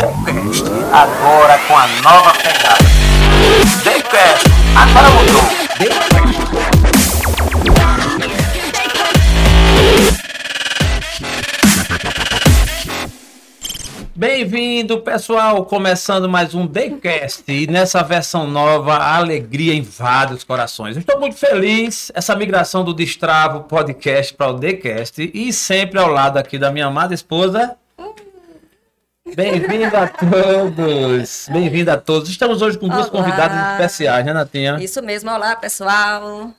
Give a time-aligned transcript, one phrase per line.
[0.00, 2.78] Daycast, agora com a nova pegada.
[3.84, 5.42] Daycast, agora mudou.
[14.16, 15.66] Bem-vindo, pessoal!
[15.66, 20.96] Começando mais um Daycast e nessa versão nova, a alegria invade os corações.
[20.96, 26.38] Estou muito feliz essa migração do Destravo Podcast para o Daycast e sempre ao lado
[26.38, 27.76] aqui da minha amada esposa.
[29.34, 31.48] Bem-vindo a todos!
[31.52, 32.28] Bem-vindo a todos!
[32.28, 33.24] Estamos hoje com duas Olá.
[33.24, 34.78] convidadas especiais, né, Natinha?
[34.80, 36.52] Isso mesmo, olá pessoal.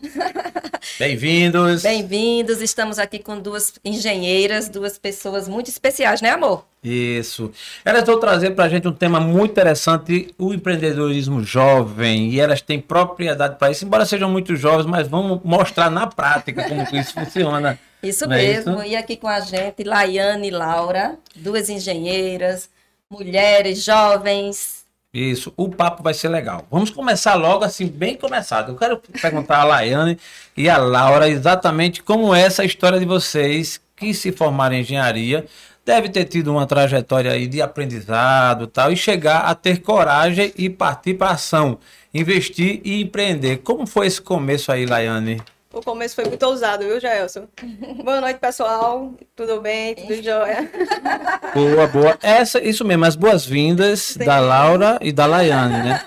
[0.97, 1.83] Bem-vindos!
[1.83, 2.61] Bem-vindos.
[2.61, 6.65] Estamos aqui com duas engenheiras, duas pessoas muito especiais, né, amor?
[6.83, 7.51] Isso.
[7.85, 12.29] Elas vão trazer para a gente um tema muito interessante, o empreendedorismo jovem.
[12.29, 16.67] E elas têm propriedade para isso, embora sejam muito jovens, mas vamos mostrar na prática
[16.67, 17.77] como isso funciona.
[18.01, 18.73] Isso Não é mesmo.
[18.81, 18.83] isso?
[18.83, 22.69] E aqui com a gente, Laiane e Laura, duas engenheiras,
[23.09, 24.81] mulheres, jovens.
[25.13, 26.65] Isso, o papo vai ser legal.
[26.71, 28.71] Vamos começar logo assim, bem começado.
[28.71, 30.17] Eu quero perguntar a Laiane
[30.55, 35.45] e a Laura exatamente como é essa história de vocês que se formaram em engenharia.
[35.85, 40.53] Deve ter tido uma trajetória aí de aprendizado e tal, e chegar a ter coragem
[40.55, 41.77] e partir para ação,
[42.13, 43.57] investir e empreender.
[43.57, 45.41] Como foi esse começo aí, Laiane?
[45.73, 47.47] O começo foi muito ousado, viu, Jaelson?
[48.03, 49.13] Boa noite, pessoal.
[49.35, 49.95] Tudo bem?
[49.95, 50.69] Tudo jóia?
[51.55, 52.17] Boa, boa.
[52.21, 56.01] Essa, isso mesmo, as boas-vindas da Laura e da Laiane, né?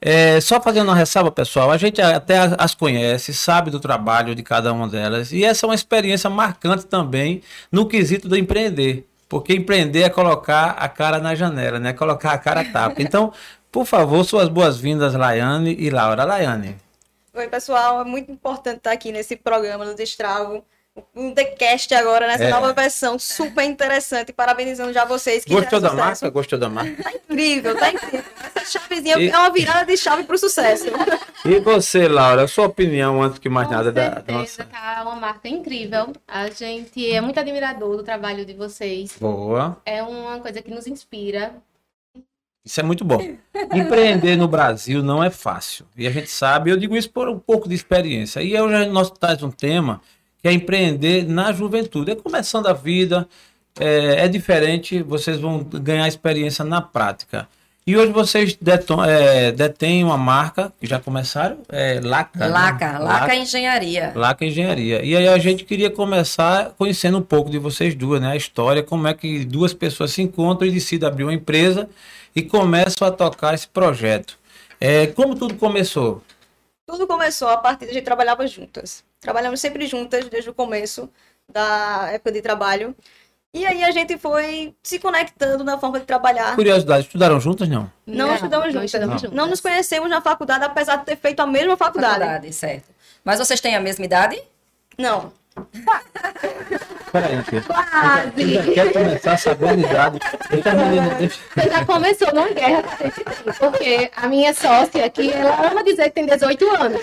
[0.00, 4.42] É, só fazendo uma ressalva, pessoal, a gente até as conhece, sabe do trabalho de
[4.44, 9.52] cada uma delas, e essa é uma experiência marcante também no quesito do empreender, porque
[9.54, 11.92] empreender é colocar a cara na janela, né?
[11.92, 13.02] Colocar a cara a tapa.
[13.02, 13.32] Então,
[13.72, 16.24] por favor, suas boas-vindas, Laiane e Laura.
[16.24, 16.76] Laiane.
[17.38, 18.00] Oi, pessoal.
[18.00, 20.64] É muito importante estar aqui nesse programa do Destravo.
[21.14, 22.50] Um TheCast agora, nessa É.
[22.50, 23.16] nova versão.
[23.16, 24.32] Super interessante.
[24.32, 26.04] Parabenizando já vocês que Gostou da sucesso.
[26.24, 26.30] marca?
[26.30, 27.00] Gostou da marca?
[27.00, 28.24] Tá incrível, tá incrível.
[28.56, 30.86] Essa chavezinha E- é uma virada de chave pro sucesso.
[31.44, 34.64] E você, Laura, sua opinião antes que mais Com nada da certeza, nossa.
[34.64, 36.12] tá uma marca incrível.
[36.26, 39.16] A gente é muito admirador do trabalho de vocês.
[39.20, 39.80] Boa.
[39.86, 41.54] É uma coisa que nos inspira.
[42.64, 43.18] Isso é muito bom.
[43.74, 45.86] Empreender no Brasil não é fácil.
[45.96, 48.42] E a gente sabe, eu digo isso por um pouco de experiência.
[48.42, 50.00] E hoje nós traz um tema
[50.42, 52.10] que é empreender na juventude.
[52.10, 53.28] É começando a vida,
[53.78, 57.48] é, é diferente, vocês vão ganhar experiência na prática.
[57.88, 58.58] E hoje vocês
[59.08, 62.38] é, detêm uma marca, que já começaram, é Laca.
[62.38, 62.48] né?
[62.48, 64.12] Laca, Laca Engenharia.
[64.14, 65.02] Laca Engenharia.
[65.02, 68.32] E aí a gente queria começar conhecendo um pouco de vocês duas, né?
[68.32, 71.88] A história, como é que duas pessoas se encontram e decidem abrir uma empresa
[72.36, 74.38] e começam a tocar esse projeto.
[74.78, 76.22] É, como tudo começou?
[76.86, 79.02] Tudo começou a partir de a gente trabalhava juntas.
[79.18, 81.08] Trabalhamos sempre juntas desde o começo
[81.50, 82.94] da época de trabalho.
[83.54, 86.54] E aí a gente foi se conectando na forma de trabalhar.
[86.54, 87.90] Curiosidade, estudaram juntas, não?
[88.06, 88.84] Não, estudamos não juntas.
[88.86, 89.18] estudamos Não.
[89.20, 89.36] juntas.
[89.36, 92.18] Não nos conhecemos na faculdade, apesar de ter feito a mesma faculdade.
[92.20, 92.90] Faculdade, certo.
[93.24, 94.40] Mas vocês têm a mesma idade?
[94.98, 95.32] Não.
[97.10, 97.36] Peraí,
[98.54, 100.18] já quero começar sabendo a idade.
[101.54, 102.82] Você já começou uma guerra
[103.58, 107.00] porque a minha sócia aqui, ela ama dizer que tem 18 anos.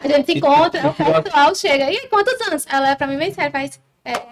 [0.00, 0.86] A gente se encontra, e-
[1.18, 2.66] o pessoal chega, e quantos anos?
[2.68, 3.80] Ela é pra mim bem sério, faz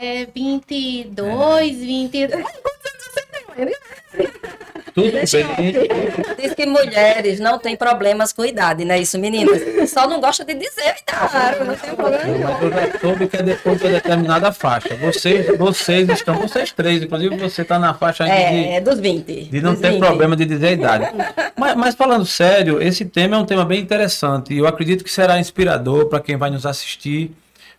[0.01, 2.23] é, 22, 20...
[2.25, 3.75] Ai, quantos anos você tem?
[4.95, 5.25] Tudo bem.
[6.41, 9.91] Diz que mulheres não têm problemas com idade, não é isso, meninas?
[9.91, 11.31] Só não gosta de dizer a idade.
[11.33, 12.47] Claro, não tem problema Não, nenhum.
[12.49, 14.95] Mas eu já soube que é depois de uma determinada faixa.
[14.95, 19.45] Vocês, vocês estão, vocês três, inclusive você está na faixa ainda de, É, dos 20.
[19.47, 19.99] De não dos ter 20.
[19.99, 21.07] problema de dizer a idade.
[21.57, 25.11] mas, mas falando sério, esse tema é um tema bem interessante e eu acredito que
[25.11, 27.33] será inspirador para quem vai nos assistir,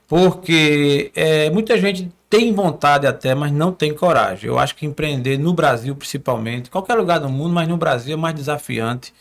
[0.08, 4.50] porque é, muita gente tem vontade até, mas não tem coragem.
[4.50, 8.18] Eu acho que empreender no Brasil, principalmente, qualquer lugar do mundo, mas no Brasil é
[8.18, 9.14] mais desafiante.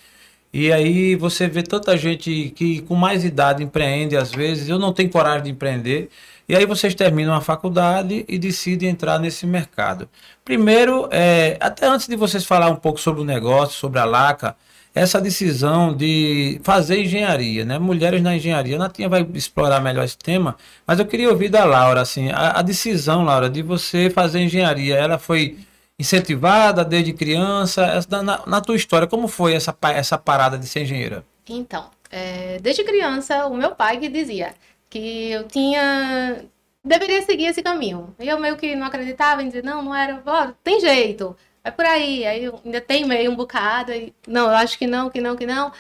[0.52, 4.92] E aí você vê tanta gente que com mais idade empreende às vezes, eu não
[4.92, 6.10] tenho coragem de empreender.
[6.48, 10.08] E aí vocês terminam a faculdade e decidem entrar nesse mercado.
[10.44, 14.54] Primeiro, é, até antes de vocês falar um pouco sobre o negócio, sobre a Laca,
[14.94, 17.78] essa decisão de fazer engenharia, né?
[17.78, 18.76] Mulheres na engenharia.
[18.76, 20.56] A Natinha vai explorar melhor esse tema,
[20.86, 24.94] mas eu queria ouvir da Laura, assim, a, a decisão, Laura, de você fazer engenharia,
[24.94, 25.58] ela foi
[25.98, 28.00] incentivada desde criança?
[28.08, 31.24] Na, na tua história, como foi essa, essa parada de ser engenheira?
[31.48, 34.54] Então, é, desde criança, o meu pai que dizia
[34.88, 36.44] que eu tinha.
[36.84, 38.14] deveria seguir esse caminho.
[38.20, 41.72] E eu meio que não acreditava em dizer, não, não era, ó, tem jeito, vai
[41.72, 42.26] por aí.
[42.26, 45.46] Aí eu ainda teimei um bocado, e, não, eu acho que não, que não, que
[45.46, 45.72] não.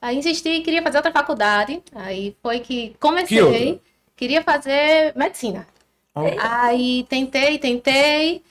[0.00, 1.82] Aí insisti e queria fazer outra faculdade.
[1.94, 3.80] Aí foi que comecei, Que
[4.16, 5.66] queria fazer medicina.
[6.14, 6.24] Ó.
[6.38, 8.42] Aí tentei, tentei.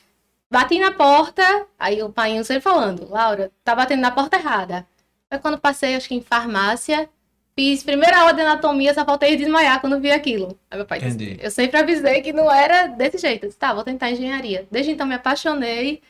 [0.49, 1.43] bati na porta,
[1.79, 4.85] aí o pai sempre falando, Laura, tá batendo na porta errada.
[5.29, 7.09] Foi quando passei, acho que em farmácia,
[7.55, 10.57] fiz primeira aula de anatomia, só faltei desmaiar quando vi aquilo.
[10.69, 11.37] Aí meu pai disse, Entendi.
[11.41, 13.43] eu sempre avisei que não era desse jeito.
[13.43, 14.67] Eu disse, tá, vou tentar engenharia.
[14.71, 16.01] Desde então me apaixonei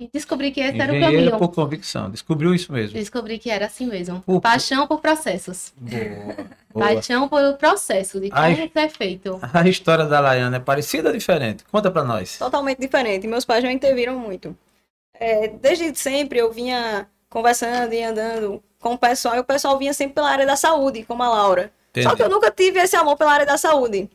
[0.00, 1.38] e descobri que esse era o Engenheiro caminho.
[1.38, 2.10] por convicção.
[2.10, 2.94] Descobriu isso mesmo.
[2.98, 4.20] Descobri que era assim mesmo.
[4.22, 5.72] Por- Paixão por processos.
[5.76, 6.34] Boa.
[6.72, 6.86] boa.
[6.86, 8.70] Paixão por processo, de como Ai.
[8.72, 9.38] ser feito.
[9.54, 11.64] A história da Laiana é parecida ou diferente?
[11.70, 12.38] Conta pra nós.
[12.38, 13.26] totalmente diferente.
[13.28, 14.56] Meus pais não interviram muito.
[15.18, 19.94] É, desde sempre eu vinha conversando e andando com o pessoal, e o pessoal vinha
[19.94, 21.72] sempre pela área da saúde, como a Laura.
[21.94, 22.16] Só Entendi.
[22.16, 24.10] que eu nunca tive esse amor pela área da saúde.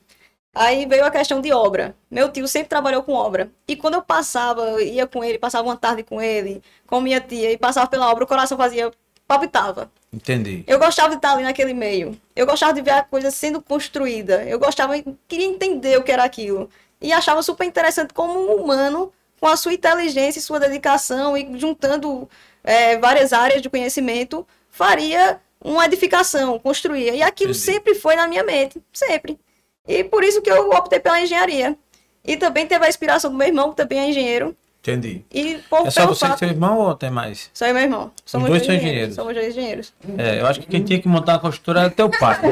[0.54, 1.96] Aí veio a questão de obra.
[2.10, 3.52] Meu tio sempre trabalhou com obra.
[3.68, 7.22] E quando eu passava, eu ia com ele, passava uma tarde com ele, com minha
[7.22, 8.92] tia, e passava pela obra, o coração fazia,
[9.28, 9.92] palpitava.
[10.12, 10.64] Entendi.
[10.66, 12.20] Eu gostava de estar ali naquele meio.
[12.36, 14.44] Eu gostava de ver a coisa sendo construída.
[14.44, 14.94] Eu gostava,
[15.28, 16.70] queria entender o que era aquilo.
[17.00, 21.58] E achava super interessante como um humano, com a sua inteligência e sua dedicação, e
[21.58, 22.28] juntando
[22.64, 27.14] é, várias áreas de conhecimento, faria uma edificação, construía.
[27.14, 27.66] E aquilo Entendi.
[27.66, 29.40] sempre foi na minha mente, sempre.
[29.90, 31.76] E por isso que eu optei pela engenharia.
[32.24, 34.56] E também teve a inspiração do meu irmão, que também é engenheiro.
[34.82, 35.26] Entendi.
[35.34, 36.40] E por, É só você e fato...
[36.40, 37.50] seu irmão ou tem mais?
[37.54, 38.12] Sou eu e meu irmão.
[38.26, 39.14] Somos dois dois são engenheiros.
[39.14, 39.16] engenheiros.
[39.16, 39.94] Somos dois engenheiros.
[40.18, 42.38] É, eu acho que quem tinha que montar uma construtora era teu pai.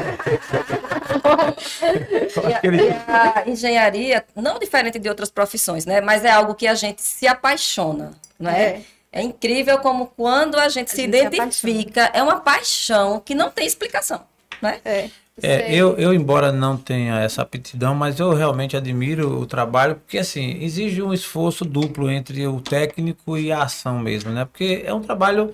[2.50, 6.02] E a, ele- e a engenharia, não diferente de outras profissões, né?
[6.02, 8.62] Mas é algo que a gente se apaixona, não é?
[8.62, 8.82] É.
[9.12, 13.50] É incrível como quando a gente se gente se identifica, é uma paixão que não
[13.50, 14.22] tem explicação,
[14.62, 14.80] né?
[14.86, 15.10] É.
[15.42, 20.18] É, eu, eu, embora não tenha essa aptidão, mas eu realmente admiro o trabalho, porque
[20.18, 24.46] assim, exige um esforço duplo entre o técnico e a ação mesmo, né?
[24.46, 25.52] Porque é um trabalho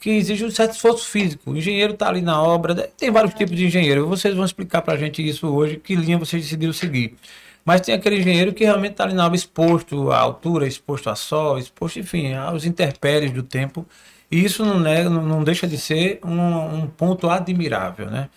[0.00, 1.50] que exige um certo esforço físico.
[1.50, 2.84] O engenheiro está ali na obra, né?
[2.96, 4.06] tem vários tipos de engenheiro.
[4.08, 7.16] Vocês vão explicar pra gente isso hoje, que linha vocês decidiram seguir.
[7.64, 11.16] Mas tem aquele engenheiro que realmente está ali na obra exposto à altura, exposto a
[11.16, 13.84] sol, exposto, enfim, aos interpéries do tempo.
[14.28, 18.28] E isso não, nega- não, não deixa de ser um, um ponto admirável, né?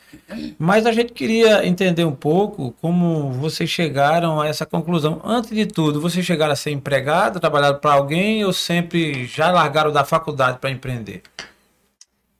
[0.59, 5.19] Mas a gente queria entender um pouco como vocês chegaram a essa conclusão.
[5.23, 9.91] Antes de tudo, vocês chegaram a ser empregado, trabalharam para alguém ou sempre já largaram
[9.91, 11.23] da faculdade para empreender?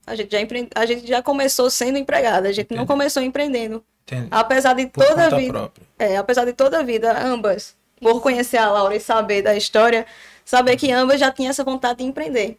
[0.06, 0.70] A gente, já empre...
[0.76, 2.88] a gente já começou sendo empregada, a gente não Entendi.
[2.88, 3.84] começou empreendendo.
[4.06, 4.28] Entende?
[4.32, 5.54] Apesar de Por toda a vida.
[5.54, 5.86] própria.
[5.98, 10.06] É, apesar de toda a vida, ambas, por conhecer a Laura e saber da história,
[10.46, 12.58] saber que ambas já tinham essa vontade de empreender.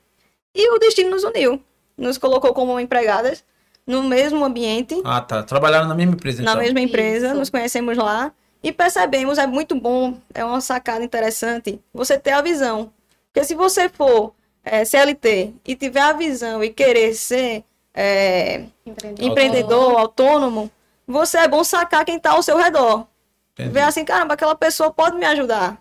[0.55, 1.63] E o destino nos uniu.
[1.97, 3.45] Nos colocou como empregadas
[3.87, 5.43] no mesmo ambiente, Ah, tá.
[5.43, 6.63] Trabalharam na mesma empresa, na então.
[6.63, 7.35] mesma empresa, Isso.
[7.37, 8.33] nos conhecemos lá
[8.63, 12.93] e percebemos, é muito bom, é uma sacada interessante você ter a visão.
[13.33, 14.33] Porque se você for
[14.65, 19.29] é, CLT e tiver a visão e querer ser é, Empreendedor.
[19.29, 20.71] empreendedor, autônomo,
[21.07, 23.07] você é bom sacar quem está ao seu redor.
[23.55, 23.71] Entendi.
[23.71, 25.81] Ver assim, caramba, aquela pessoa pode me ajudar.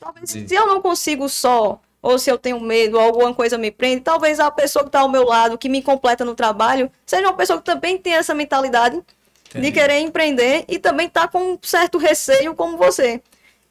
[0.00, 0.48] Talvez Entendi.
[0.48, 4.38] se eu não consigo só, ou se eu tenho medo, alguma coisa me prende, talvez
[4.38, 7.58] a pessoa que está ao meu lado, que me completa no trabalho, seja uma pessoa
[7.58, 9.02] que também tem essa mentalidade
[9.48, 9.66] Entendi.
[9.66, 13.20] de querer empreender e também tá com um certo receio como você.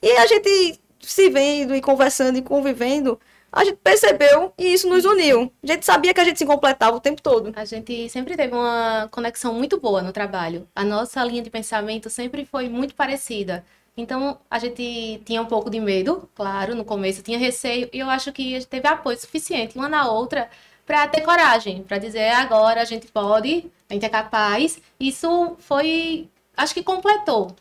[0.04, 3.18] E a gente se vendo e conversando e convivendo,
[3.50, 5.50] a gente percebeu e isso nos uniu.
[5.64, 7.54] A gente sabia que a gente se completava o tempo todo.
[7.56, 10.68] A gente sempre teve uma conexão muito boa no trabalho.
[10.76, 13.64] A nossa linha de pensamento sempre foi muito parecida.
[13.98, 18.10] Então, a gente tinha um pouco de medo, claro, no começo tinha receio, e eu
[18.10, 20.50] acho que a gente teve apoio suficiente uma na outra
[20.86, 24.80] para ter coragem, para dizer "É agora a gente pode, a gente é capaz.
[25.00, 27.56] Isso foi, acho que completou.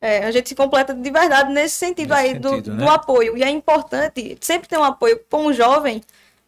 [0.00, 2.84] É, a gente se completa de verdade nesse sentido Nesse aí do, sentido, né?
[2.84, 3.36] do apoio.
[3.36, 6.02] E é importante sempre ter um apoio como jovem,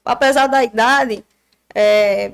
[0.04, 1.24] apesar da idade,
[1.74, 2.32] é,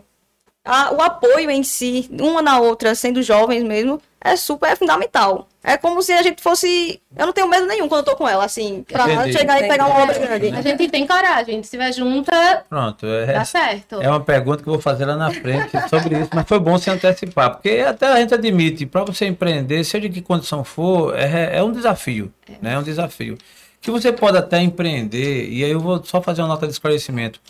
[0.64, 5.48] a- o apoio em si, uma na outra, sendo jovens mesmo, é super é fundamental.
[5.66, 7.00] É como se a gente fosse.
[7.16, 9.32] Eu não tenho medo nenhum quando eu tô com ela, assim, pra Entendi.
[9.32, 10.48] chegar e pegar uma obra grande.
[10.48, 13.06] A gente tem coragem, se estiver junta, Pronto.
[13.06, 14.02] É, dá certo.
[14.02, 16.76] é uma pergunta que eu vou fazer lá na frente sobre isso, mas foi bom
[16.76, 21.16] se antecipar, porque até a gente admite, para você empreender, seja de que condição for,
[21.16, 22.30] é, é um desafio,
[22.60, 22.74] né?
[22.74, 23.38] É um desafio.
[23.80, 27.40] Que você pode até empreender, e aí eu vou só fazer uma nota de esclarecimento.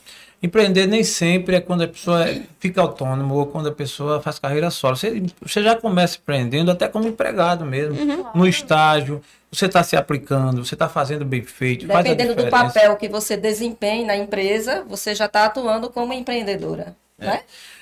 [0.45, 4.39] Empreender nem sempre é quando a pessoa é- fica autônoma ou quando a pessoa faz
[4.39, 4.95] carreira solo.
[4.95, 7.97] Você, você já começa empreendendo até como empregado mesmo,
[8.35, 13.09] no estágio, você está se aplicando, você está fazendo bem feito, Dependendo do papel que
[13.09, 17.41] você desempenha na empresa, você já está atuando como empreendedora, né?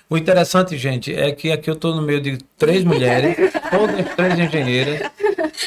[0.08, 3.34] O interessante, gente, é que aqui eu estou no meio de três mulheres,
[3.72, 5.10] todas três engenheiras.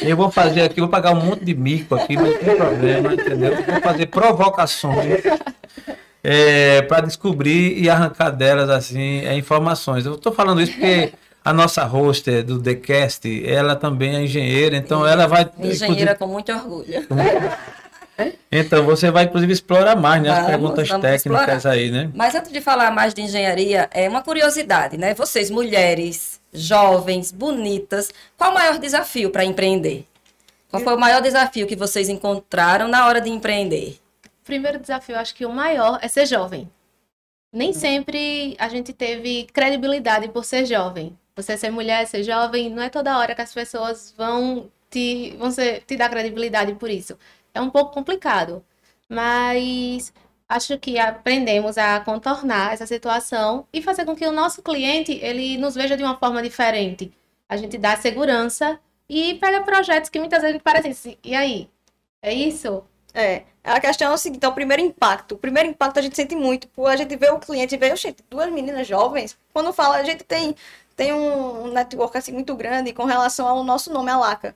[0.02, 3.14] Eu vou fazer aqui, vou pagar um monte de mico aqui, mas não tem problema,
[3.14, 3.54] entendeu?
[3.54, 5.22] Vou fazer provocações
[6.88, 10.06] para descobrir e arrancar delas assim é, informações.
[10.06, 11.14] Eu estou falando isso porque
[11.44, 15.50] a nossa hoster do TheCast, ela também é engenheira, então ela vai.
[15.60, 17.06] Engenheira com muito orgulho.
[18.50, 21.76] Então, você vai, inclusive, explorar mais né, as Vamos, perguntas vamos técnicas explorar.
[21.76, 22.10] aí, né?
[22.14, 25.14] Mas antes de falar mais de engenharia, é uma curiosidade, né?
[25.14, 30.06] Vocês, mulheres, jovens, bonitas, qual o maior desafio para empreender?
[30.72, 33.98] Qual foi o maior desafio que vocês encontraram na hora de empreender?
[34.46, 36.72] Primeiro desafio, acho que o maior é ser jovem.
[37.54, 41.18] Nem sempre a gente teve credibilidade por ser jovem.
[41.36, 45.52] Você ser mulher, ser jovem, não é toda hora que as pessoas vão te, vão
[45.52, 47.18] ser- te dar credibilidade por isso.
[47.54, 48.64] É um pouco complicado.
[49.10, 50.14] Mas
[50.50, 55.58] acho que aprendemos a contornar essa situação e fazer com que o nosso cliente ele
[55.58, 57.12] nos veja de uma forma diferente.
[57.50, 61.70] A gente dá segurança e pega projetos que muitas vezes parecem assim, e aí?
[62.22, 62.84] É isso?
[63.18, 65.36] É, a questão é o seguinte, é o primeiro impacto.
[65.36, 68.52] O primeiro impacto a gente sente muito, a gente vê o cliente, vê, gente, duas
[68.52, 70.54] meninas jovens, quando fala, a gente tem,
[70.98, 74.54] tem um network assim muito grande com relação ao nosso nome, a Laca.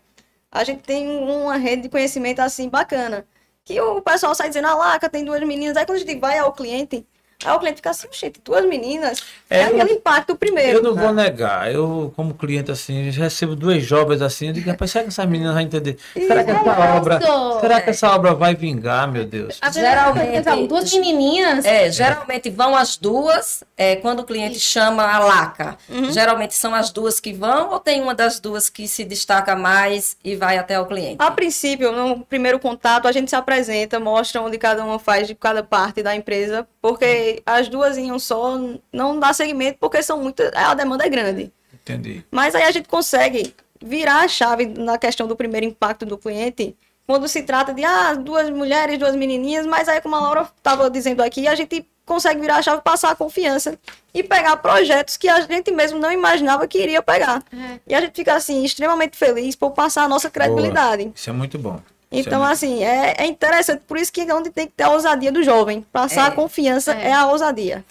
[0.52, 3.26] A gente tem uma rede de conhecimento assim bacana,
[3.64, 6.38] que o pessoal sai dizendo, a Laca tem duas meninas, aí quando a gente vai
[6.38, 7.08] ao cliente,
[7.46, 10.80] aí o cliente fica assim, gente, duas meninas, é, É, aquele impacto primeiro.
[10.80, 14.92] Eu não vou negar, eu, como cliente, assim, recebo duas jovens assim, eu digo, rapaz,
[14.92, 15.98] será que essas meninas vão entender?
[16.14, 17.60] Será que essa obra, Isso.
[17.62, 19.60] será que essa obra vai vingar, meu Deus?
[19.72, 20.68] Geralmente.
[20.68, 21.66] Duas menininhas.
[21.66, 25.78] É, geralmente vão as duas, é, quando o cliente chama a laca.
[25.88, 26.12] Uhum.
[26.12, 30.18] Geralmente são as duas que vão ou tem uma das duas que se destaca mais
[30.24, 31.18] e vai até o cliente?
[31.20, 35.36] A princípio, no primeiro contato, a gente se apresenta, mostra onde cada uma faz de
[35.36, 38.60] cada parte da empresa, porque as duas em um só
[38.92, 41.52] não dá segmento, porque são muitas, a demanda é grande.
[41.74, 42.24] Entendi.
[42.32, 46.76] Mas aí a gente consegue virar a chave na questão do primeiro impacto do cliente,
[47.08, 50.90] quando se trata de ah, duas mulheres, duas menininhas, mas aí, como a Laura estava
[50.92, 53.80] dizendo aqui, a gente consegue virar a chave, passar a confiança
[54.14, 57.44] e pegar projetos que a gente mesmo não imaginava que iria pegar.
[57.52, 57.80] É.
[57.88, 61.12] E a gente fica, assim, extremamente feliz por passar a nossa credibilidade.
[61.16, 61.80] Isso é muito bom.
[62.12, 63.82] Então, é muito- assim, é, é interessante.
[63.88, 65.86] Por isso que é onde tem que ter a ousadia do jovem.
[65.94, 66.28] Passar É.
[66.28, 67.10] a confiança É.
[67.10, 67.14] é.
[67.14, 67.84] a ousadia.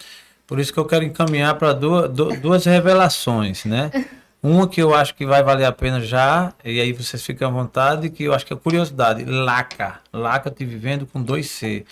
[0.45, 3.89] Por isso que eu quero encaminhar para duas, du- duas revelações, né?
[4.41, 7.51] Uma que eu acho que vai valer a pena já, e aí vocês ficam à
[7.51, 9.25] vontade, que eu acho que é curiosidade.
[9.25, 9.99] Laca.
[10.13, 11.85] Laca eu tive vendo com dois C.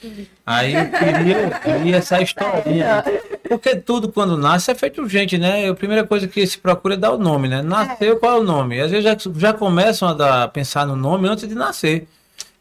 [0.46, 3.03] Aí eu queria ouvir essa historinha.
[3.50, 5.69] Porque tudo quando nasce é feito gente, né?
[5.69, 7.62] A primeira coisa que se procura é dar o nome, né?
[7.62, 8.79] Nasceu, qual é o nome?
[8.79, 12.07] Às vezes já, já começam a dar, pensar no nome antes de nascer.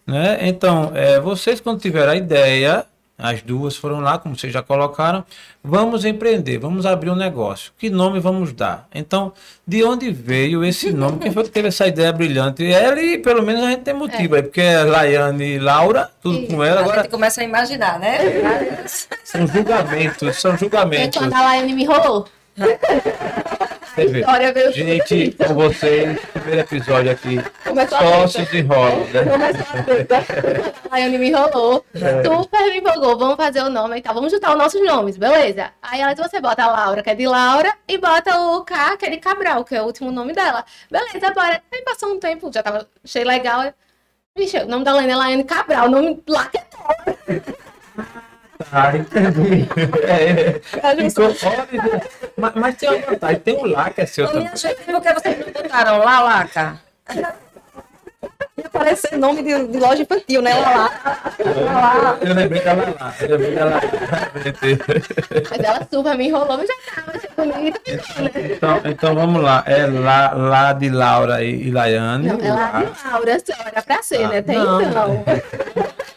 [0.07, 0.39] Né?
[0.43, 2.87] Então, é, vocês quando tiveram a ideia,
[3.19, 5.25] as duas foram lá, como vocês já colocaram,
[5.65, 7.73] vamos empreender, vamos abrir um negócio.
[7.79, 8.87] Que nome vamos dar?
[8.95, 9.33] Então,
[9.67, 11.19] de onde veio esse nome?
[11.19, 12.65] Quem foi que teve essa ideia brilhante?
[12.71, 16.47] Ela e pelo menos a gente tem motivo aí, porque é Laiane e Laura, tudo
[16.47, 18.85] com ela, a agora gente começa a imaginar, né?
[19.25, 21.19] são julgamentos, são É julgamentos.
[21.19, 22.29] quando a Laiane me enrolou.
[23.97, 24.73] Você vê.
[24.73, 29.23] Gente, com vocês, primeiro episódio aqui, Começou a sócios e rolam, né?
[30.85, 31.85] A Laiane me enrolou.
[31.95, 33.19] Super me empolgou.
[33.19, 34.15] Vamos fazer o nome e tal.
[34.15, 35.71] Vamos juntar os nossos nomes, beleza?
[35.81, 39.07] Aí ela você bota a Laura, que é de Laura, e bota o K, que
[39.07, 40.65] é de Cabral, que é o último nome dela.
[40.91, 41.63] Beleza, bora.
[41.73, 43.73] Aí passou um tempo, já tava, achei legal.
[44.37, 47.43] Vixe, o nome da Laiane é Laiane Cabral, o nome lá que é
[48.73, 49.69] Ah, entendi.
[50.07, 51.15] É, de-
[52.37, 54.49] mas, mas tem uma vantagem, tem um lá que é seu Ô, também.
[54.49, 56.81] por que vocês não botaram lá, laca?
[58.59, 60.55] Ia parecer nome de, de loja infantil, né?
[60.55, 60.91] Lá,
[61.45, 62.19] lá.
[62.21, 63.15] Eu lembrei da Lala.
[63.21, 63.81] Eu lembrei da Lala.
[65.51, 67.81] Mas ela super me enrolou, mas já tava, achei bonito.
[67.87, 69.63] Então, então vamos lá.
[69.67, 72.29] É lá, lá de Laura e, e Laiane.
[72.29, 72.83] Não, ela lá.
[72.83, 74.43] é de Laura, você olha pra ser, Ah, né?
[74.43, 74.83] Tem não.
[74.83, 75.25] então.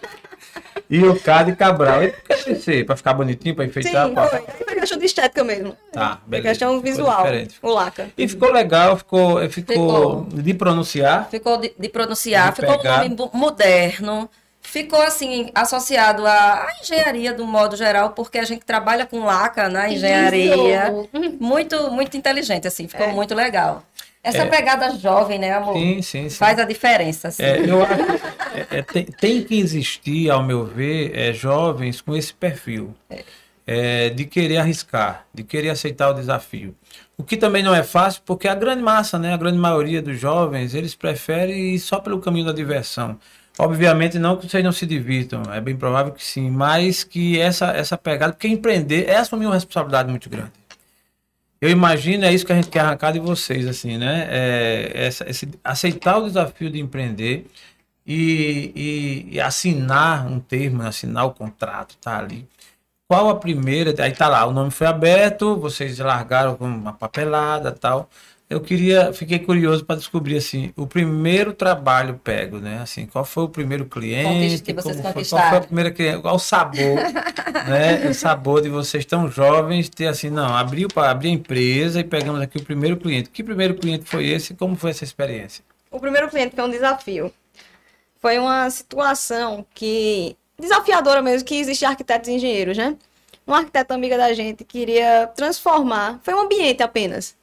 [0.90, 2.04] E o K de Cabral.
[2.04, 2.84] E por que esse C?
[2.84, 4.08] Pra ficar bonitinho, pra enfeitar?
[4.08, 4.42] Sim, pra- foi.
[4.66, 5.78] Foi questão de estética mesmo.
[5.92, 6.50] Tá, Foi beleza.
[6.50, 7.26] questão Ficou visual.
[7.62, 8.10] O Laca.
[8.18, 11.28] E ficou legal, ficou, ficou, de pronunciar.
[11.30, 13.06] Ficou de, de pronunciar, De ficou pegar.
[13.06, 14.28] um nome moderno,
[14.62, 16.32] ficou assim, associado à,
[16.66, 20.92] à engenharia do modo geral, porque a gente trabalha com laca na engenharia.
[21.14, 21.38] Isso.
[21.40, 23.12] Muito, muito inteligente, assim, ficou É.
[23.12, 23.84] muito legal.
[24.22, 24.46] Essa É.
[24.46, 25.74] pegada jovem, né, amor?
[25.76, 26.38] Sim, sim, sim.
[26.38, 27.42] Faz a diferença, assim.
[27.42, 27.94] É, eu acho
[28.54, 32.94] é, é, tem, tem que existir, ao meu ver, é, jovens com esse perfil
[33.66, 36.76] é, de querer arriscar, de querer aceitar o desafio.
[37.18, 40.20] O que também não é fácil, porque a grande massa, né, a grande maioria dos
[40.20, 43.18] jovens, eles preferem ir só pelo caminho da diversão.
[43.58, 47.68] Obviamente não que vocês não se divirtam, é bem provável que sim, mas que essa,
[47.72, 50.52] essa pegada, porque empreender é assumir uma responsabilidade muito grande.
[51.62, 54.28] Eu imagino, é isso que a gente quer arrancar de vocês, assim, né?
[54.30, 57.46] É, essa- esse, aceitar o desafio de empreender
[58.06, 62.48] e, e- e assinar um termo, assinar o contrato, tá ali.
[63.10, 63.94] Qual a primeira?
[64.04, 68.10] Aí tá lá, o nome foi aberto, vocês largaram com uma papelada tal.
[68.50, 72.80] Eu queria, fiquei curioso para descobrir assim, o primeiro trabalho pego, né?
[72.82, 74.64] Assim, qual foi o primeiro cliente?
[74.64, 76.22] que vocês como foi, qual foi a primeira cliente?
[76.24, 76.96] Qual o sabor,
[77.70, 78.10] né?
[78.10, 82.04] O sabor de vocês tão jovens ter assim, não, abriu para abrir a empresa e
[82.04, 83.30] pegamos aqui o primeiro cliente.
[83.30, 84.56] Que primeiro cliente foi esse?
[84.56, 85.64] Como foi essa experiência?
[85.92, 87.32] O primeiro cliente foi um desafio.
[88.20, 92.98] Foi uma situação que desafiadora mesmo, que existe arquitetos e engenheiros, né?
[93.48, 97.38] Um arquiteto amiga da gente queria transformar, foi um ambiente apenas.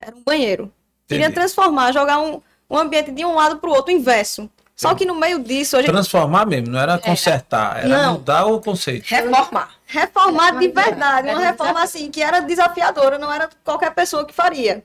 [0.00, 0.72] Era um banheiro.
[1.06, 2.40] Queria transformar, jogar um,
[2.70, 4.48] um ambiente de um lado para o outro, inverso.
[4.80, 8.12] Só que no meio disso, a gente Transformar mesmo, não era consertar, era Não.
[8.14, 9.04] mudar o conceito.
[9.06, 9.74] Reformar.
[9.86, 14.82] reformar de verdade, uma reforma assim que era desafiadora, não era qualquer pessoa que faria.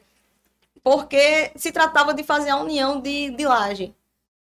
[0.84, 3.96] Porque se tratava de fazer a união de, de laje.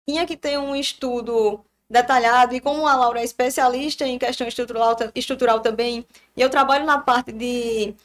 [0.05, 4.98] Tinha que ter um estudo detalhado, e como a Laura é especialista em questão estrutural,
[5.15, 6.05] estrutural também,
[6.36, 7.96] e eu trabalho na parte de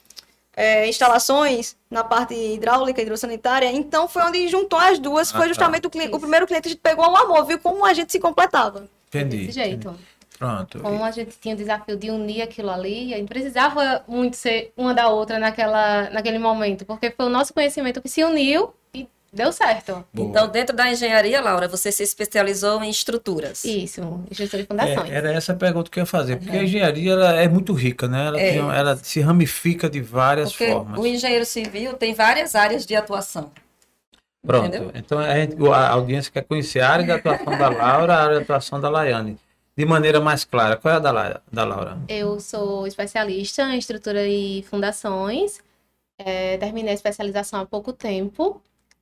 [0.55, 5.47] é, instalações, na parte hidráulica, hidrossanitária, então foi onde juntou as duas, Ah, foi tá.
[5.49, 7.93] justamente o, cli- o primeiro cliente que a gente pegou o amor, viu como a
[7.93, 8.87] gente se completava.
[9.07, 9.45] Entendi.
[9.47, 9.95] Desse jeito.
[10.37, 10.79] Pronto.
[10.79, 14.73] Como a gente tinha o desafio de unir aquilo ali, a gente precisava muito ser
[14.75, 19.07] uma da outra naquela, naquele momento, porque foi o nosso conhecimento que se uniu e
[19.33, 20.03] deu certo.
[20.13, 20.29] Boa.
[20.29, 23.63] Então, dentro da engenharia, Laura, você se especializou em estruturas.
[23.65, 25.11] Isso, gestor de É, fundações.
[25.11, 28.07] era essa a pergunta que eu ia fazer, porque a engenharia ela é muito rica,
[28.07, 28.27] né?
[28.27, 28.51] Ela, É.
[28.51, 30.99] tem- ela se ramifica de várias Porque formas.
[30.99, 33.51] o engenheiro civil tem várias áreas de atuação.
[34.43, 34.65] Pronto.
[34.69, 34.91] entendeu?
[34.95, 38.37] Então a, gente- a audiência quer conhecer a área de atuação da Laura, a área
[38.37, 39.37] de atuação da Laiane.
[39.77, 41.97] De maneira mais clara, qual é a da, La- da Laura?
[42.09, 45.59] Eu sou especialista em estrutura e fundações.
[46.19, 48.59] É, terminei a especialização há pouco tempo.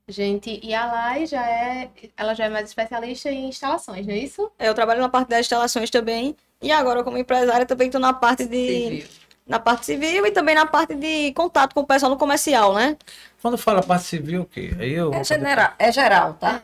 [0.10, 4.18] Gente, e a Lai já é, ela já é mais especialista em instalações, não é
[4.18, 4.52] isso?
[4.58, 8.46] Eu trabalho na parte das instalações também, e agora como empresária também estou na parte
[8.48, 9.08] de Civil.
[9.46, 12.98] na parte civil e também na parte de contato com o pessoal no comercial, né?
[13.42, 14.72] Quando fala parte civil, o quê?
[14.80, 16.62] Aí eu É, general, é geral, tá?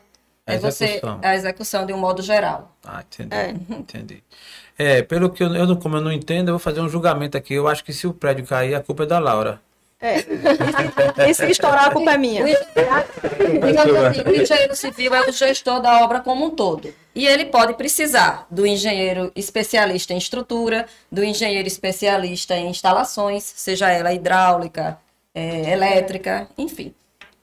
[0.48, 1.20] É É você execução.
[1.24, 2.76] a execução de um modo geral.
[2.84, 3.36] Ah, entendi.
[3.36, 3.50] É.
[3.70, 4.24] Entendi.
[4.78, 7.54] É, pelo que eu, eu como eu não entendo, eu vou fazer um julgamento aqui.
[7.54, 9.62] Eu acho que se o prédio cair, a culpa é da Laura.
[10.02, 10.18] É.
[11.30, 12.44] E se estourar, a culpa é minha.
[12.44, 12.48] O
[14.36, 16.94] engenheiro- civil é o gestor da obra como um todo.
[17.14, 23.90] E ele pode precisar do engenheiro especialista em estrutura, do engenheiro especialista em instalações, seja
[23.90, 25.00] ela hidráulica,
[25.34, 26.94] eh, elétrica, enfim.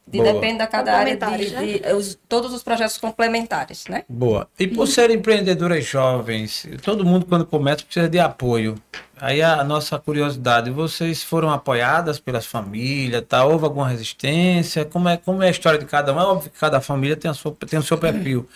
[0.06, 0.32] De- Boa.
[0.32, 1.64] depende da cada área de, né?
[1.78, 4.04] de- os- todos os projetos complementares, né?
[4.08, 4.48] Boa.
[4.58, 8.74] E por serem empreendedoras jovens, todo mundo quando começa precisa de apoio.
[9.20, 13.44] Aí a nossa curiosidade, vocês foram apoiadas pelas famílias, tá?
[13.44, 14.84] Houve alguma resistência?
[14.84, 16.18] Como é, como é a história de cada um?
[16.20, 18.48] É óbvio que cada família tem, a sua, tem o seu perfil.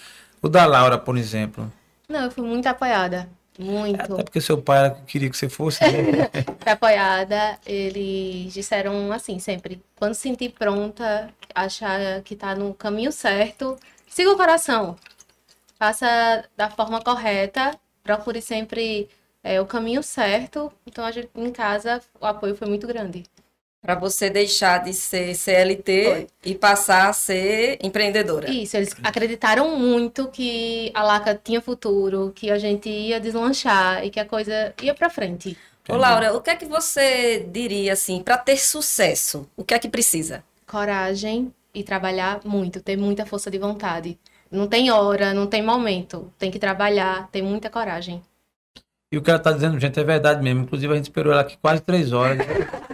[0.42, 1.72] O da Laura, por exemplo.
[2.09, 3.28] Não, eu fui muito apoiada.
[3.59, 4.14] Muito.
[4.14, 5.81] Até porque seu pai queria que você fosse.
[5.83, 6.31] né?
[6.66, 7.59] Apoiada.
[7.66, 13.77] Eles disseram assim sempre: quando se sentir pronta, achar que tá no caminho certo,
[14.09, 14.97] siga o coração.
[15.79, 19.09] Faça da forma correta, procure sempre
[19.42, 20.73] é, o caminho certo.
[20.87, 23.25] Então, a gente, em casa, o apoio foi muito grande.
[23.83, 26.27] Para você deixar de ser CLT Foi.
[26.45, 28.51] e passar a ser empreendedora.
[28.51, 34.11] Isso, eles acreditaram muito que a Laca tinha futuro, que a gente ia deslanchar e
[34.11, 35.57] que a coisa ia pra frente.
[35.89, 39.49] Ô, Laura, o que é que você diria assim, para ter sucesso?
[39.57, 40.43] O que é que precisa?
[40.67, 44.19] Coragem e trabalhar muito, ter muita força de vontade.
[44.51, 46.33] Não tem hora, não tem momento.
[46.39, 48.23] Tem que trabalhar, ter muita coragem.
[49.16, 50.64] E o que ela está dizendo, gente, é verdade mesmo.
[50.64, 52.37] Inclusive, a gente esperou ela aqui quase três horas.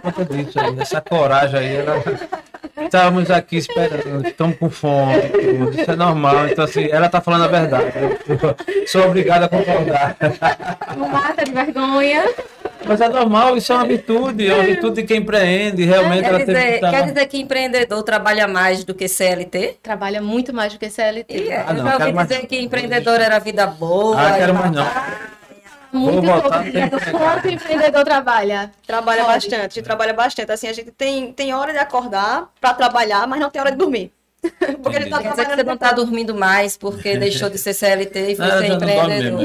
[0.01, 1.75] Por conta disso aí, dessa coragem aí.
[1.75, 2.01] Ela...
[2.85, 5.81] Estávamos aqui esperando, estamos com fome, tudo.
[5.81, 6.47] Isso é normal.
[6.47, 7.91] Então, assim, ela está falando a verdade.
[8.29, 10.15] Eu sou obrigado a concordar.
[10.95, 12.23] Não mata de vergonha.
[12.85, 14.49] Mas é normal, isso é uma virtude.
[14.49, 15.83] É uma virtude de quem empreende.
[15.83, 16.89] Realmente, Quer ela teve que dizer, estar...
[16.89, 19.75] quer dizer que empreendedor trabalha mais do que CLT?
[19.83, 21.33] Trabalha muito mais do que CLT.
[21.37, 24.15] E, é, Ah, não, eu já ouvi quero mais- dizer que empreendedor era vida boa.
[24.21, 24.87] Ah, quero mais não.
[25.93, 28.71] Muito que Quanto o empreendedor trabalha?
[28.85, 29.33] Trabalha Pode.
[29.33, 30.51] bastante, a gente trabalha bastante.
[30.51, 33.77] Assim, a gente tem, tem hora de acordar para trabalhar, mas não tem hora de
[33.77, 34.11] dormir.
[34.81, 37.73] Porque ele tá Quer dizer que você não está dormindo mais porque deixou de ser
[37.73, 39.39] CLT e foi Ah, ser não empreendedor.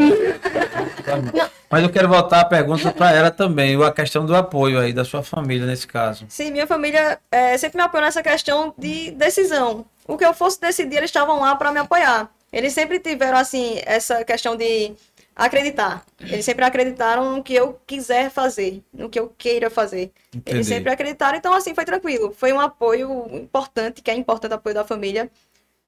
[1.70, 5.04] Mas eu quero voltar a pergunta para ela também, a questão do apoio aí da
[5.04, 6.24] sua família nesse caso.
[6.28, 9.84] Sim, minha família é, sempre me apoiou nessa questão de decisão.
[10.06, 12.28] O que eu fosse decidir, eles estavam lá para me apoiar.
[12.52, 14.94] Eles sempre tiveram, assim, essa questão de
[15.38, 16.04] acreditar.
[16.18, 20.12] Eles sempre acreditaram no que eu quiser fazer, no que eu queira fazer.
[20.34, 20.56] Entendi.
[20.56, 22.32] Eles sempre acreditaram, então, assim, foi tranquilo.
[22.32, 25.30] Foi um apoio importante, que é importante o apoio da família.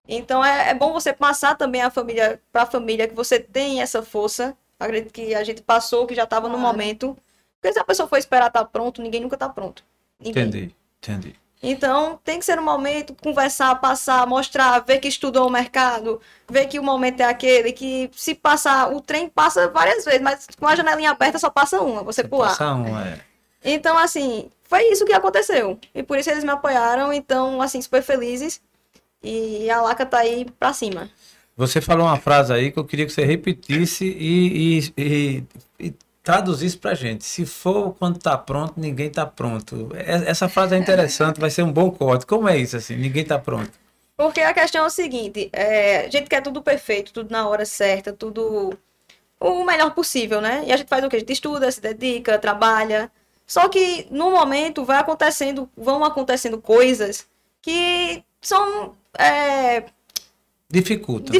[0.09, 3.83] Então, é, é bom você passar também a família para a família, que você tem
[3.83, 4.57] essa força.
[4.79, 6.69] Acredito que a gente passou, que já estava no Claro.
[6.69, 7.17] momento.
[7.61, 9.85] Porque se a pessoa for esperar estar pronto, ninguém nunca está pronto.
[10.19, 10.45] Ninguém.
[10.45, 11.37] Entendi, entendi.
[11.63, 16.19] Então, tem que ser um momento, conversar, passar, mostrar, ver que estudou o mercado,
[16.49, 20.47] ver que o momento é aquele, que se passar, o trem passa várias vezes, mas
[20.59, 22.49] com a janelinha aberta só passa uma, você, pular.
[22.49, 23.21] Passa um, é.
[23.63, 25.79] Então, assim, foi isso que aconteceu.
[25.95, 28.63] E por isso eles me apoiaram, então, assim, super felizes.
[29.23, 31.11] E a Laca tá aí pra cima.
[31.57, 35.45] Você falou uma frase aí que eu queria que você repetisse e, e, e,
[35.79, 37.25] e traduzisse pra gente.
[37.25, 39.91] Se for quando tá pronto, ninguém tá pronto.
[39.95, 42.27] É- Essa frase é interessante, vai ser um bom corte.
[42.27, 42.97] Como é isso, assim?
[42.97, 43.71] Ninguém tá pronto.
[44.17, 47.65] Porque a questão é o seguinte, é, a gente quer tudo perfeito, tudo na hora
[47.65, 48.77] certa, tudo
[49.41, 50.63] o melhor possível, né?
[50.67, 51.17] E a gente faz o quê?
[51.17, 53.11] A gente estuda, se dedica, trabalha.
[53.47, 57.27] Só que no momento vai acontecendo, vão acontecendo coisas
[57.63, 59.85] que são é,
[60.71, 61.33] Dificulta.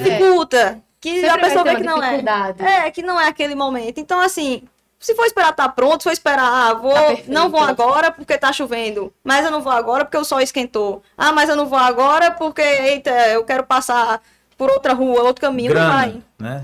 [0.73, 0.83] né?
[1.01, 2.23] Que Sempre a pessoa vê que não é.
[2.59, 3.99] É, que não é aquele momento.
[3.99, 4.63] Então, assim,
[4.99, 8.37] se for esperar tá pronto, se for esperar, ah, vou, Tá não vou agora porque
[8.37, 11.03] tá chovendo, mas eu não vou agora porque o sol esquentou.
[11.17, 14.21] Ah, mas eu não vou agora porque, eita, eu quero passar
[14.59, 16.11] por outra rua, outro caminho, não vai.
[16.11, 16.63] grana, né?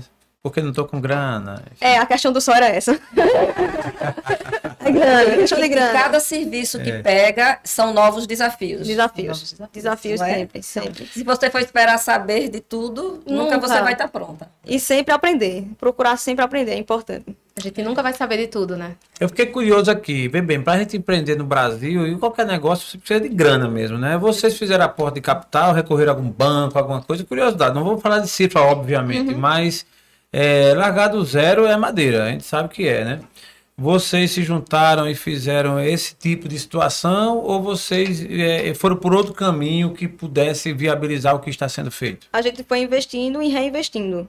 [0.49, 1.63] Porque não tô com grana.
[1.79, 2.99] É, a questão do sol era essa.
[4.83, 5.91] é grana, questão de E grana.
[5.91, 7.01] cada serviço que É.
[7.01, 8.87] pega são novos desafios.
[8.87, 9.27] Desafios.
[9.27, 9.71] Novos desafios.
[9.73, 10.33] Desafios é?
[10.35, 11.05] sempre, sempre.
[11.07, 13.67] Se você for esperar saber de tudo, nunca, Nunca.
[13.67, 14.49] você vai estar pronta.
[14.65, 15.67] E sempre aprender.
[15.77, 17.25] Procurar sempre aprender, é importante.
[17.57, 18.91] A gente nunca vai saber de tudo, né?
[19.19, 22.85] Eu fiquei curioso aqui, vê bem, para a gente empreender no Brasil e qualquer negócio,
[22.87, 24.15] você precisa de grana mesmo, né?
[24.15, 27.73] Vocês fizeram aporte de capital, recorreram a algum banco, alguma coisa, curiosidade.
[27.73, 29.87] Não vou falar de cifra, obviamente, mas
[30.31, 33.19] é, largar do zero é madeira, a gente sabe que é, né?
[33.79, 39.33] Vocês se juntaram e fizeram esse tipo de situação ou vocês é, foram por outro
[39.33, 42.25] caminho que pudesse viabilizar o que está sendo feito?
[42.33, 44.27] A gente foi investindo e reinvestindo.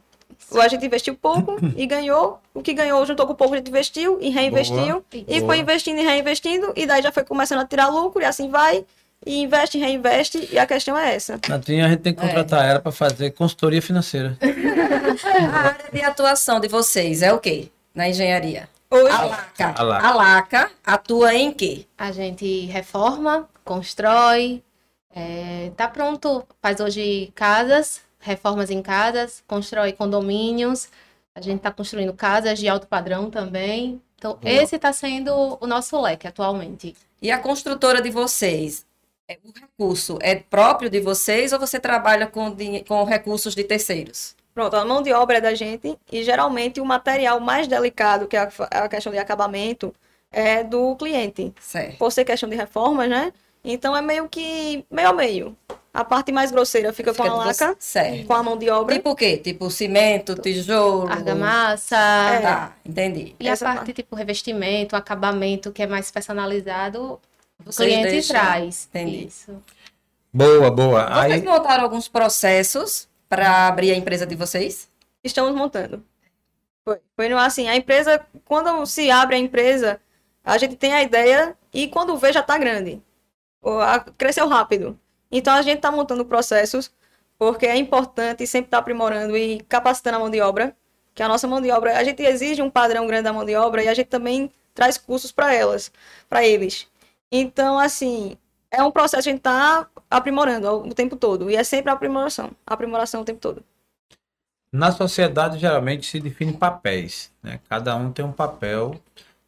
[0.51, 2.39] Ou a gente investiu pouco e ganhou.
[2.55, 5.03] O que ganhou juntou com o pouco, a gente investiu e reinvestiu.
[5.13, 5.47] E Boa.
[5.47, 6.73] foi investindo e reinvestindo.
[6.77, 8.85] E daí já foi começando a tirar lucro e assim vai.
[9.27, 10.49] E investe reinveste.
[10.53, 11.41] E a questão é essa.
[11.49, 14.37] Natinha, a gente tem que contratar ela para fazer consultoria financeira.
[15.53, 17.71] A área de atuação de vocês é o quê?
[17.95, 18.69] Na engenharia?
[18.91, 19.75] Hoje, A LACA.
[19.77, 20.07] A LACA.
[20.07, 21.87] A LACA atua em quê?
[21.97, 24.63] A gente reforma, constrói,
[25.15, 30.89] é, tá pronto, faz hoje casas, reformas em casas, constrói condomínios,
[31.35, 34.01] a gente está construindo casas de alto padrão também.
[34.17, 34.53] Então, Boa.
[34.53, 36.97] esse está sendo o nosso leque atualmente.
[37.21, 38.87] E a construtora de vocês?
[39.29, 42.55] É- O recurso é próprio de vocês ou você trabalha com,
[42.87, 44.37] com recursos de terceiros?
[44.55, 45.97] pronto, a mão de obra é da gente.
[46.11, 48.51] E geralmente o material mais delicado, que é a,
[48.85, 49.95] a questão de acabamento,
[50.33, 51.55] é do cliente.
[51.61, 51.97] Certo.
[51.97, 53.33] Por ser questão de reformas, né?
[53.64, 55.57] Então é meio que meio a meio.
[55.95, 58.27] A parte mais grosseira fica, com a Fica de você- laca, Certo.
[58.27, 58.95] com a mão de obra.
[58.97, 59.37] Tipo o quê?
[59.37, 61.09] Tipo cimento, tijolo?
[61.09, 62.41] Argamassa, É.
[62.41, 63.35] Tá, entendi.
[63.38, 63.93] e a parte parte.
[63.93, 67.21] tipo revestimento, acabamento, que é mais personalizado,
[67.64, 68.88] o cliente deixam- traz.
[68.90, 69.27] Entendi.
[69.27, 69.62] Isso.
[70.33, 71.07] Boa, boa.
[71.07, 74.88] Vocês Aí, montaram alguns processos para abrir a empresa de vocês?
[75.23, 76.05] Estamos montando.
[76.85, 76.99] Foi.
[77.16, 80.01] Foi assim, a empresa, quando se abre a empresa,
[80.44, 83.03] a gente tem a ideia e quando vê já tá grande.
[84.16, 84.99] Cresceu rápido.
[85.31, 86.90] Então a gente tá montando processos,
[87.38, 90.75] porque é importante sempre estar aprimorando e capacitando a mão de obra,
[91.14, 93.55] que a nossa mão de obra, a gente exige um padrão grande da mão de
[93.55, 95.90] obra e a gente também traz cursos para elas,
[96.29, 96.87] para eles.
[97.31, 98.37] Então, assim,
[98.71, 101.51] é um processo que a gente tá aprimorando o tempo todo.
[101.51, 102.51] E é sempre aprimoração.
[102.67, 103.62] Aprimoração o tempo todo.
[104.73, 107.61] na sociedade, geralmente se define papéis, né?
[107.69, 109.01] Cada um tem um papel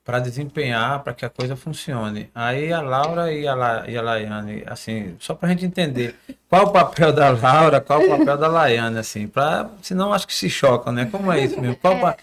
[0.04, 2.30] para desempenhar para que a coisa funcione.
[2.34, 6.16] Aí a Laura e a, La, e a Laiane, assim, só para a gente entender
[6.48, 10.34] qual o papel da Laura, qual o papel da Laiane, assim, para senão acho que
[10.34, 11.06] se chocam, né?
[11.06, 11.76] Como é isso mesmo?
[11.76, 12.16] Qual, pa-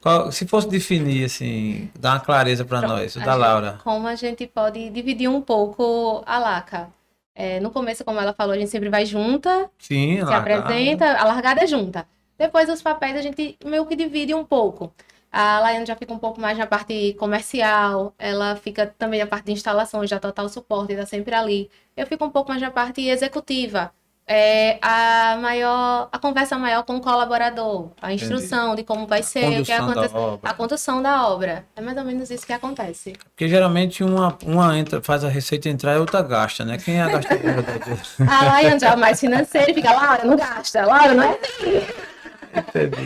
[0.00, 3.78] qual- se fosse definir, assim, dar uma clareza para nós, o A da gente- Laura.
[3.84, 6.88] Como a gente pode dividir um pouco a laca.
[7.34, 10.38] É, no começo, como ela falou, a gente sempre vai junta, Sim, se Laura.
[10.38, 12.06] apresenta, a largada é junta.
[12.38, 14.92] Depois os papéis a gente meio que divide um pouco.
[15.32, 19.44] A Laiane já fica um pouco mais na parte comercial, ela fica também na parte
[19.46, 21.70] de instalações, já total suporte, está sempre ali.
[21.96, 23.92] Eu fico um pouco mais na parte executiva.
[24.32, 29.60] É, a maior, a conversa maior com o colaborador, a instrução de como vai ser,
[29.60, 31.64] o que acontece, a condução da obra.
[31.74, 33.14] É mais ou menos isso que acontece.
[33.30, 36.78] Porque geralmente uma, uma entra, faz a receita entrar e a outra gasta, né?
[36.78, 37.62] Quem é a gastadora
[38.20, 40.86] da A Laiane já é mais financeira e fica, Laura, não gasta.
[40.86, 41.86] Laura, não é assim.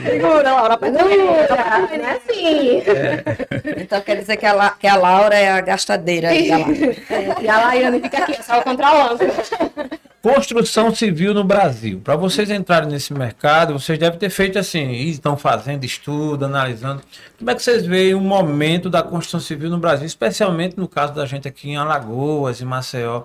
[0.06, 1.34] Segura, Laura, mas não não
[2.06, 2.82] é assim.
[3.78, 6.30] Então quer dizer que a, La- que a Laura é a gastadeira.
[6.36, 9.18] E a Laiane fica aqui, só controlando.
[10.24, 12.00] Construção civil no Brasil.
[12.02, 17.02] Para vocês entrarem nesse mercado, vocês devem ter feito assim, estão fazendo estudo, analisando.
[17.38, 21.12] Como é que vocês veem o momento da construção civil no Brasil, especialmente no caso
[21.12, 23.24] da gente aqui em Alagoas e Maceió?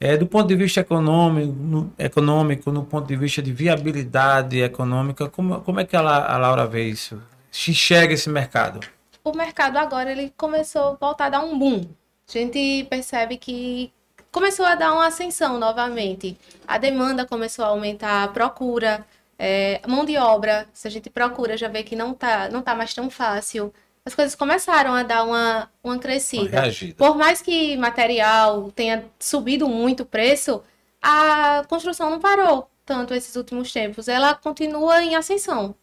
[0.00, 5.28] É, do ponto de vista econômico no, econômico, no ponto de vista de viabilidade econômica,
[5.28, 7.22] como, como é que a, a Laura vê isso?
[7.48, 8.80] Se enxerga esse mercado?
[9.22, 11.86] o mercado agora ele começou a voltar a um boom.
[12.28, 13.92] A gente percebe que
[14.34, 16.36] começou a dar uma ascensão novamente.
[16.66, 19.06] A demanda começou a aumentar, a procura,
[19.38, 22.74] é, mão de obra, se a gente procura, já vê que não tá, não tá
[22.74, 23.72] mais tão fácil.
[24.04, 26.60] As coisas começaram a dar uma, uma Uma crescida.
[26.60, 26.96] reagida.
[26.96, 30.62] Por mais que material tenha subido muito o preço,
[31.00, 34.08] a construção não parou tanto esses últimos tempos.
[34.08, 35.76] Ela continua em ascensão.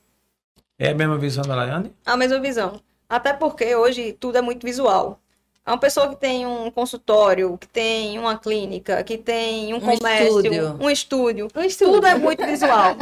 [0.77, 1.95] É a mesma visão da Laiane?
[2.05, 2.81] A mesma visão.
[3.09, 5.19] Até porque hoje tudo é muito visual.
[5.65, 9.79] É uma pessoa que tem um consultório, que tem uma clínica, que tem um, Um
[9.79, 10.77] comércio, estúdio.
[10.79, 11.47] um estúdio.
[11.55, 11.93] Um estúdio.
[11.93, 12.95] Tudo é muito visual.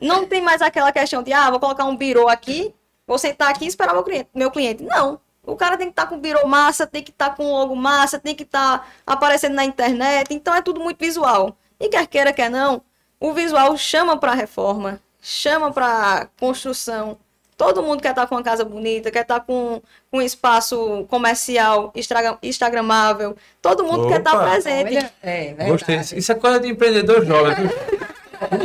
[0.00, 2.74] Não tem mais aquela questão de, ah, vou colocar um birô aqui,
[3.06, 4.28] vou sentar aqui e esperar meu cliente.
[4.34, 4.82] Meu cliente.
[4.82, 5.20] Não.
[5.44, 8.34] O cara tem que estar com birô massa, tem que estar com logo massa, tem
[8.34, 10.32] que estar aparecendo na internet.
[10.32, 11.56] Então é tudo muito visual.
[11.78, 12.80] E quer queira, quer não,
[13.18, 17.18] o visual chama para reforma, chama para construção.
[17.64, 21.92] Todo mundo quer estar com uma casa bonita, quer estar com, com um espaço comercial
[21.94, 23.36] instagra- instagramável.
[23.60, 24.50] Todo mundo quer estar Opa!
[24.50, 24.96] presente.
[24.96, 25.54] Olha, é.
[25.68, 25.96] Gostei.
[26.16, 27.54] Isso é coisa de empreendedor jovem.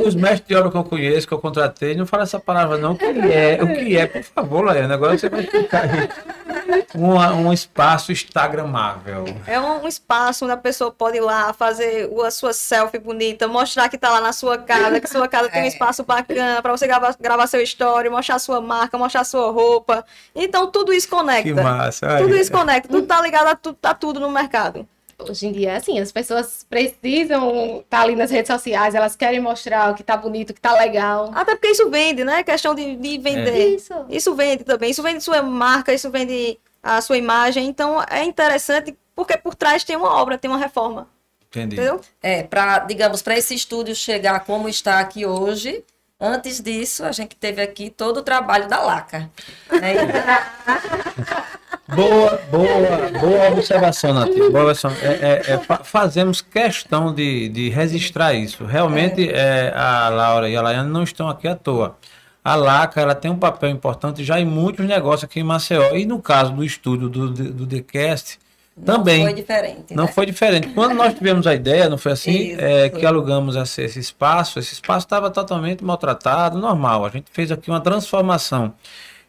[0.06, 2.94] Os mestres de obra que eu conheço, que eu contratei, não fala essa palavra não.
[2.94, 3.60] O que é?
[3.62, 4.08] O que é?
[4.08, 5.88] Por favor, Laiane, agora você vai explicar
[6.96, 9.26] Uma- um espaço instagramável.
[9.46, 13.48] É um, um espaço onde a pessoa pode ir lá fazer a sua selfie bonita,
[13.48, 15.68] mostrar que tá lá na sua casa, que sua casa tem um É.
[15.68, 20.06] espaço bacana para você gravar, gravar seu story, mostrar sua marca, mostrar sua roupa.
[20.36, 21.62] Então tudo isso Que conecta.
[21.64, 22.16] massa.
[22.16, 22.24] Aí.
[22.24, 24.88] Tudo isso conecta, tudo tá ligado a tudo, tá tudo no mercado.
[25.20, 29.40] Hoje em dia é assim, as pessoas precisam estar ali nas redes sociais, elas querem
[29.40, 31.32] mostrar o que tá bonito, o que tá legal.
[31.34, 32.44] Até porque isso vende, né?
[32.44, 33.76] Questão de, de vender.
[33.76, 33.94] Isso.
[34.10, 34.92] Isso vende também.
[34.92, 37.68] Isso vende sua marca, isso vende a sua imagem.
[37.68, 41.08] Então é interessante porque por trás tem uma obra, tem uma reforma.
[41.50, 41.76] Entendi.
[41.76, 42.00] Entendeu?
[42.22, 45.84] É, para, digamos, para esse estúdio chegar como está aqui hoje,
[46.20, 49.32] antes disso, a gente teve aqui todo o trabalho da Laca.
[49.72, 49.96] né?
[51.96, 54.30] Boa, boa, boa observação, Nath.
[54.52, 54.92] Boa observação.
[55.02, 55.14] É,
[55.48, 58.66] é, é, fa- fazemos questão de, de registrar isso.
[58.66, 61.96] Realmente, é, a Laura e a Laiane não estão aqui à toa.
[62.44, 65.96] A LACA ela tem um papel importante já em muitos negócios aqui em Maceió.
[65.96, 68.38] E no caso do estúdio do, do TheCast,
[68.86, 69.20] também.
[69.20, 69.96] Não foi diferente.
[69.96, 70.12] Não né?
[70.12, 70.68] foi diferente.
[70.70, 73.00] Quando nós tivemos a ideia, não foi assim, Isso, é, foi.
[73.00, 77.06] que alugamos esse, esse espaço, esse espaço estava totalmente maltratado, normal.
[77.06, 78.74] A gente fez aqui uma transformação.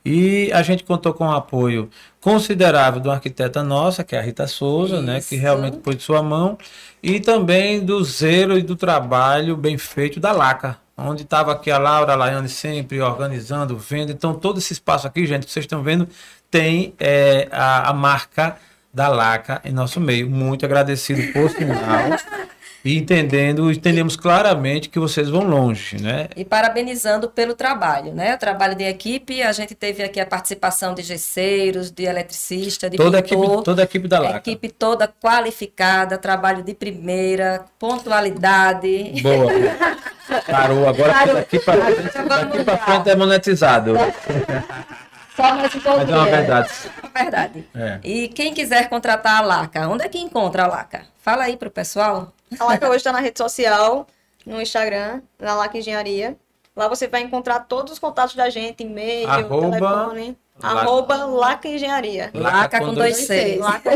[0.05, 4.22] E a gente contou com o apoio considerável de uma arquiteta nossa, que é a
[4.22, 5.42] Rita Souza, né, que Isso.
[5.42, 6.59] realmente pôs de sua mão,
[7.02, 11.78] e também do zelo e do trabalho bem feito da LACA, onde estava aqui a
[11.78, 14.11] Laura, a Laiane sempre organizando, vendo.
[14.11, 16.09] Então, todo esse espaço aqui, gente, que vocês estão vendo,
[16.50, 18.57] tem é, a, a marca
[18.92, 20.28] da LACA em nosso meio.
[20.28, 21.78] Muito agradecido por sinal.
[22.88, 26.29] E entendendo, entendemos claramente que vocês vão longe, né?
[26.35, 28.35] E parabenizando pelo trabalho, né?
[28.35, 32.96] O trabalho de equipe, a gente teve aqui a participação de gesseiros, de eletricista, de
[32.96, 34.37] Toda a, pintor, equipe, toda a equipe da a LACA.
[34.38, 39.20] equipe toda qualificada, trabalho de primeira, pontualidade.
[39.20, 39.53] Boa.
[40.51, 40.88] Parou.
[40.88, 43.92] Agora daqui para frente, daqui pra frente é monetizado.
[45.38, 46.70] Só mais um Mas é uma verdade.
[47.14, 47.68] É verdade.
[47.72, 48.01] É.
[48.03, 51.03] E quem quiser contratar a Laca, onde é que encontra a Laca?
[51.22, 52.33] Fala aí pro pessoal.
[52.59, 54.05] A Laca hoje está na rede social,
[54.44, 56.37] no Instagram, na Laca Engenharia.
[56.74, 60.37] Lá você vai encontrar todos os contatos da gente, e-mail, Arroba- telefone.
[60.61, 62.31] Laca- Arroba Laca Engenharia.
[62.35, 63.61] Laca Laca com com dois Cs.
[63.61, 63.90] Laca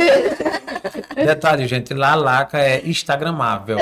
[1.16, 3.78] Detalhe, gente, lá a LACA é instagramável.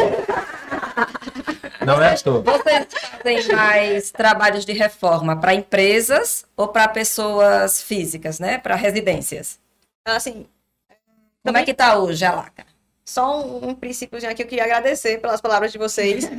[1.85, 2.43] Não é à toa.
[2.43, 2.87] Vocês
[3.23, 8.59] fazem mais trabalhos de reforma para empresas ou para pessoas físicas, né?
[8.59, 9.59] Para residências?
[10.05, 10.47] Assim,
[11.45, 12.67] Como é que tá hoje a Laca?
[13.11, 16.25] Só um, um princípiozinho aqui, eu queria agradecer pelas palavras de vocês.
[16.25, 16.31] Sim.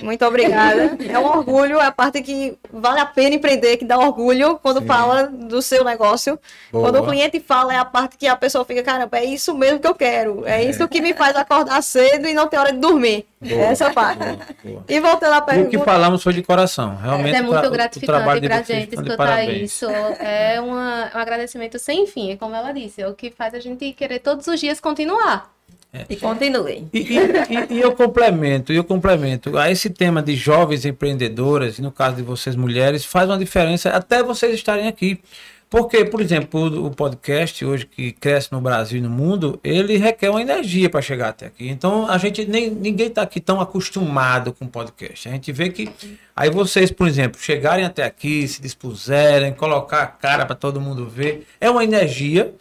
[0.04, 0.96] Muito obrigada.
[1.08, 4.80] É um orgulho, é a parte que vale a pena empreender, que dá orgulho quando
[4.80, 4.86] Sim.
[4.86, 6.38] fala do seu negócio.
[6.70, 6.90] Boa.
[6.90, 9.78] Quando o cliente fala, é a parte que a pessoa fica, caramba, é isso mesmo
[9.78, 10.46] que eu quero.
[10.46, 13.26] É, isso que me faz acordar cedo e não ter hora de dormir.
[13.40, 14.18] Boa, Essa parte.
[14.24, 14.84] boa, boa.
[14.88, 15.84] E voltando à E o que pergunta.
[15.84, 16.96] falamos foi de coração.
[16.96, 19.62] Realmente, é tra- muito gratificante pra vocês gente escutar parabéns.
[19.72, 19.86] isso.
[19.90, 23.02] É uma, um agradecimento sem fim, é como ela disse.
[23.02, 25.50] É o que faz a gente querer todos os dias continuar.
[26.08, 26.88] E continuem.
[26.92, 29.58] E, e- e- e eu complemento, eu complemento.
[29.58, 33.90] A esse tema de jovens empreendedoras, e no caso de vocês mulheres, faz uma diferença
[33.90, 35.20] até vocês estarem aqui.
[35.68, 39.96] Porque, por exemplo, o, o podcast hoje que cresce no Brasil e no mundo, ele
[39.96, 41.66] requer uma energia para chegar até aqui.
[41.68, 45.28] Então, a gente nem ninguém está aqui tão acostumado com podcast.
[45.28, 45.88] A gente vê que
[46.36, 51.06] aí vocês, por exemplo, chegarem até aqui, se dispuserem, colocar a cara para todo mundo
[51.08, 52.54] ver, é uma energia.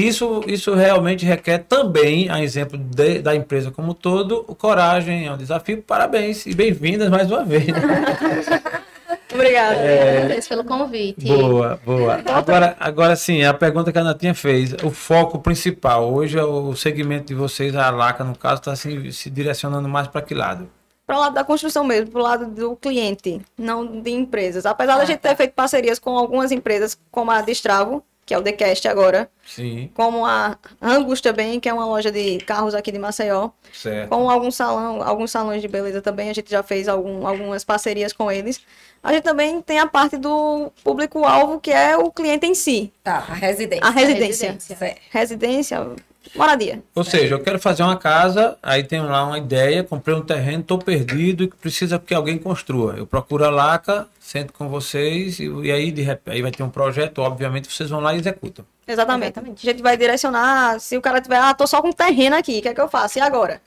[0.00, 5.26] Isso, isso realmente requer também, a exemplo de- da empresa como um todo, o coragem,
[5.26, 5.80] é um desafio.
[5.82, 7.66] Parabéns e bem-vindas mais uma vez.
[7.68, 7.72] né?
[9.32, 9.74] Obrigada.
[9.80, 11.24] Agradeço pelo convite.
[11.24, 12.20] Boa, boa.
[12.26, 16.12] Agora, agora sim, a pergunta que a Natinha fez, o foco principal.
[16.12, 20.20] Hoje o segmento de vocês, a Laca, no caso, está se, se direcionando mais para
[20.20, 20.68] que lado?
[21.06, 24.66] Para o lado da construção mesmo, para o lado do cliente, não de empresas.
[24.66, 28.42] Apesar da gente ter feito parcerias com algumas empresas, como a Destravo, que é o
[28.42, 32.98] Decast agora, Sim, como a Angus também, que é uma loja de carros aqui de
[32.98, 34.08] Maceió, certo.
[34.08, 38.12] com alguns salão, alguns salões de beleza também, a gente já fez algum, algumas parcerias
[38.12, 38.60] com eles.
[39.00, 42.92] A gente também tem a parte do público-alvo, que é o cliente em si.
[43.04, 43.86] Tá, a residência.
[43.86, 44.48] A residência.
[44.48, 44.76] residência.
[44.76, 45.00] Certo.
[45.10, 45.96] Residência,
[46.34, 46.82] moradia.
[46.94, 50.60] Ou seja, eu quero fazer uma casa, aí tenho lá uma ideia, comprei um terreno,
[50.60, 52.94] estou perdido e precisa que alguém construa.
[52.96, 56.62] Eu procuro a Laca, sento com vocês e, e aí de repente aí vai ter
[56.62, 58.64] um projeto, obviamente vocês vão lá e executam.
[58.86, 59.32] Exatamente.
[59.32, 59.68] Exatamente.
[59.68, 62.62] A gente vai direcionar, se o cara tiver, ah, tô só com terreno aqui, o
[62.62, 63.18] que é que eu faço?
[63.18, 63.60] E agora?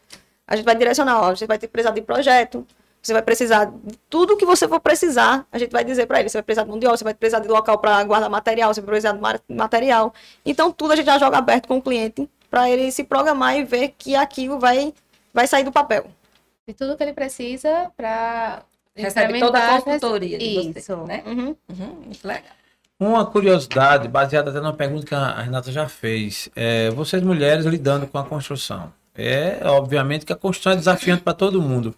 [0.48, 2.66] A gente vai direcionar, ó, você vai ter que precisar de projeto,
[3.02, 6.28] você vai precisar de tudo que você for precisar, a gente vai dizer para ele,
[6.28, 8.74] você vai precisar de mão de obra, você vai precisar de local para guardar material,
[8.74, 10.14] você vai precisar de ma- material.
[10.46, 13.64] Então tudo a gente já joga aberto com o cliente para ele se programar e
[13.64, 14.94] ver que aquilo vai
[15.34, 16.06] vai sair do papel.
[16.68, 18.64] De tudo que ele precisa para
[18.96, 20.98] Recebe toda a consultoria de você, Isso.
[21.06, 21.24] né?
[21.26, 21.56] Uhum.
[21.70, 22.52] Uhum, muito legal.
[23.00, 26.50] Uma curiosidade, baseada até numa pergunta que a Renata já fez.
[26.54, 28.92] É, vocês mulheres lidando com a construção.
[29.16, 31.96] É, obviamente que a construção é desafiante para todo mundo.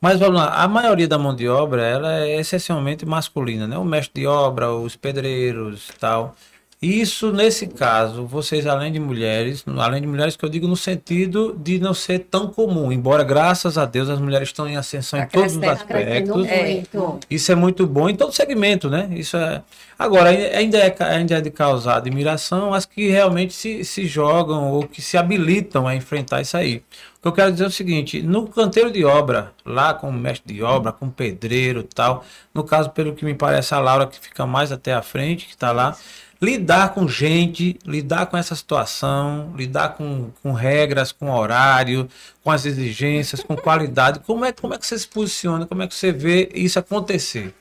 [0.00, 3.76] Mas vamos lá, a maioria da mão de obra ela é essencialmente masculina, né?
[3.76, 6.34] O mestre de obra, os pedreiros e tal.
[6.80, 11.52] Isso, nesse caso, vocês, além de mulheres, além de mulheres que eu digo no sentido
[11.58, 15.24] de não ser tão comum, embora, graças a Deus, as mulheres estão em ascensão Tá
[15.24, 16.46] em todos os Tá aspectos.
[16.46, 16.84] É.
[17.28, 19.08] Isso é muito bom em todo segmento, né?
[19.10, 19.60] Isso é.
[19.98, 24.86] Agora, ainda é, ainda é de causar admiração as que realmente se, se jogam ou
[24.86, 26.82] que se habilitam a enfrentar isso aí.
[27.28, 30.92] Eu quero dizer o seguinte: no canteiro de obra, lá com o mestre de obra,
[30.92, 34.72] com o pedreiro tal, no caso, pelo que me parece, a Laura que fica mais
[34.72, 35.94] até à frente, que está lá,
[36.40, 42.08] lidar com gente, lidar com essa situação, lidar com, com regras, com horário,
[42.42, 44.20] com as exigências, com qualidade.
[44.20, 45.66] Como é, como é que você se posiciona?
[45.66, 47.54] Como é que você vê isso acontecer?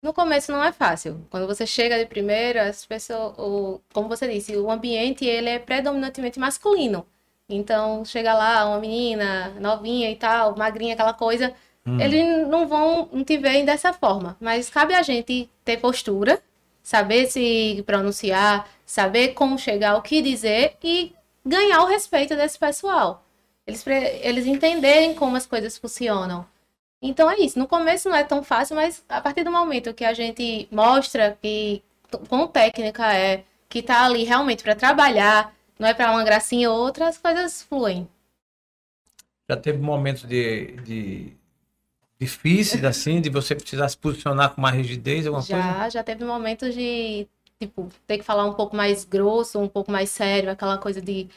[0.00, 1.26] No começo não é fácil.
[1.28, 5.58] Quando você chega de primeira, as pessoas, o, como você disse, o ambiente ele é
[5.58, 7.04] predominantemente masculino.
[7.48, 11.54] Então, chega lá uma menina novinha e tal, magrinha, aquela coisa,
[12.00, 14.36] eles não vão não te veem dessa forma.
[14.40, 16.42] Mas cabe a gente ter postura,
[16.82, 21.12] saber se pronunciar, saber como chegar, o que dizer e
[21.44, 23.24] ganhar o respeito desse pessoal.
[23.66, 26.44] Eles, eles entenderem como as coisas funcionam.
[27.00, 27.58] Então é isso.
[27.58, 31.38] No começo não é tão fácil, mas a partir do momento que a gente mostra
[31.40, 31.82] que
[32.28, 36.78] com técnica é que tá ali realmente para trabalhar, não é para uma gracinha ou
[36.78, 38.08] outra, as coisas fluem.
[39.48, 41.32] Já teve momentos de, de
[42.18, 45.62] difíceis, assim, de você precisar se posicionar com mais rigidez, alguma coisa?
[45.62, 47.26] Já, já teve momentos de,
[47.60, 51.28] tipo, ter que falar um pouco mais grosso, um pouco mais sério, aquela coisa de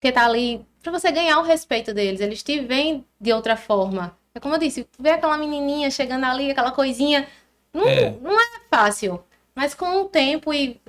[0.00, 2.20] que tá ali para você ganhar o respeito deles.
[2.20, 4.16] Eles te veem de outra forma.
[4.34, 7.26] É como eu disse, ver aquela menininha chegando ali, aquela coisinha,
[7.72, 8.10] não É.
[8.20, 9.22] não é fácil.
[9.58, 10.80] Mas com o tempo e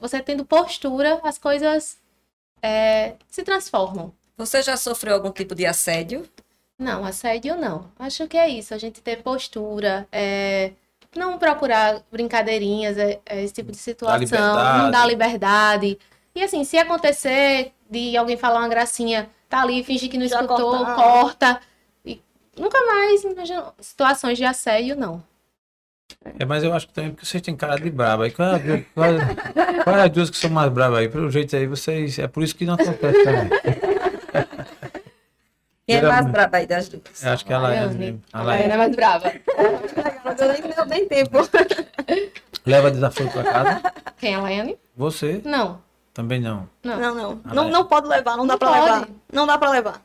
[0.00, 1.98] você tendo postura, as coisas
[2.62, 4.12] é, se transformam.
[4.36, 6.24] Você já sofreu algum tipo de assédio?
[6.78, 7.90] Não, assédio não.
[7.98, 10.70] Acho que é isso, a gente ter postura, é,
[11.16, 14.78] não procurar brincadeirinhas, é, é esse tipo de situação, liberdade.
[14.78, 15.98] não dar liberdade.
[16.36, 20.42] E assim, se acontecer de alguém falar uma gracinha, tá ali, fingir que não Já
[20.42, 20.94] escutou, cortar.
[20.94, 21.60] corta.
[22.06, 22.22] E
[22.56, 23.22] nunca mais
[23.80, 25.24] situações de assédio, não.
[26.38, 28.24] É, mas eu acho que também porque vocês têm cara de braba.
[28.24, 30.98] Aí, qual, é a duas- qual, é- qual é as duas que são mais bravas
[31.00, 31.08] aí?
[31.08, 32.18] Pelo jeito aí, vocês.
[32.18, 33.48] É por isso que não acontece também.
[35.86, 37.22] Quem é mais braba aí das duas?
[37.22, 37.98] Eu acho que ela é Laiane.
[37.98, 38.22] mesmo.
[38.32, 38.72] A Laiane.
[38.72, 39.32] É mais brava.
[40.38, 41.38] Eu nem deu nem tempo.
[42.66, 43.82] Leva desafio pra casa?
[44.18, 44.78] Quem é a Laiane?
[44.96, 45.80] Você Não.
[46.12, 46.68] também não.
[46.84, 46.98] Não.
[47.00, 47.40] Não, não.
[47.54, 47.70] Não, é.
[47.70, 48.82] não pode levar, não dá Não pra pode.
[48.84, 49.08] levar.
[49.32, 50.02] Não dá pra levar.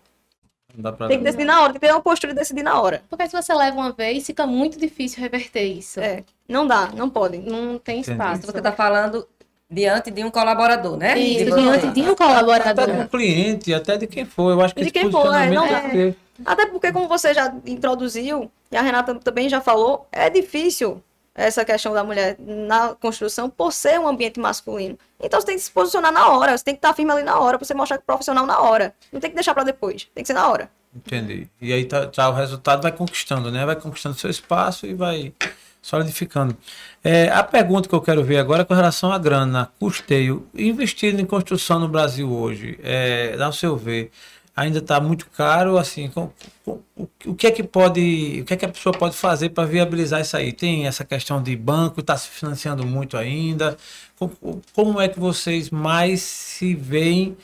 [0.76, 2.64] Não dá pra Tem que decidir na hora, tem que ter uma postura e decidir
[2.64, 3.04] na hora.
[3.10, 6.00] Porque se você leva uma vez, fica muito difícil reverter isso.
[6.00, 7.38] É, não dá, não pode.
[7.38, 8.12] Não tem Entendi.
[8.12, 8.42] espaço.
[8.42, 9.28] Você está falando
[9.70, 11.18] diante de um colaborador, né?
[11.18, 12.88] Isso, De diante de um Até colaborador.
[13.04, 14.52] do cliente, até de quem for.
[14.52, 16.16] Eu acho que De quem for, é, não é.
[16.46, 21.02] Até porque, como você já introduziu, e a Renata também já falou, é difícil
[21.36, 24.98] essa questão da mulher na construção por ser um ambiente masculino.
[25.20, 27.40] Então você tem que se posicionar na hora, você tem que estar firme ali na
[27.40, 28.94] hora, pra você mostrar que é profissional na hora.
[29.12, 30.70] Não tem que deixar pra depois, tem que ser na hora.
[30.96, 31.48] Entendi.
[31.60, 33.66] E aí tá, tá, o resultado vai conquistando, né?
[33.66, 35.34] Vai conquistando seu espaço e vai,
[35.82, 36.56] solidificando.
[37.04, 40.48] É, a pergunta que eu quero ver agora é com relação à grana, custeio.
[40.54, 44.12] Investir em construção no Brasil hoje, é, ao seu ver,
[44.56, 46.30] ainda está muito caro, assim, com,
[46.64, 49.50] com, o, o que é que pode, o que é que a pessoa pode fazer
[49.50, 50.52] para viabilizar isso aí?
[50.52, 53.78] Tem essa questão de banco, está se financiando muito ainda.
[54.18, 57.36] Como, como é que vocês mais se veem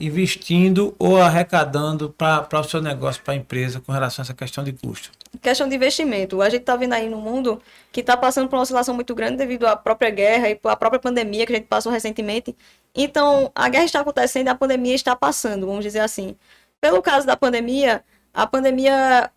[0.00, 4.62] investindo ou arrecadando para o seu negócio, para a empresa, com relação a essa questão
[4.62, 5.10] de custo?
[5.42, 6.40] Questão de investimento.
[6.40, 9.36] A gente está vendo aí no mundo que está passando por uma oscilação muito grande
[9.36, 12.56] devido à própria guerra e à própria pandemia que a gente passou recentemente.
[12.94, 16.36] Então, a guerra está acontecendo e a pandemia está passando, vamos dizer assim.
[16.80, 19.30] Pelo caso da pandemia, a pandemia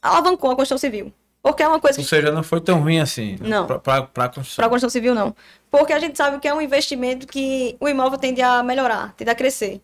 [0.00, 1.12] alavancou a construção civil.
[1.42, 3.36] Porque é uma coisa Ou seja, não foi tão ruim assim.
[3.40, 3.66] Não.
[3.66, 4.56] Para a construção.
[4.56, 5.36] Para a construção civil, não.
[5.70, 9.30] Porque a gente sabe que é um investimento que o imóvel tende a melhorar, tende
[9.30, 9.80] a crescer.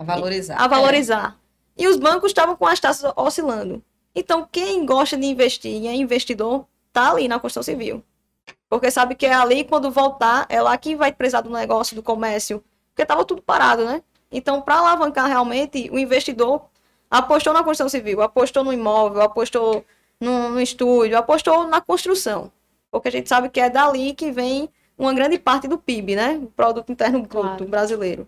[0.00, 0.56] A valorizar.
[0.56, 1.38] A valorizar.
[1.76, 1.82] É.
[1.82, 3.82] E os bancos estavam com as taxas oscilando.
[4.14, 8.02] Então, quem gosta de investir e é investidor, tá ali na construção civil.
[8.66, 12.02] Porque sabe que é ali, quando voltar, é lá que vai precisar do negócio, do
[12.02, 12.64] comércio.
[12.88, 14.02] Porque estava tudo parado, né?
[14.32, 16.62] Então, para alavancar realmente, o investidor
[17.10, 19.84] apostou na construção civil, apostou no imóvel, apostou
[20.18, 22.50] no, no estúdio, apostou na construção.
[22.90, 26.40] Porque a gente sabe que é dali que vem uma grande parte do PIB, né?
[26.42, 27.64] O Produto Interno Bruto claro.
[27.66, 28.26] brasileiro.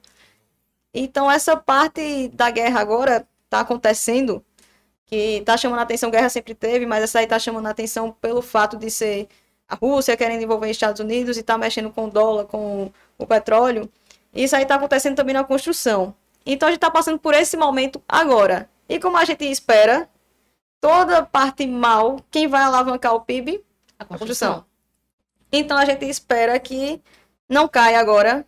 [0.95, 4.45] Então, essa parte da guerra agora está acontecendo,
[5.07, 8.12] que está chamando a atenção, guerra sempre teve, mas essa aí está chamando a atenção
[8.12, 9.28] pelo fato de ser
[9.68, 13.26] a Rússia querendo envolver os Estados Unidos e está mexendo com o dólar, com o
[13.26, 13.90] petróleo.
[14.34, 16.14] Isso aí está acontecendo também na construção.
[16.45, 18.68] Então, a gente está passando por esse momento agora.
[18.88, 20.09] E como a gente espera,
[20.80, 23.64] toda parte mal, quem vai alavancar o PIB?
[23.99, 24.66] A construção.
[25.51, 27.01] Então, a gente espera que
[27.49, 28.47] não caia agora,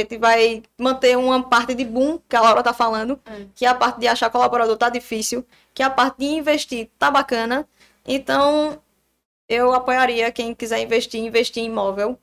[0.00, 3.46] a gente vai manter uma parte de boom, que a Laura está falando, é.
[3.54, 7.66] que a parte de achar colaborador tá difícil, que a parte de investir tá bacana.
[8.06, 8.78] Então,
[9.48, 12.18] eu apoiaria quem quiser investir, investir em imóvel.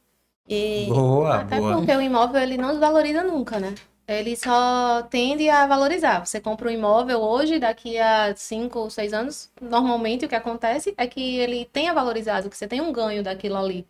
[0.48, 0.88] E...
[0.90, 1.76] Boa, Até boa.
[1.76, 3.76] porque o imóvel ele não desvaloriza nunca, né?
[4.08, 6.26] Ele só tende a valorizar.
[6.26, 10.96] Você compra um imóvel hoje, daqui a cinco ou seis anos, normalmente o que acontece
[10.98, 13.86] é que ele tenha valorizado, que você tem um ganho daquilo ali.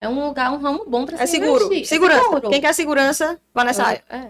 [0.00, 1.66] É um lugar, um ramo bom para é se seguro.
[1.66, 1.86] investir.
[1.86, 2.20] Segurança.
[2.20, 2.50] É seguro.
[2.50, 4.02] Quem quer segurança, vai nessa é, área.
[4.08, 4.28] É.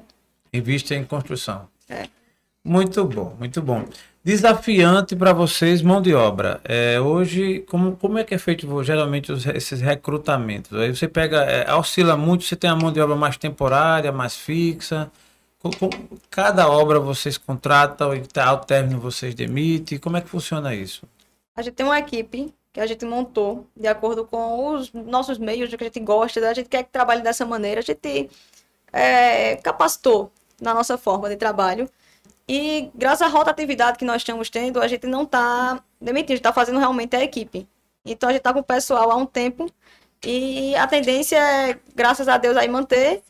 [0.53, 1.69] Invista em construção.
[1.89, 2.09] É.
[2.65, 3.85] Muito bom, muito bom.
[4.23, 6.61] Desafiante para vocês, mão de obra.
[6.65, 10.77] É, hoje, como, como é que é feito geralmente os, esses recrutamentos?
[10.79, 14.37] Aí você pega, é, oscila muito, você tem a mão de obra mais temporária, mais
[14.37, 15.11] fixa.
[15.61, 15.89] Com, com,
[16.29, 19.99] cada obra vocês contratam e tá, ao término vocês demitem.
[19.99, 21.07] Como é que funciona isso?
[21.57, 25.69] A gente tem uma equipe que a gente montou de acordo com os nossos meios,
[25.75, 28.31] que a gente gosta, a gente quer que trabalhe dessa maneira, a gente
[28.93, 31.89] é, capacitou na nossa forma de trabalho.
[32.49, 36.41] E graças à rotatividade que nós estamos tendo, a gente não está demitindo, a gente
[36.41, 37.67] está fazendo realmente a equipe.
[38.05, 39.71] Então a gente está com o pessoal há um tempo
[40.25, 43.23] e a tendência é, graças a Deus, aí manter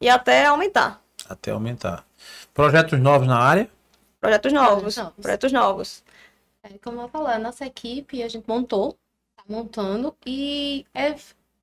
[0.00, 1.00] e até aumentar.
[1.28, 2.04] Até aumentar.
[2.54, 3.70] Projetos novos na área?
[4.20, 4.94] Projetos novos.
[4.94, 5.14] Projetos novos.
[5.22, 6.04] Projetos novos.
[6.62, 8.92] É, como eu falei, a nossa equipe a gente montou,
[9.36, 11.14] tá montando, e é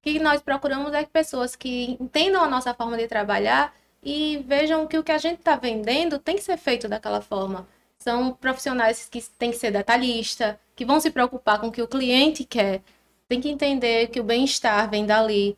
[0.02, 4.88] que nós procuramos é que pessoas que entendam a nossa forma de trabalhar e vejam
[4.88, 7.68] que o que a gente está vendendo tem que ser feito daquela forma.
[8.00, 11.88] São profissionais que têm que ser detalhista, que vão se preocupar com o que o
[11.88, 12.82] cliente quer,
[13.28, 15.58] tem que entender que o bem-estar vem dali.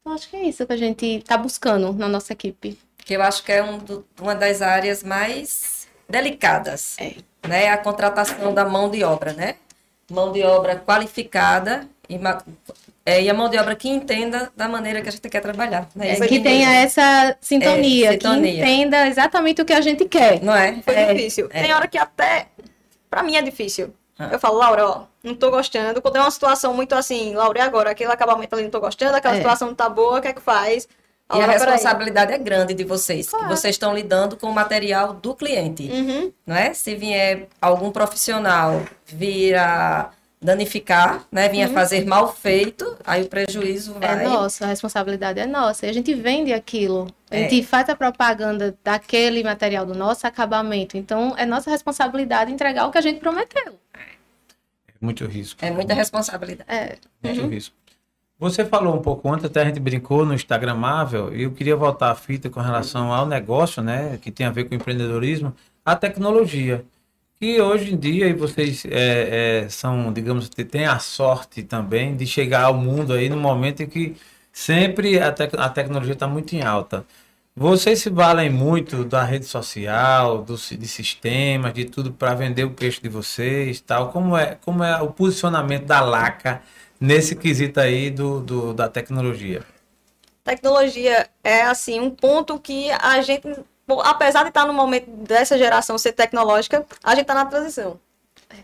[0.00, 2.78] Então, acho que é isso que a gente está buscando na nossa equipe.
[3.04, 6.96] Que eu acho que é um do, uma das áreas mais delicadas.
[6.98, 7.16] É
[7.46, 9.56] né, a contratação da mão de obra, né?
[10.10, 12.18] Mão de obra qualificada e,
[13.06, 15.88] é, e a mão de obra que entenda da maneira que a gente quer trabalhar.
[15.94, 16.12] Né?
[16.12, 20.42] É, que tenha essa sintonia, é, sintonia, que entenda exatamente o que a gente quer.
[20.42, 20.80] Não é?
[20.82, 21.48] Foi é, difícil.
[21.52, 21.62] É.
[21.62, 22.48] Tem hora que até,
[23.08, 23.94] para mim é difícil.
[24.18, 24.28] Ah.
[24.32, 26.02] Eu falo, Laura, ó, não tô gostando.
[26.02, 27.90] Quando é uma situação muito assim, Laura, e agora?
[27.90, 29.38] Aquele acabamento ali não tô gostando, aquela é.
[29.38, 30.86] situação não tá boa, o que é que faz?
[31.32, 33.46] E a responsabilidade é grande de vocês, claro.
[33.46, 36.32] que vocês estão lidando com o material do cliente, uhum.
[36.46, 36.74] não é?
[36.74, 40.10] Se vier algum profissional vir a
[40.42, 41.70] danificar, né, vir uhum.
[41.70, 44.24] a fazer mal feito, aí o prejuízo é vai...
[44.24, 45.86] É nosso, a responsabilidade é nossa.
[45.86, 47.42] E a gente vende aquilo, a é.
[47.42, 50.96] gente faz a propaganda daquele material do nosso acabamento.
[50.96, 53.78] Então, é nossa responsabilidade entregar o que a gente prometeu.
[54.88, 55.62] É muito risco.
[55.64, 56.70] É muita responsabilidade.
[56.70, 56.96] É.
[57.22, 57.48] Muito uhum.
[57.48, 57.76] risco.
[58.40, 62.10] Você falou um pouco antes, até a gente brincou no Instagramável, e eu queria voltar
[62.10, 66.82] a fita com relação ao negócio, né, que tem a ver com empreendedorismo, a tecnologia.
[67.38, 72.26] Que hoje em dia e vocês é, é, são, digamos, têm a sorte também de
[72.26, 74.16] chegar ao mundo aí no momento em que
[74.52, 77.04] sempre a, te a tecnologia está muito em alta.
[77.54, 82.70] Vocês se valem muito da rede social, do, de sistemas, de tudo para vender o
[82.70, 84.10] peixe de vocês, tal.
[84.12, 86.62] Como é, como é o posicionamento da Laca
[87.00, 89.62] nesse quesito aí do, do, da tecnologia?
[90.44, 93.48] Tecnologia é, assim, um ponto que a gente,
[94.04, 97.98] apesar de estar no momento dessa geração ser tecnológica, a gente está na transição.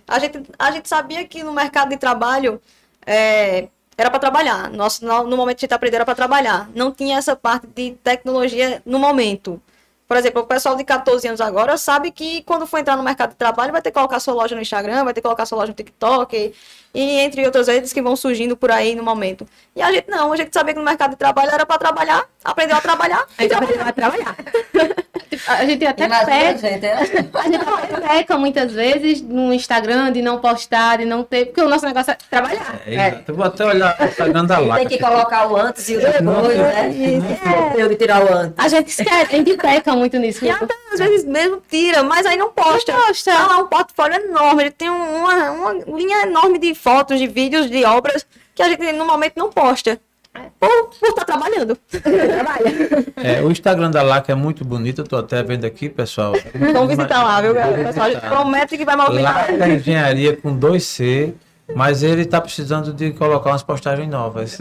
[0.07, 2.61] A gente, a gente sabia que no mercado de trabalho
[3.07, 4.71] é, era para trabalhar.
[4.71, 6.69] Nosso, no, no momento de a gente aprender era para trabalhar.
[6.75, 9.61] Não tinha essa parte de tecnologia no momento.
[10.07, 13.31] Por exemplo, o pessoal de 14 anos agora sabe que quando for entrar no mercado
[13.31, 15.59] de trabalho vai ter que colocar sua loja no Instagram, vai ter que colocar sua
[15.59, 16.55] loja no TikTok
[16.95, 19.47] e entre outras redes que vão surgindo por aí no momento.
[19.75, 22.25] E a gente não, a gente sabia que no mercado de trabalho era para trabalhar,
[22.45, 23.27] aprendeu a trabalhar.
[23.37, 24.37] A gente aprendeu a trabalhar.
[25.47, 26.87] a gente até Imagina, peca, gente.
[26.87, 26.93] é-
[27.35, 31.69] a gente peca muitas vezes no Instagram de não postar, de não ter, porque o
[31.69, 32.81] nosso negócio é trabalhar.
[32.87, 33.23] É, exato.
[33.29, 34.81] Eu vou até olhar o Instagram da Laca.
[34.81, 36.91] Tem que colocar o antes e o depois, né?
[37.75, 38.55] Tem que tirar o antes.
[38.65, 40.45] A gente esquece, a gente peca muito nisso.
[40.45, 42.93] E até às vezes mesmo tira, mas aí não posta.
[42.93, 43.33] Não posta.
[43.33, 47.27] Tá lá um portfólio enorme, ele tem um- uma, uma linha enorme de fotos, de
[47.27, 50.01] vídeos, de obras que a gente no momento não posta.
[50.59, 51.77] Por estar trabalhando.
[51.91, 53.05] Trabalha.
[53.17, 56.33] É, o Instagram da Laca é muito bonito, eu tô até vendo aqui, pessoal.
[56.55, 57.85] Então visitar lá, viu, galera?
[57.85, 59.51] Pessoal promete que vai movimentar.
[59.53, 61.33] Laca Engenharia com 2C,
[61.75, 64.59] mas ele tá precisando de colocar umas postagens novas.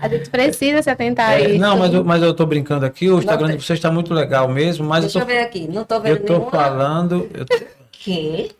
[0.00, 1.58] A gente precisa se atentar a É, isso.
[1.60, 4.46] não, mas eu, mas eu tô brincando aqui, o Instagram de vocês está muito legal
[4.48, 5.66] mesmo, mas Deixa eu eu tô, ver aqui.
[5.68, 6.50] Não tô vendo eu tô nenhuma.
[6.50, 7.58] falando, eu tô-
[7.90, 8.50] Quê?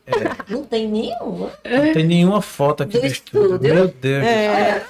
[0.49, 1.51] Não tem nenhuma.
[1.71, 3.45] não tem nenhuma foto aqui Do do, estúdio.
[3.57, 3.75] estúdio.
[3.75, 4.25] Meu Deus.
[4.25, 4.83] É.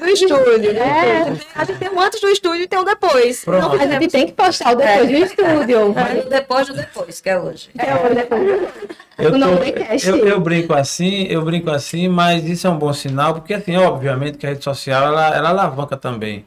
[0.00, 0.72] Do estúdio.
[0.72, 1.38] né?
[1.54, 3.44] A gente tem um antes do estúdio e tem um depois.
[3.44, 3.76] Pronto.
[3.76, 5.94] Não A gente tem que postar o depois do estúdio.
[5.94, 7.68] Mas o depois do depois, que é hoje.
[7.78, 8.42] É o depois.
[9.18, 9.36] Eu, tô-
[10.08, 13.76] eu, eu brinco assim, eu brinco assim, mas isso é um bom sinal, porque assim,
[13.76, 16.44] obviamente que a rede social ela, ela alavanca também.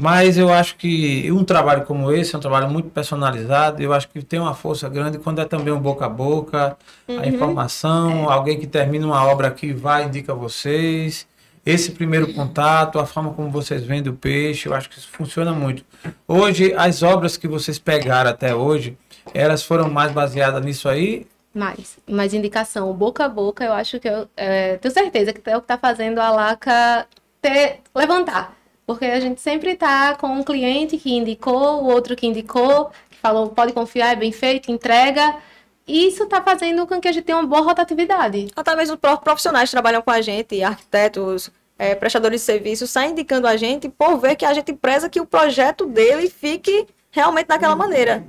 [0.00, 3.82] Mas eu acho que um trabalho como esse é um trabalho muito personalizado.
[3.82, 6.76] Eu acho que tem uma força grande quando é também um boca a boca,
[7.08, 11.26] a informação, alguém que termina uma obra aqui vai e indica vocês.
[11.64, 15.52] Esse primeiro contato, a forma como vocês vendem o peixe, eu acho que isso funciona
[15.52, 15.84] muito.
[16.26, 18.96] Hoje, as obras que vocês pegaram até hoje,
[19.34, 24.08] elas foram mais baseadas nisso aí Mais, mais indicação, boca a boca, eu acho que
[24.08, 27.06] eu é, tenho certeza que é o que está fazendo a Laca
[27.40, 28.56] ter, levantar.
[28.86, 33.18] Porque a gente sempre está com um cliente que indicou, o outro que indicou, que
[33.18, 35.36] falou, pode confiar, é bem feito, entrega.
[35.88, 38.48] Isso está fazendo com que a gente tenha uma boa rotatividade.
[38.54, 42.90] Até mesmo os próprios profissionais que trabalham com a gente, arquitetos, eh, prestadores de serviços,
[42.90, 46.86] saem indicando a gente por ver que a gente preza que o projeto dele fique
[47.10, 48.24] realmente daquela maneira.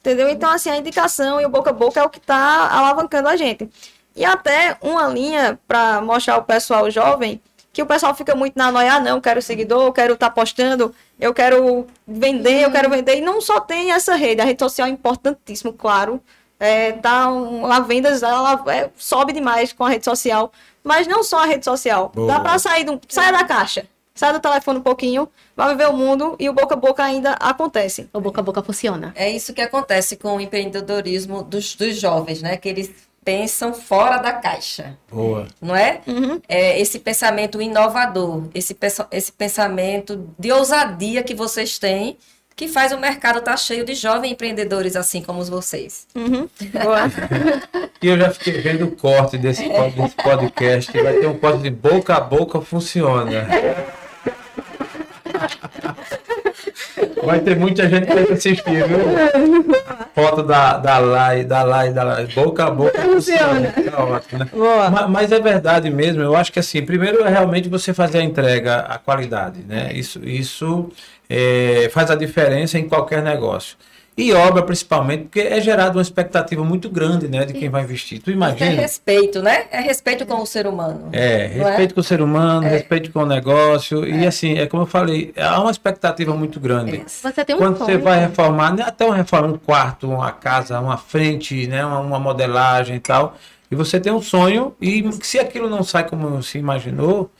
[0.00, 0.28] Entendeu?
[0.28, 3.36] Então, assim, a indicação e o boca a boca é o que está alavancando a
[3.36, 3.68] gente.
[4.14, 7.40] E até uma linha para mostrar ao pessoal jovem
[7.72, 11.32] que o pessoal fica muito na noia, ah, não, quero seguidor, quero estar postando, eu
[11.32, 13.18] quero vender, eu quero vender.
[13.18, 16.20] E não só tem essa rede, a rede social é importantíssimo, claro.
[16.60, 20.50] É, tá um, a vendas ela é, sobe demais com a rede social,
[20.82, 22.10] mas não só a rede social.
[22.14, 22.26] Boa.
[22.26, 25.92] Dá para sair do, saia da caixa, sai do telefone um pouquinho, vai viver o
[25.92, 28.08] mundo e o boca a boca ainda acontece.
[28.12, 29.12] O boca a boca funciona.
[29.14, 32.56] É isso que acontece com o empreendedorismo dos, dos jovens, né?
[32.56, 35.46] Que eles pensam fora da caixa, Boa.
[35.60, 36.00] não é?
[36.06, 36.40] Uhum.
[36.48, 38.74] É esse pensamento inovador, esse,
[39.12, 42.16] esse pensamento de ousadia que vocês têm,
[42.58, 46.08] que faz o mercado estar cheio de jovens empreendedores assim como vocês.
[46.12, 46.48] Uhum.
[46.82, 47.02] Boa.
[48.02, 50.90] E eu já fiquei vendo o corte desse, desse podcast.
[51.00, 53.46] Vai ter um corte de boca a boca funciona.
[57.22, 58.98] Vai ter muita gente que vai assistir, viu?
[60.14, 62.26] Foto da, da Lai, da Lai, da Lai.
[62.26, 63.72] Boca a boca funciona.
[63.90, 64.48] Tá ótimo, né?
[64.52, 64.90] Boa.
[64.90, 68.22] Ma- Mas é verdade mesmo, eu acho que assim, primeiro é realmente você fazer a
[68.22, 69.90] entrega, a qualidade, né?
[69.92, 70.90] Isso, isso
[71.28, 73.76] é, faz a diferença em qualquer negócio.
[74.16, 78.20] E obra, principalmente, porque é gerada uma expectativa muito grande, né, de quem vai investir.
[78.20, 78.70] Tu É imagina?
[78.72, 79.66] respeito, né?
[79.70, 81.08] É respeito com o ser humano.
[81.12, 81.46] É, é?
[81.46, 84.04] respeito com o ser humano, respeito com o negócio.
[84.04, 87.00] E assim, é como eu falei, há uma expectativa muito grande.
[87.06, 87.90] Você tem um Quando sonho.
[87.92, 92.00] você vai reformar, né, até uma reforma, um quarto, uma casa, uma frente, né, uma,
[92.00, 93.36] uma modelagem e tal,
[93.70, 97.30] e você tem um sonho, e se aquilo não sai como se imaginou,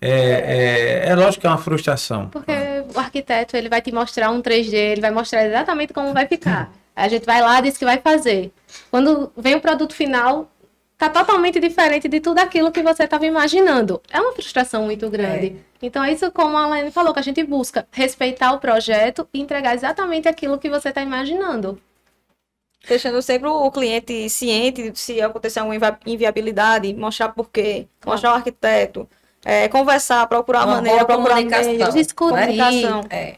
[0.00, 2.26] é, é, é lógico que é uma frustração.
[2.28, 2.52] Porque
[2.94, 6.72] o arquiteto ele vai te mostrar um 3D, ele vai mostrar exatamente como vai ficar.
[6.94, 8.52] A gente vai lá, diz que vai fazer.
[8.90, 10.50] Quando vem o produto final,
[10.96, 14.02] tá totalmente diferente de tudo aquilo que você estava imaginando.
[14.10, 15.56] É uma frustração muito grande.
[15.80, 19.40] Então é isso como a Laine falou, que a gente busca respeitar o projeto e
[19.40, 21.80] entregar exatamente aquilo que você está imaginando.
[22.88, 28.34] Deixando sempre o cliente ciente se acontecer alguma invi- inviabilidade, mostrar por quê, mostrar o
[28.34, 29.08] arquiteto,
[29.44, 31.72] é, conversar, procurar Uma maneira, procurar comunicação.
[31.72, 32.14] meios, Discutir.
[32.14, 33.04] comunicação.
[33.10, 33.36] É.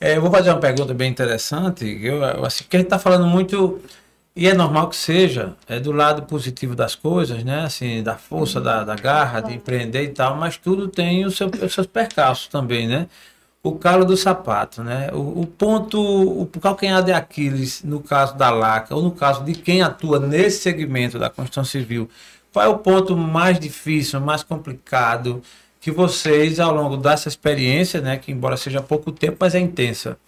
[0.00, 2.98] É, eu vou fazer uma pergunta bem interessante, eu, eu, assim, porque a gente está
[2.98, 3.80] falando muito
[4.36, 7.62] E é normal que seja, é do lado positivo das coisas, né?
[7.64, 11.48] Assim, da força, da, da garra, de empreender e tal, mas tudo tem o seu,
[11.48, 13.08] os seus percalços também, né?
[13.62, 15.10] O calo do sapato, né?
[15.12, 19.54] O, o ponto, o calcanhar de Aquiles, no caso da LACA, ou no caso de
[19.54, 22.08] quem atua nesse segmento da construção civil,
[22.52, 25.42] qual é o ponto mais difícil, mais complicado
[25.80, 28.18] que vocês, ao longo dessa experiência, né?
[28.18, 30.18] Que embora seja pouco tempo, mas é intensa,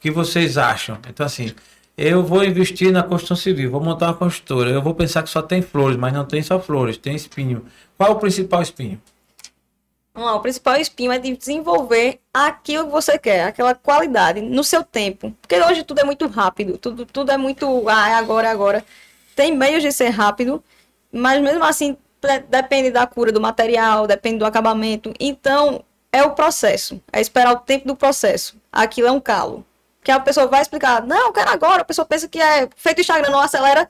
[0.00, 0.98] que vocês acham?
[1.08, 1.54] Então, assim,
[1.96, 5.42] eu vou investir na construção civil, vou montar uma construtora, eu vou pensar que só
[5.42, 7.64] tem flores, mas não tem só flores, tem espinho.
[7.96, 9.00] Qual é o principal espinho?
[10.14, 15.32] O principal espinho é de desenvolver aquilo que você quer, aquela qualidade, no seu tempo.
[15.40, 17.88] Porque hoje tudo é muito rápido, tudo, tudo é muito.
[17.88, 18.84] Ah, é agora, é agora.
[19.36, 20.62] Tem meios de ser rápido,
[21.12, 21.96] mas mesmo assim
[22.48, 25.12] depende da cura do material, depende do acabamento.
[25.20, 28.56] Então, é o processo, é esperar o tempo do processo.
[28.72, 29.64] Aquilo é um calo
[30.08, 33.02] que a pessoa vai explicar, não, eu quero agora, a pessoa pensa que é feito
[33.02, 33.86] Instagram, não acelera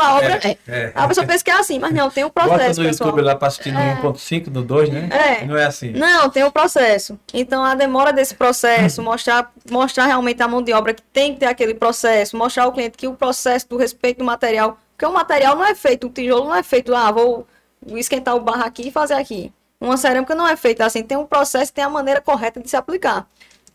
[0.00, 0.38] a obra.
[0.44, 0.92] É, é.
[0.94, 2.56] A pessoa pensa que é assim, mas não, tem um processo.
[2.56, 3.10] Bota no pessoal.
[3.10, 3.96] YouTube lá para assistir no é.
[4.00, 5.08] 1.5, no 2, né?
[5.10, 5.44] É.
[5.44, 5.90] Não é assim.
[5.90, 7.18] Não, tem um processo.
[7.34, 11.40] Então a demora desse processo, mostrar, mostrar realmente a mão de obra que tem que
[11.40, 15.12] ter aquele processo, mostrar ao cliente que o processo do respeito do material, porque o
[15.12, 17.46] material não é feito, o tijolo não é feito, ah, vou
[17.88, 19.52] esquentar o barro aqui e fazer aqui.
[19.78, 22.76] Uma cerâmica não é feita assim, tem um processo, tem a maneira correta de se
[22.76, 23.28] aplicar.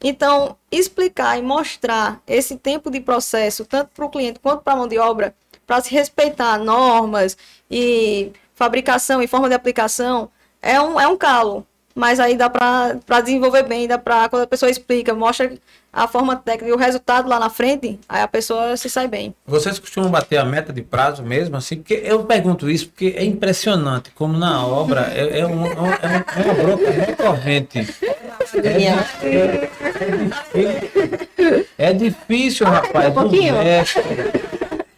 [0.03, 4.75] Então, explicar e mostrar esse tempo de processo, tanto para o cliente quanto para a
[4.77, 5.35] mão de obra,
[5.67, 7.37] para se respeitar normas
[7.69, 10.27] e fabricação e forma de aplicação,
[10.59, 11.67] é um, é um calo.
[11.93, 15.51] Mas aí dá para desenvolver bem, dá para, quando a pessoa explica, mostra
[15.93, 19.35] a forma técnica e o resultado lá na frente, aí a pessoa se sai bem.
[19.45, 21.77] Vocês costumam bater a meta de prazo mesmo, assim?
[21.77, 25.91] Porque eu pergunto isso porque é impressionante como na obra é, é, um, é, um,
[25.91, 27.79] é uma bronca recorrente.
[28.55, 29.27] É,
[30.57, 33.09] é, é difícil, rapaz.
[33.09, 33.55] Um pouquinho.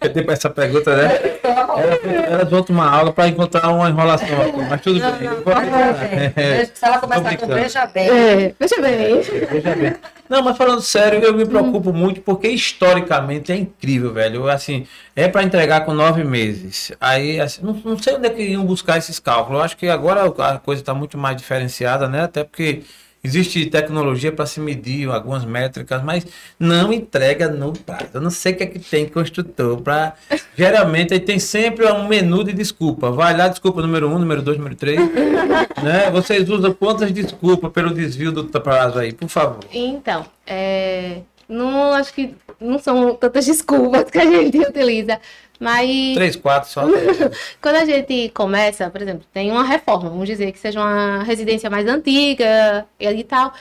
[0.09, 1.39] Tipo essa pergunta, né?
[1.43, 5.29] Ela, ela volta uma aula para encontrar uma enrolação aqui, mas tudo não, bem.
[5.29, 8.09] Não, é, Se ela começar com veja bem.
[8.09, 9.21] É, veja bem.
[9.21, 9.95] Veja bem.
[10.29, 11.93] Não, mas falando sério, eu me preocupo hum.
[11.93, 14.49] muito porque historicamente é incrível, velho.
[14.49, 16.91] Assim, é para entregar com nove meses.
[16.99, 19.59] Aí, assim, não, não sei onde é que iam buscar esses cálculos.
[19.59, 22.23] Eu acho que agora a coisa está muito mais diferenciada, né?
[22.23, 22.83] Até porque
[23.25, 26.27] Existe tecnologia para se medir algumas métricas, mas
[26.59, 28.09] não entrega no prazo.
[28.15, 30.13] Eu não sei o que é que tem construtor para.
[30.57, 33.09] Geralmente aí tem sempre um menu de desculpa.
[33.11, 34.99] Vai lá, desculpa número um, número dois, número três.
[35.81, 36.11] né?
[36.11, 39.63] Vocês usam quantas desculpas pelo desvio do prazo aí, por favor?
[39.71, 41.21] Então, é...
[41.47, 45.17] não acho que não são tantas desculpas que a gente utiliza.
[45.59, 46.15] Mas.
[46.15, 46.83] Três, quatro só.
[47.61, 51.69] quando a gente começa, por exemplo, tem uma reforma, vamos dizer que seja uma residência
[51.69, 53.53] mais antiga e tal.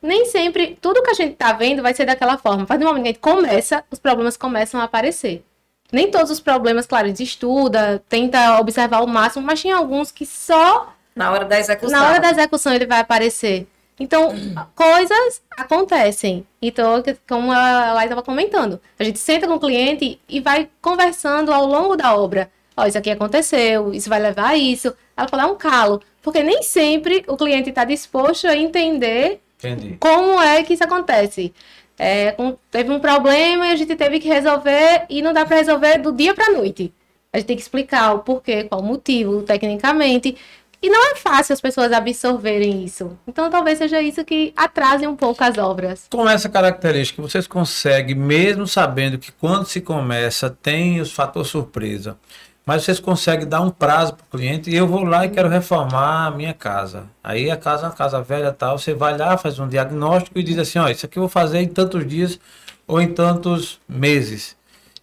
[0.00, 2.64] Nem sempre tudo que a gente tá vendo vai ser daquela forma.
[2.68, 5.44] Mas no momento que a gente começa, os problemas começam a aparecer.
[5.90, 10.12] Nem todos os problemas, claro, a gente estuda, tenta observar o máximo, mas tem alguns
[10.12, 10.92] que só.
[11.16, 11.98] Na hora da execução.
[11.98, 13.66] Na hora da execução ele vai aparecer.
[14.00, 14.32] Então,
[14.74, 16.46] coisas acontecem.
[16.62, 21.52] Então, como a Lai estava comentando, a gente senta com o cliente e vai conversando
[21.52, 22.50] ao longo da obra.
[22.76, 24.94] Ó, isso aqui aconteceu, isso vai levar a isso.
[25.16, 26.00] Ela fala, é um calo.
[26.22, 29.96] Porque nem sempre o cliente está disposto a entender Entendi.
[29.98, 31.52] como é que isso acontece.
[31.98, 32.36] É,
[32.70, 36.12] teve um problema e a gente teve que resolver e não dá para resolver do
[36.12, 36.92] dia para a noite.
[37.32, 40.36] A gente tem que explicar o porquê, qual o motivo, tecnicamente.
[40.80, 43.18] E não é fácil as pessoas absorverem isso.
[43.26, 46.06] Então talvez seja isso que atrase um pouco as obras.
[46.10, 52.16] Com essa característica, vocês conseguem, mesmo sabendo que quando se começa tem os fator surpresa,
[52.64, 55.48] mas vocês conseguem dar um prazo para o cliente e eu vou lá e quero
[55.48, 57.04] reformar a minha casa.
[57.24, 60.42] Aí a casa é uma casa velha tal, você vai lá, faz um diagnóstico e
[60.42, 62.38] diz assim, ó, isso aqui eu vou fazer em tantos dias
[62.86, 64.57] ou em tantos meses.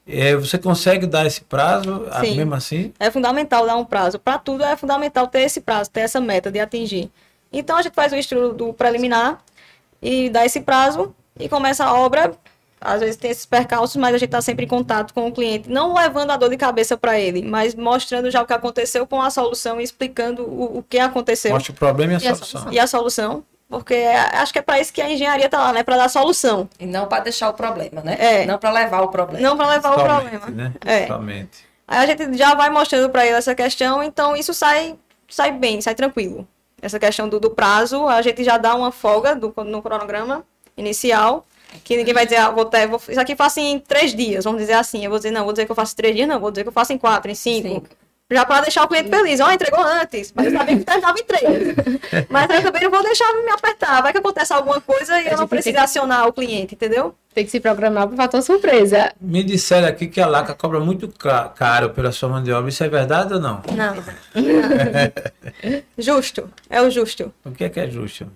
[0.07, 2.35] É, você consegue dar esse prazo, Sim.
[2.35, 2.93] mesmo assim?
[2.99, 4.19] É fundamental dar um prazo.
[4.19, 7.09] Para tudo é fundamental ter esse prazo, ter essa meta de atingir.
[7.51, 9.41] Então a gente faz o estudo do preliminar
[10.01, 12.33] e dá esse prazo e começa a obra.
[12.79, 15.69] Às vezes tem esses percalços, mas a gente está sempre em contato com o cliente,
[15.69, 19.19] não levando a dor de cabeça para ele, mas mostrando já o que aconteceu com
[19.19, 21.51] a solução e explicando o, o que aconteceu.
[21.51, 22.43] Mostra o problema e a, e solução.
[22.43, 22.73] a solução.
[22.73, 25.83] E a solução porque acho que é para isso que a engenharia está lá, né?
[25.83, 26.69] Para dar solução.
[26.79, 28.15] E não para deixar o problema, né?
[28.19, 28.45] É.
[28.45, 29.47] Não para levar o problema.
[29.47, 30.69] Não para levar Totalmente, o problema.
[30.69, 30.73] Né?
[30.85, 31.01] É.
[31.01, 31.65] Totalmente.
[31.87, 34.95] Aí a gente já vai mostrando para ele essa questão, então isso sai,
[35.27, 36.47] sai bem, sai tranquilo.
[36.81, 40.43] Essa questão do, do prazo, a gente já dá uma folga do, no cronograma
[40.77, 41.45] inicial,
[41.83, 44.61] que ninguém vai dizer, ah, vou ter, vou, isso aqui faço em três dias, vamos
[44.61, 45.03] dizer assim.
[45.03, 46.63] Eu vou dizer, não, vou dizer que eu faço em três dias, não, vou dizer
[46.63, 47.67] que eu faço em quatro, em cinco.
[47.67, 47.89] cinco.
[48.31, 49.39] Já para deixar o cliente feliz.
[49.39, 51.75] Ó, oh, entregou antes, mas eu sabia que terminava em três.
[52.27, 54.01] mas eu também não vou deixar me apertar.
[54.01, 57.13] Vai que acontece alguma coisa e eu não preciso acionar o cliente, entendeu?
[57.35, 59.13] Tem que se programar para o fator surpresa.
[59.21, 62.69] Me disseram aqui que a Laca cobra muito ca- caro pela sua mão de obra.
[62.69, 63.61] Isso é verdade ou não?
[63.75, 64.03] Não.
[65.95, 66.49] justo.
[66.67, 67.31] É o justo.
[67.45, 68.27] O que é que é justo?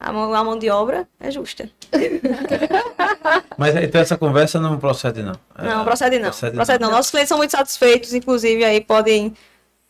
[0.00, 1.68] A mão, a mão de obra é justa.
[3.58, 5.34] Mas então essa conversa não procede, não.
[5.56, 6.30] Não, É, procede não.
[6.30, 6.90] Procede, não.
[6.90, 9.34] Nossos clientes são muito satisfeitos, inclusive aí podem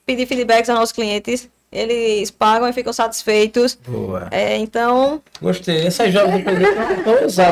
[0.06, 1.50] pedir feedbacks aos nossos clientes.
[1.70, 3.78] Eles pagam e ficam satisfeitos.
[3.86, 4.28] Boa.
[4.30, 5.86] É, então, Gostei.
[5.86, 7.18] Essas jovens estão né?
[7.26, 7.42] Você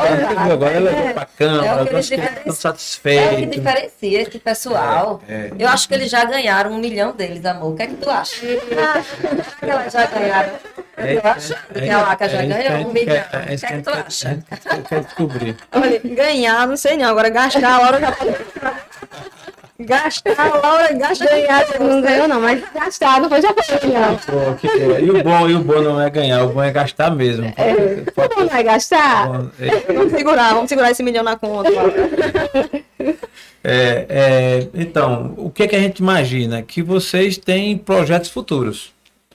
[0.43, 2.37] viu agora ela levou pra É câmara, o que eles estão diferenciam.
[2.37, 3.51] É o que satisfeitos.
[3.55, 5.21] diferencia esse pessoal.
[5.29, 5.51] É, é.
[5.59, 7.73] Eu acho que eles já ganharam um milhão deles, amor.
[7.73, 8.39] O que é que tu acha?
[8.41, 10.53] Que elas já ganharam?
[10.97, 13.15] Eu tô achando que a Laca já É ganhou um milhão.
[13.15, 14.43] O É que é que tu acha?
[14.49, 15.55] quer- a gente quer descobrir.
[15.71, 17.07] olha, ganhar, não sei não.
[17.07, 18.35] Agora gastar, a Laura já pode.
[19.79, 23.89] Gastar, a Laura gasta Ganhar, não ganhou, não, mas gastado foi já foi.
[23.89, 24.15] Não.
[24.17, 24.99] Pô.
[24.99, 27.53] E o bom, e o bom não é ganhar, o bom é gastar mesmo.
[28.15, 29.27] Pode- Não vai gastar?
[29.27, 31.69] bom, é- Vamos segurar, vamos segurar esse milhão na conta.
[33.63, 36.61] É, é, então, o que, é que a gente imagina?
[36.61, 38.91] Que vocês têm projetos futuros.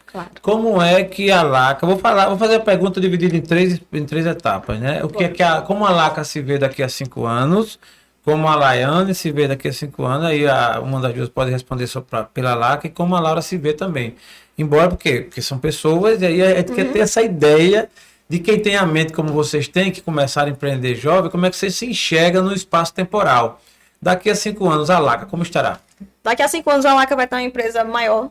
[0.06, 0.28] Claro.
[0.42, 1.86] Como é que a Laca.
[1.86, 5.02] Vou falar, vou fazer a pergunta dividida em três, em três etapas, né?
[5.02, 7.78] O que é que a, como a Laca se vê daqui a cinco anos,
[8.24, 11.50] como a Laiane se vê daqui a cinco anos, aí a, uma das duas pode
[11.50, 14.14] responder só pra, pela Laca, e como a Laura se vê também.
[14.56, 17.90] Embora, porque, porque são pessoas, e aí a gente quer ter essa ideia
[18.28, 21.50] de quem tem a mente como vocês têm, que começaram a empreender jovem, como é
[21.50, 23.60] que vocês se enxergam no espaço temporal.
[24.00, 25.80] Daqui a cinco anos, a Laca, como estará?
[26.22, 28.30] Daqui a cinco anos a Laca vai estar uma empresa maior,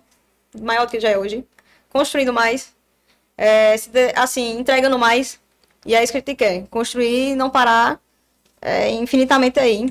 [0.60, 1.44] maior do que já é hoje,
[1.89, 2.74] construindo mais,
[3.38, 3.76] é,
[4.16, 5.39] assim, entregando mais.
[5.86, 6.64] E é isso que a gente quer.
[6.70, 8.00] Construir e não parar
[8.62, 9.86] é, infinitamente aí.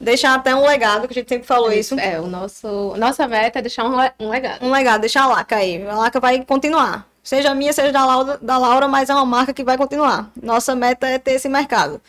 [0.00, 1.98] Deixar até um legado, que a gente sempre falou isso.
[1.98, 4.64] É, o nosso, nossa meta é deixar um, le- um legado.
[4.64, 5.86] Um legado, deixar a Laca aí.
[5.86, 7.08] A Laca vai continuar.
[7.22, 10.30] Seja minha, seja da Laura, da Laura, mas é uma marca que vai continuar.
[10.42, 12.00] Nossa meta é ter esse mercado.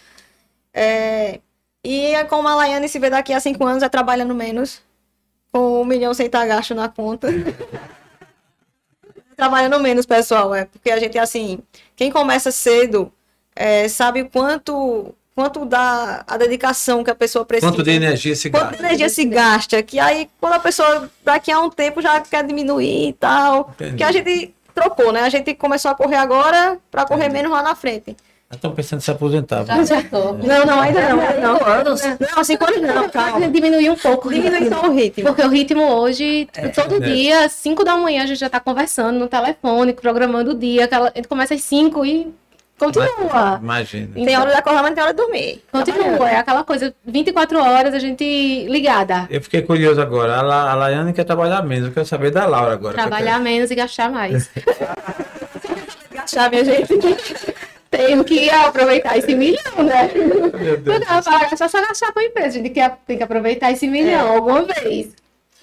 [0.74, 1.40] É,
[1.84, 4.82] e é como a Laiane se vê daqui a cinco anos, é trabalhando menos,
[5.52, 7.28] com um milhão sem estar gasto na conta.
[9.36, 11.60] trabalhando menos, pessoal, é porque a gente, assim,
[11.96, 13.12] quem começa cedo
[13.56, 17.70] é, sabe o quanto, quanto dá a dedicação que a pessoa precisa.
[17.72, 18.84] Quanto de energia se Quanto gasta?
[18.86, 19.84] energia se gasta?
[19.84, 23.72] Que aí, quando a pessoa daqui a um tempo já quer diminuir e tal.
[23.76, 23.98] Entendi.
[23.98, 25.22] Que a gente trocou, né?
[25.22, 28.16] A gente começou a correr agora para correr menos lá na frente.
[28.52, 29.66] Estão pensando em se aposentar.
[29.66, 30.34] Já acertou.
[30.38, 31.20] Não, não, ainda não.
[31.20, 31.66] ainda não.
[31.66, 32.02] anos?
[32.36, 33.50] Não, cinco anos não, calma.
[33.50, 34.30] Diminuir um pouco.
[34.30, 34.76] o Diminui ritmo.
[34.80, 35.24] só o ritmo.
[35.26, 37.00] Porque o ritmo hoje, todo É.
[37.00, 40.86] dia, 5 da manhã, a gente já tá conversando no telefone, programando o dia.
[40.86, 42.34] Aquela, a gente começa às 5 e
[42.78, 43.60] continua.
[43.62, 44.14] Imagina.
[44.14, 45.64] Tem hora de acordar, mas tem hora de dormir.
[45.72, 46.30] Continua.
[46.30, 49.28] É aquela coisa, 24 horas a gente ligada.
[49.30, 50.38] Eu fiquei curioso agora.
[50.38, 51.88] A, La, a Laiane quer trabalhar menos.
[51.88, 52.94] Eu quero saber da Laura agora.
[52.96, 54.50] Trabalhar menos e gastar mais.
[56.12, 56.88] Gastar, minha gente.
[57.92, 60.10] Tenho que aproveitar esse milhão, né?
[60.14, 60.84] Meu Deus.
[60.84, 62.48] Não dá pra gastar, só gastar com a empresa.
[62.48, 65.14] A gente quer- tem que aproveitar esse milhão alguma vez.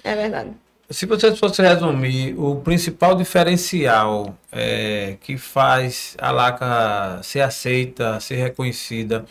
[0.03, 0.49] É verdade.
[0.93, 8.35] Se você fosse resumir o principal diferencial é, que faz a Laca ser aceita, ser
[8.35, 9.25] reconhecida,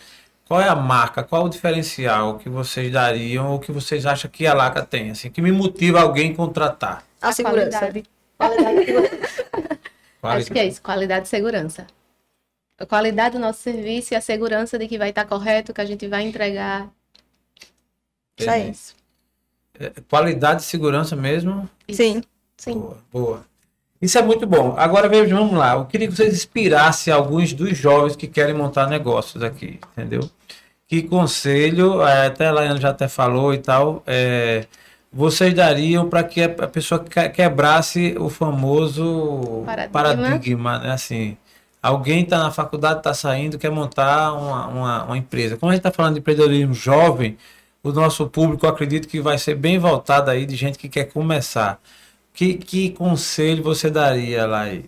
[0.45, 4.29] qual é a marca, qual é o diferencial que vocês dariam ou que vocês acham
[4.29, 7.03] que a Laca tem, assim, que me motiva alguém a contratar?
[7.21, 7.79] A segurança.
[7.79, 8.07] Qualidade.
[8.37, 11.87] Qual- Acho que é isso, qualidade e segurança.
[12.79, 15.85] A qualidade do nosso serviço e a segurança de que vai estar correto, que a
[15.85, 16.89] gente vai entregar.
[18.37, 18.49] Isso.
[18.49, 18.71] É,
[20.09, 21.69] Qualidade e segurança mesmo?
[21.89, 22.21] Sim.
[22.57, 22.73] Sim.
[22.79, 23.45] Boa, boa.
[24.01, 24.75] Isso é muito bom.
[24.77, 25.73] Agora veja, vamos lá.
[25.73, 30.29] Eu queria que vocês inspirassem alguns dos jovens que querem montar negócios aqui, entendeu?
[30.87, 34.65] Que conselho, é, até a Laiane já até falou e tal, é,
[35.11, 39.89] vocês dariam para que a pessoa que- quebrasse o famoso Paradigma.
[39.91, 40.91] paradigma, né?
[40.91, 41.37] Assim,
[41.81, 45.57] alguém está na faculdade, está saindo, quer montar uma, uma, uma empresa.
[45.57, 47.37] Como a gente está falando de empreendedorismo jovem,
[47.83, 51.79] o nosso público acredito que vai ser bem voltado aí de gente que quer começar.
[52.33, 54.85] Que, que conselho você daria lá aí?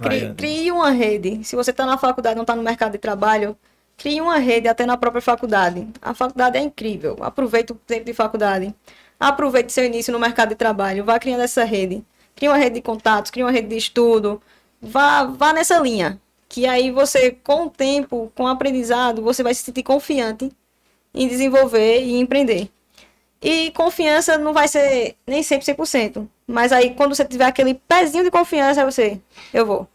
[0.00, 1.44] Crie, crie uma rede.
[1.44, 3.56] Se você está na faculdade, não está no mercado de trabalho,
[3.98, 5.86] crie uma rede até na própria faculdade.
[6.00, 7.18] A faculdade é incrível.
[7.20, 8.74] Aproveite o tempo de faculdade.
[9.20, 11.04] Aproveite seu início no mercado de trabalho.
[11.04, 12.02] Vá criando essa rede.
[12.34, 14.40] Crie uma rede de contatos, crie uma rede de estudo.
[14.80, 16.18] Vá, vá nessa linha.
[16.48, 20.50] Que aí você, com o tempo, com o aprendizado, você vai se sentir confiante
[21.14, 22.68] em desenvolver e empreender.
[23.40, 26.26] E confiança não vai ser nem sempre 100%.
[26.46, 29.20] Mas aí, quando você tiver aquele pezinho de confiança, você,
[29.52, 29.88] eu vou.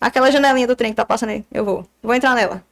[0.00, 1.86] Aquela janelinha do trem que tá passando aí, eu vou.
[2.02, 2.64] Vou entrar nela.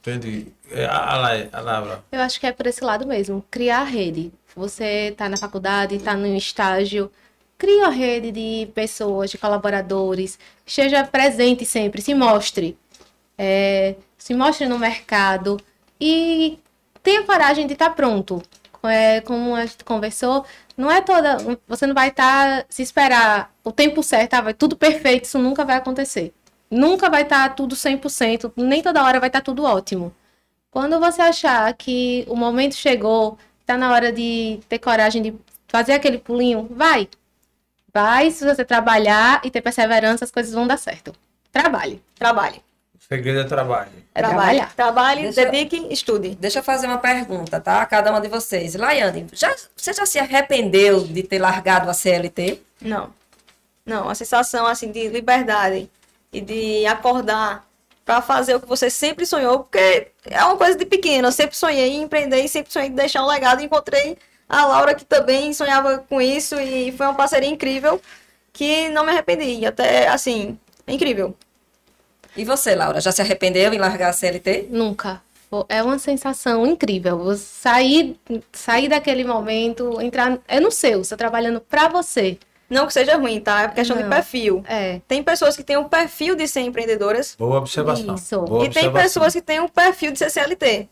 [0.00, 0.46] Entendi.
[0.70, 2.04] É, A, a, a Laura.
[2.12, 3.44] Eu acho que é por esse lado mesmo.
[3.50, 4.32] Criar rede.
[4.54, 7.10] Você está na faculdade, está no estágio.
[7.56, 10.38] Crie uma rede de pessoas, de colaboradores.
[10.64, 12.76] Esteja presente sempre, se mostre.
[13.36, 15.58] É, se mostre no mercado.
[16.00, 16.58] E
[17.02, 18.42] tenha coragem de estar pronto.
[18.84, 20.44] É, como a gente conversou,
[20.76, 21.36] não é toda.
[21.66, 22.64] Você não vai estar.
[22.68, 26.32] se esperar o tempo certo, ah, vai tudo perfeito, isso nunca vai acontecer.
[26.70, 30.14] Nunca vai estar tudo 100%, nem toda hora vai estar tudo ótimo.
[30.70, 35.34] Quando você achar que o momento chegou, está na hora de ter coragem de
[35.66, 37.08] fazer aquele pulinho, vai.
[37.92, 41.12] Vai, se você trabalhar e ter perseverança, as coisas vão dar certo.
[41.50, 42.02] Trabalhe.
[42.14, 42.62] Trabalhe.
[43.10, 43.90] Segredo é trabalho.
[44.14, 44.38] É Trabalhar.
[44.42, 44.74] trabalhar.
[44.74, 46.34] Trabalhe, Deixa dedique, estude.
[46.34, 47.80] Deixa eu fazer uma pergunta, tá?
[47.80, 48.74] A cada uma de vocês.
[48.74, 52.60] Laiane, já, você já se arrependeu de ter largado a CLT?
[52.82, 53.10] Não.
[53.86, 55.90] Não, a sensação assim de liberdade
[56.30, 57.66] e de acordar
[58.04, 61.28] para fazer o que você sempre sonhou, porque é uma coisa de pequeno.
[61.28, 63.62] Eu sempre sonhei em empreender e sempre sonhei em deixar um legado.
[63.62, 67.98] E encontrei a Laura que também sonhava com isso e foi uma parceria incrível
[68.52, 69.64] que não me arrependi.
[69.64, 71.34] Até assim, é incrível.
[72.38, 74.68] E você, Laura, já se arrependeu em largar a CLT?
[74.70, 75.20] Nunca.
[75.68, 77.18] É uma sensação incrível.
[77.18, 78.16] Você sair,
[78.52, 80.38] sair daquele momento, entrar.
[80.46, 82.38] É no seu, você trabalhando pra você.
[82.70, 83.62] Não que seja ruim, tá?
[83.62, 84.10] É questão de Não.
[84.10, 84.62] perfil.
[84.68, 85.00] É.
[85.08, 88.14] Tem pessoas que têm um perfil de ser empreendedoras Boa observação.
[88.14, 88.40] Isso.
[88.42, 89.02] Boa e tem observação.
[89.02, 90.88] pessoas que têm um perfil de ser CLT.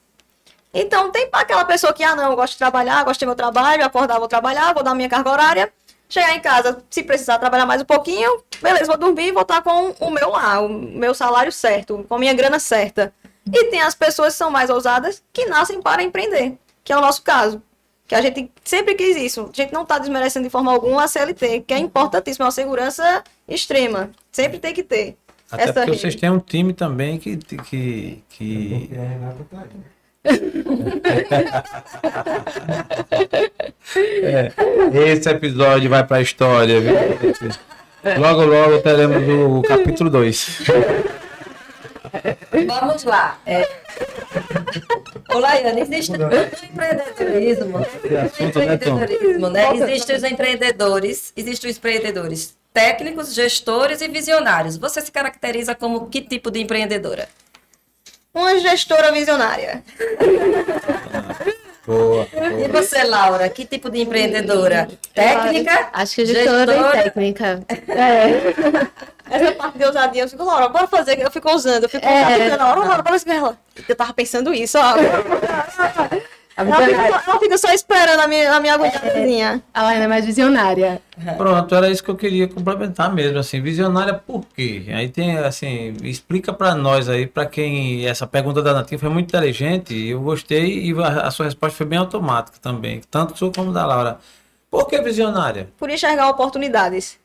[0.74, 3.36] Então, tem aquela pessoa que, ah, não, eu gosto de trabalhar, gosto de ter meu
[3.36, 5.72] trabalho, acordar, vou trabalhar, vou dar minha carga horária,
[6.08, 9.62] chegar em casa, se precisar trabalhar mais um pouquinho, beleza, vou dormir e vou estar
[9.62, 13.12] com o meu lá, o meu salário certo, com a minha grana certa.
[13.52, 17.00] E tem as pessoas que são mais ousadas, que nascem para empreender, que é o
[17.00, 17.62] nosso caso.
[18.06, 19.50] Que a gente sempre quis isso.
[19.52, 22.52] A gente não está desmerecendo de forma alguma a CLT, que é importantíssimo, é uma
[22.52, 24.10] segurança extrema.
[24.30, 25.16] Sempre tem que ter.
[25.50, 26.00] Até essa porque rede.
[26.00, 27.36] vocês têm um time também que.
[27.36, 28.90] que, que...
[33.94, 34.52] É,
[35.12, 36.94] esse episódio vai pra história, viu?
[38.18, 40.62] Logo, logo teremos o capítulo 2.
[42.66, 43.38] Vamos lá.
[43.46, 43.66] É...
[45.34, 48.96] Ô, Laiane, existe no empreendedorismo, assunto, né, Tom?
[48.96, 49.74] empreendedorismo, né?
[49.74, 54.76] Existem os empreendedores, existem os empreendedores técnicos, gestores e visionários.
[54.76, 57.28] Você se caracteriza como que tipo de empreendedora?
[58.36, 59.82] Uma gestora visionária.
[61.86, 62.82] Boa, E boa.
[62.82, 64.88] você, Laura, que tipo de empreendedora?
[65.14, 65.88] Técnica?
[65.92, 66.98] Acho que gestora, gestora?
[66.98, 67.62] e técnica.
[67.88, 68.86] É.
[69.30, 71.18] Essa parte de ousadia, eu fico, Laura, bora fazer.
[71.20, 72.24] Eu fico ousando, eu fico É.
[72.24, 72.62] capitando.
[72.62, 73.56] Laura, Laura, bora fazer ela.
[73.88, 74.94] Eu tava pensando isso, ó.
[76.56, 79.62] A, Ela fica, ela fica só esperando a minha, a minha agulhazinha.
[79.74, 81.02] a Laina é mais visionária.
[81.36, 84.86] Pronto, era isso que eu queria complementar mesmo, assim, visionária por quê?
[84.88, 89.28] Aí tem, assim, explica pra nós aí, pra quem essa pergunta da Natinha foi muito
[89.28, 93.70] inteligente, eu gostei e a, a sua resposta foi bem automática também, tanto sua como
[93.70, 94.18] da Laura.
[94.70, 95.68] Por que visionária?
[95.78, 97.18] Por enxergar oportunidades.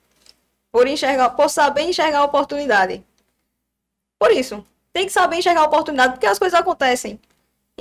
[0.71, 3.01] Por enxergar, por saber enxergar a oportunidade.
[4.19, 4.65] Por isso.
[4.93, 7.17] Tem que saber enxergar a oportunidade, porque as coisas acontecem.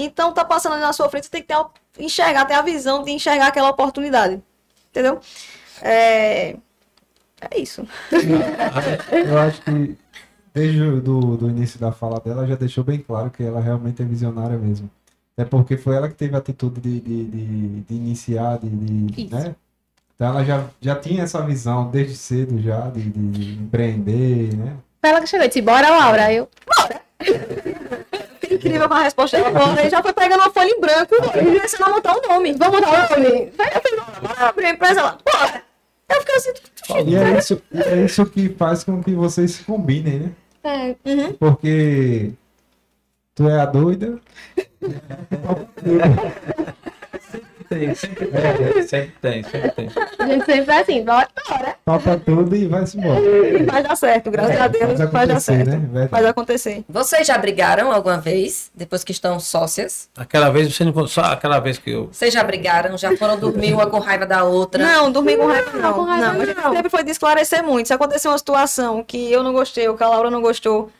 [0.05, 2.63] Então, tá passando ali na sua frente, você tem que ter, a- enxergar, ter a
[2.63, 4.41] visão de enxergar aquela oportunidade.
[4.91, 5.21] Entendeu?
[5.83, 6.57] É,
[7.41, 7.87] é isso.
[9.13, 9.97] Eu acho que
[10.53, 14.03] desde o do, do início da fala dela já deixou bem claro que ela realmente
[14.03, 14.91] é visionária mesmo.
[15.37, 19.25] É porque foi ela que teve a atitude de, de, de, de iniciar, de, de
[19.27, 19.35] Isso.
[19.35, 19.55] né?
[20.15, 24.77] Então ela já, já tinha essa visão desde cedo já de, de empreender, né?
[25.01, 26.25] Foi ela que chegou e disse, bora, Laura.
[26.27, 26.49] Aí Eu,
[28.69, 29.51] Incrível com a resposta dela.
[29.51, 32.53] Bora, Aí já foi pegando uma folha em branco e começando a montar um nome.
[32.53, 33.53] Vamos montar um nome.
[33.57, 35.19] Vai, eu falei, "Não, bora abrir a empresa lá.
[35.25, 35.63] Bora.
[36.09, 36.53] Eu fiquei assim,
[37.07, 40.31] E é isso, e é isso que faz com que vocês se combinem, né?
[40.65, 41.33] é, uhum.
[41.35, 42.33] Porque
[43.35, 44.19] tu é a doida,
[47.71, 49.91] Tem, sempre tem, sempre tem, sempre tem.
[50.19, 51.77] a gente sempre é assim, bora, bora.
[51.85, 53.21] topa tudo e vai-se embora.
[53.21, 54.99] E vai dar certo, graças a Deus.
[54.99, 55.69] Faz Vai dar acontecer, certo.
[55.69, 55.77] né?
[55.77, 56.09] Verdade.
[56.09, 56.85] Faz acontecer.
[56.89, 60.11] Vocês já brigaram alguma vez, depois que estão sócias?
[60.17, 62.99] Aquela vez você não só aquela vez que eu Vocês já brigaram?
[62.99, 64.83] Já foram dormir uma com raiva da outra?
[64.83, 65.93] Não, dormir com raiva não.
[65.93, 66.75] com raiva não, a gente não.
[66.75, 67.87] sempre foi de esclarecer muito.
[67.87, 70.91] Se acontecer uma situação que eu não gostei ou que a Laura não gostou,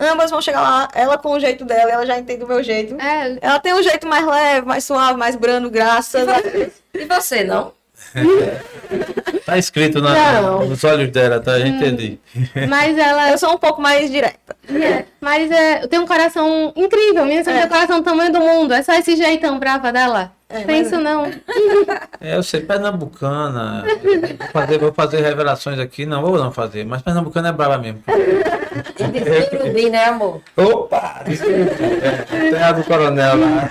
[0.00, 2.96] ambas vão chegar lá, ela com o jeito dela, ela já entende o meu jeito.
[3.00, 6.72] É, Ela tem um jeito mais leve, mais suave, mais brando, graças a Deus.
[6.94, 7.72] E você, não?
[9.44, 11.58] tá escrito na, nos olhos dela, tá?
[11.58, 12.18] Eu entendi.
[12.68, 14.56] mas ela Eu sou um pouco mais direta.
[14.68, 17.24] É, mas é, eu tenho um coração incrível.
[17.26, 17.42] Minha É.
[17.42, 18.72] tem o coração do tamanho do mundo.
[18.72, 20.32] É só esse jeitão brava dela.
[20.50, 21.30] É, Tem mas- isso não.
[22.20, 23.82] É, eu sei, pernambucana.
[24.38, 28.02] Vou fazer, vou fazer revelações aqui, não vou não fazer, mas pernambucana é brava mesmo.
[28.06, 30.42] E de Surubim, né, amor?
[30.56, 31.22] Opa!
[31.26, 33.70] É, terra do coronel lá.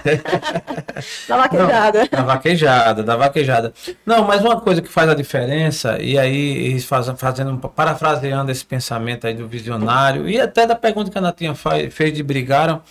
[1.28, 2.08] Da vaquejada.
[2.12, 3.74] Da vaquejada, da vaquejada.
[4.06, 9.34] Não, mas uma coisa que faz a diferença, e aí fazendo, parafraseando esse pensamento aí
[9.36, 12.82] do visionário, e até da pergunta que a Natinha fa- fez de brigaram,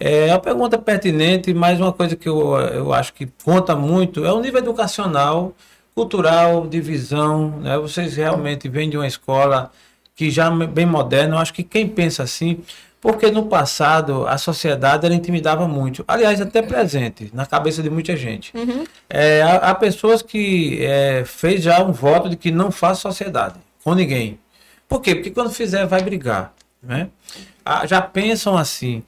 [0.00, 4.32] É uma pergunta pertinente, mas uma coisa que eu, eu acho que conta muito é
[4.32, 5.54] o nível educacional,
[5.94, 7.58] cultural, de visão.
[7.60, 7.76] Né?
[7.78, 9.72] Vocês realmente vêm de uma escola
[10.14, 11.34] que já é bem moderna.
[11.34, 12.60] Eu acho que quem pensa assim,
[13.00, 18.16] porque no passado a sociedade ela intimidava muito, aliás, até presente na cabeça de muita
[18.16, 18.56] gente.
[18.56, 18.84] Uhum.
[19.10, 23.56] É, há, há pessoas que é, fez já um voto de que não faz sociedade
[23.82, 24.38] com ninguém.
[24.88, 25.14] Por quê?
[25.14, 26.52] Porque quando fizer vai brigar.
[26.82, 27.08] Né?
[27.64, 29.02] Ah, já pensam assim.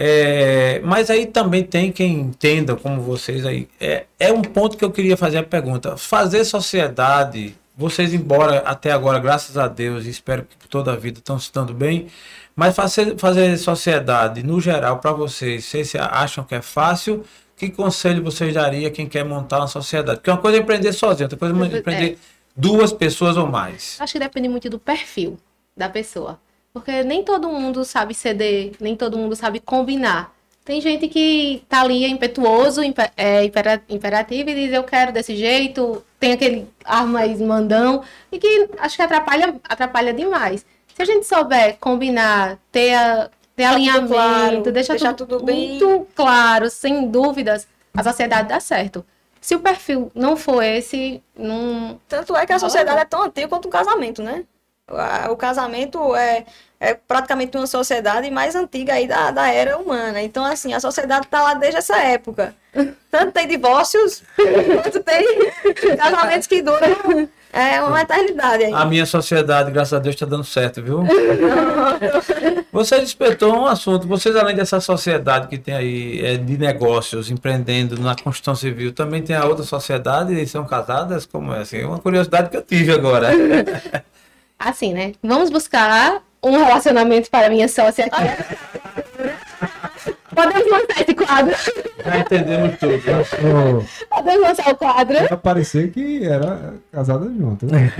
[0.00, 3.68] É, mas aí também tem quem entenda, como vocês aí.
[3.80, 5.96] É, é um ponto que eu queria fazer a pergunta.
[5.96, 10.96] Fazer sociedade, vocês, embora até agora, graças a Deus, e espero que por toda a
[10.96, 12.06] vida estão se dando bem,
[12.54, 17.24] mas fazer, fazer sociedade, no geral, para vocês, vocês acham que é fácil?
[17.56, 20.18] Que conselho vocês dariam a quem quer montar uma sociedade?
[20.18, 22.16] Porque uma coisa é empreender sozinho, outra coisa é empreender É.
[22.54, 23.96] duas pessoas ou mais.
[23.98, 25.36] Acho que depende muito do perfil
[25.76, 26.38] da pessoa.
[26.72, 30.32] Porque nem todo mundo sabe ceder, nem todo mundo sabe combinar.
[30.64, 35.10] Tem gente que tá ali é impetuoso, impe- é, impera- imperativo e diz eu quero
[35.12, 40.66] desse jeito, tem aquele ar mais mandão, e que acho que atrapalha, atrapalha demais.
[40.94, 45.44] Se a gente souber combinar, ter, a- ter tudo alinhamento, claro, deixar, deixar tudo, tudo
[45.46, 47.66] bem- muito claro, sem dúvidas,
[47.96, 49.02] a sociedade dá certo.
[49.40, 53.48] Se o perfil não for esse, não, Tanto é que a sociedade é tão antiga
[53.48, 54.44] quanto o casamento, né?
[55.30, 56.46] O casamento é,
[56.80, 60.22] é praticamente uma sociedade mais antiga aí da, da era humana.
[60.22, 62.54] Então, assim, a sociedade está lá desde essa época.
[63.10, 65.50] Tanto tem divórcios, quanto tem
[65.96, 68.72] casamentos que duram é, uma eternidade aí.
[68.72, 71.02] A minha sociedade, graças a Deus, está dando certo, viu?
[72.70, 74.06] Você despertou um assunto.
[74.06, 79.22] Vocês, além dessa sociedade que tem aí é, de negócios, empreendendo na Constituição Civil, também
[79.22, 81.24] tem a outra sociedade e são casadas?
[81.24, 81.78] Como é assim?
[81.78, 83.30] É uma curiosidade que eu tive agora.
[84.58, 85.12] assim, né?
[85.22, 88.22] Vamos buscar um relacionamento para minha sócia aqui.
[90.34, 91.54] Podemos lançar esse quadro.
[92.04, 93.02] Já entendemos tudo.
[93.20, 95.14] Achou Podemos lançar o quadro.
[95.16, 97.66] ia parecer que era casada junto.
[97.66, 97.92] Né?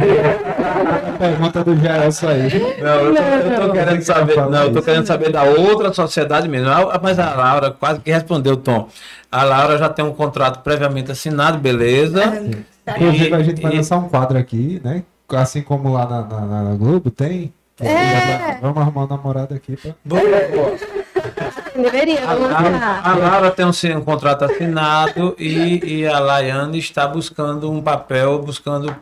[1.08, 2.48] A pergunta do Jaelson aí.
[2.80, 4.36] Não, eu tô, eu tô querendo saber.
[4.36, 6.68] Não, eu tô querendo saber da outra sociedade mesmo.
[6.70, 8.88] Ah, Mas a Laura quase que respondeu, Tom.
[9.32, 12.22] A Laura já tem um contrato previamente assinado, beleza.
[12.86, 15.02] Inclusive, a gente vai E- lançar um quadro aqui, né?
[15.30, 17.52] Assim como lá na, na- na Globo tem.
[17.80, 18.58] É.
[18.60, 19.94] Vamos arrumar um namorado aqui pra.
[20.04, 20.76] Boa, boa.
[21.76, 23.00] Deveria, A, vamos a, lançar.
[23.04, 28.40] a Laura tem um, um contrato assinado e, e a Laiane está buscando um papel,
[28.40, 28.92] buscando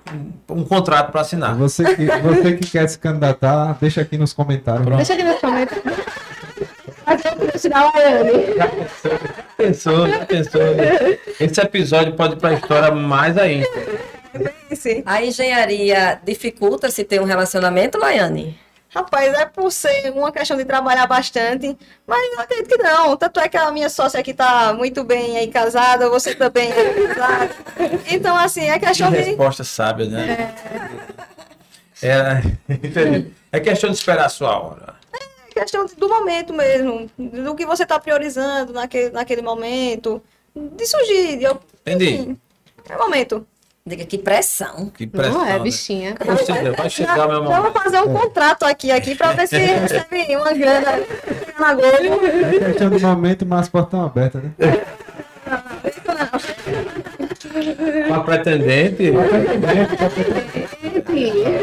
[0.50, 1.54] um, um contrato para assinar.
[1.54, 4.84] Você que, você que quer se candidatar, deixa aqui nos comentários.
[4.84, 4.96] Pronto.
[4.98, 5.84] Deixa aqui nos comentários.
[7.04, 8.30] Fazer o da Laiane.
[9.56, 10.60] Pensou, já pensou.
[11.40, 13.66] Esse episódio pode ir para a história mais ainda.
[14.74, 15.02] Sim.
[15.06, 18.58] A engenharia dificulta se ter um relacionamento, Laiane?
[18.88, 21.76] Rapaz, é por ser uma questão de trabalhar bastante,
[22.06, 23.14] mas eu acredito que não.
[23.16, 26.94] Tanto é que a minha sócia aqui tá muito bem aí casada, você também é.
[28.10, 29.16] Então, assim, é Que questão de.
[29.18, 30.54] resposta sábia, né?
[32.02, 33.32] É, entendi.
[33.52, 34.94] é questão de esperar a sua hora.
[35.52, 40.22] questão de- do momento mesmo, do que você está priorizando naquele, naquele momento,
[40.54, 41.46] de surgir, de,
[41.80, 42.14] Entendi.
[42.14, 42.40] enfim,
[42.90, 43.46] é o momento.
[43.86, 44.90] Diga que pressão.
[44.90, 45.34] Que pressão.
[45.34, 45.58] Não é, né?
[45.60, 46.16] bichinha.
[46.26, 47.72] Ou seja, vai chegar meu vou momento.
[47.72, 50.90] fazer um contrato aqui, aqui para ver se recebe uma grana
[51.56, 52.26] na Globo.
[52.26, 54.42] É questão de momento, mas as portas estão abertas,
[58.08, 59.10] Uma pretendente.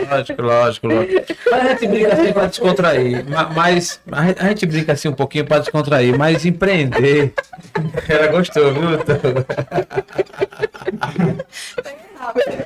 [0.09, 1.25] Lógico, lógico, lógico.
[1.51, 3.25] Mas a gente brinca assim para descontrair.
[3.29, 7.33] Ma- Mas a gente- brinca assim um pouquinho para descontrair, mas empreender.
[8.09, 8.89] Ela gostou, viu?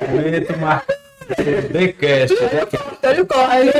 [0.08, 2.36] Aumento marcante do TheCast.
[3.02, 3.70] Olha o corre.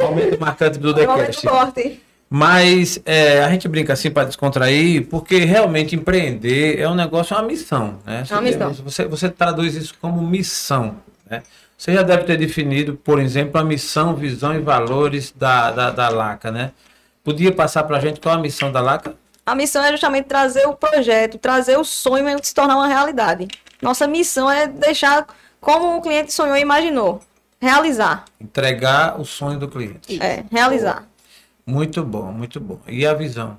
[0.00, 2.02] Aumento marcante do o momento corte.
[2.28, 7.38] Mas é, a gente brinca assim para descontrair, porque realmente empreender é um negócio, é
[7.38, 7.98] uma missão.
[8.04, 8.24] Né?
[8.28, 8.72] É uma missão.
[8.72, 10.96] Você, você traduz isso como missão.
[11.28, 11.42] Né?
[11.76, 16.08] Você já deve ter definido, por exemplo, a missão, visão e valores da, da, da
[16.08, 16.50] LACA.
[16.50, 16.72] Né?
[17.22, 19.14] Podia passar para a gente qual a missão da LACA?
[19.46, 23.46] A missão é justamente trazer o projeto, trazer o sonho de se tornar uma realidade.
[23.82, 25.26] Nossa missão é deixar
[25.60, 27.20] como o cliente sonhou e imaginou.
[27.60, 28.24] Realizar.
[28.40, 30.22] Entregar o sonho do cliente.
[30.22, 31.06] É, realizar.
[31.66, 32.80] Muito bom, muito bom.
[32.86, 33.58] E a visão?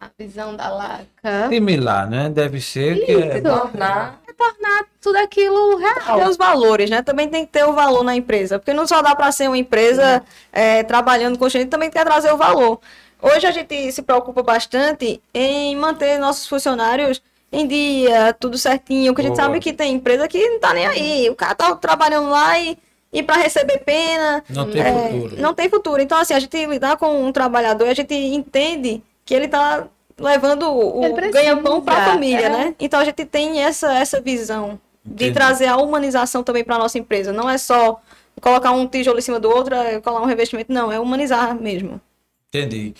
[0.00, 1.48] A visão da Laca.
[1.48, 2.30] Similar, né?
[2.30, 3.42] Deve ser que é Isso.
[3.42, 4.20] Tornar.
[4.28, 6.18] É tornar tudo aquilo real.
[6.20, 7.02] Ter os valores, né?
[7.02, 8.60] Também tem que ter o valor na empresa.
[8.60, 10.22] Porque não só dá para ser uma empresa
[10.52, 12.80] é, trabalhando com gente, também quer trazer o valor.
[13.20, 17.20] Hoje a gente se preocupa bastante em manter nossos funcionários
[17.50, 19.12] em dia, tudo certinho.
[19.12, 19.46] Porque a gente Boa.
[19.46, 21.28] sabe que tem empresa que não tá nem aí.
[21.28, 22.78] O cara tá trabalhando lá e,
[23.12, 24.44] e para receber pena.
[24.48, 25.40] não tem é, futuro.
[25.40, 26.02] Não tem futuro.
[26.02, 29.86] Então, assim, a gente lidar com um trabalhador, a gente entende que ele tá
[30.18, 32.48] levando o precisa, ganha-pão para a família, é.
[32.48, 32.74] né?
[32.80, 35.32] Então a gente tem essa, essa visão de Entendi.
[35.32, 37.32] trazer a humanização também para nossa empresa.
[37.32, 38.00] Não é só
[38.40, 42.00] colocar um tijolo em cima do outro, é colar um revestimento, não, é humanizar mesmo.
[42.48, 42.94] Entendi.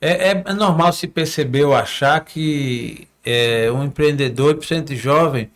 [0.00, 5.50] É, é- é normal se perceber ou achar que é, um empreendedor, principalmente jovem,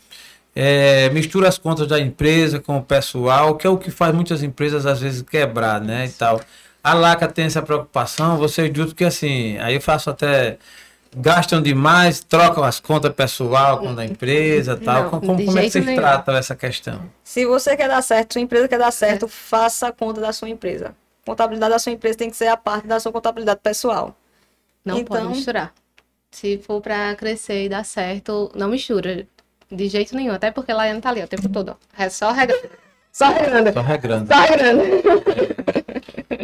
[0.60, 4.42] é, mistura as contas da empresa com o pessoal, que é o que faz muitas
[4.42, 6.06] empresas às vezes quebrar, né?
[6.06, 6.40] E tal.
[6.82, 10.58] A Laca tem essa preocupação, vocês dizem que assim, aí eu faço até.
[11.16, 15.04] Gastam demais, trocam as contas pessoal com a da empresa e tal.
[15.04, 15.96] Não, como como é que vocês nenhum.
[16.00, 17.02] tratam essa questão?
[17.24, 20.48] Se você quer dar certo, sua empresa quer dar certo, faça a conta da sua
[20.50, 20.92] empresa.
[21.24, 24.14] Contabilidade da sua empresa tem que ser a parte da sua contabilidade pessoal.
[24.84, 25.72] Não pode Então- misturar.
[26.30, 29.26] Se for pra crescer e dar certo, não mistura.
[29.70, 30.32] De jeito nenhum.
[30.32, 31.70] Até porque Laiane tá ali ó, o tempo todo.
[31.70, 32.02] ó.
[32.02, 32.68] É só regrando.
[33.12, 33.72] Só regrando.
[33.72, 34.26] Só regrando.
[34.26, 34.82] Só regrando.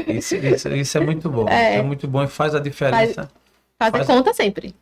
[0.09, 1.49] Isso, isso, isso é muito bom.
[1.49, 1.77] É.
[1.77, 3.29] É muito bom e faz a diferença.
[3.79, 4.75] Fazer Faz- conta sempre.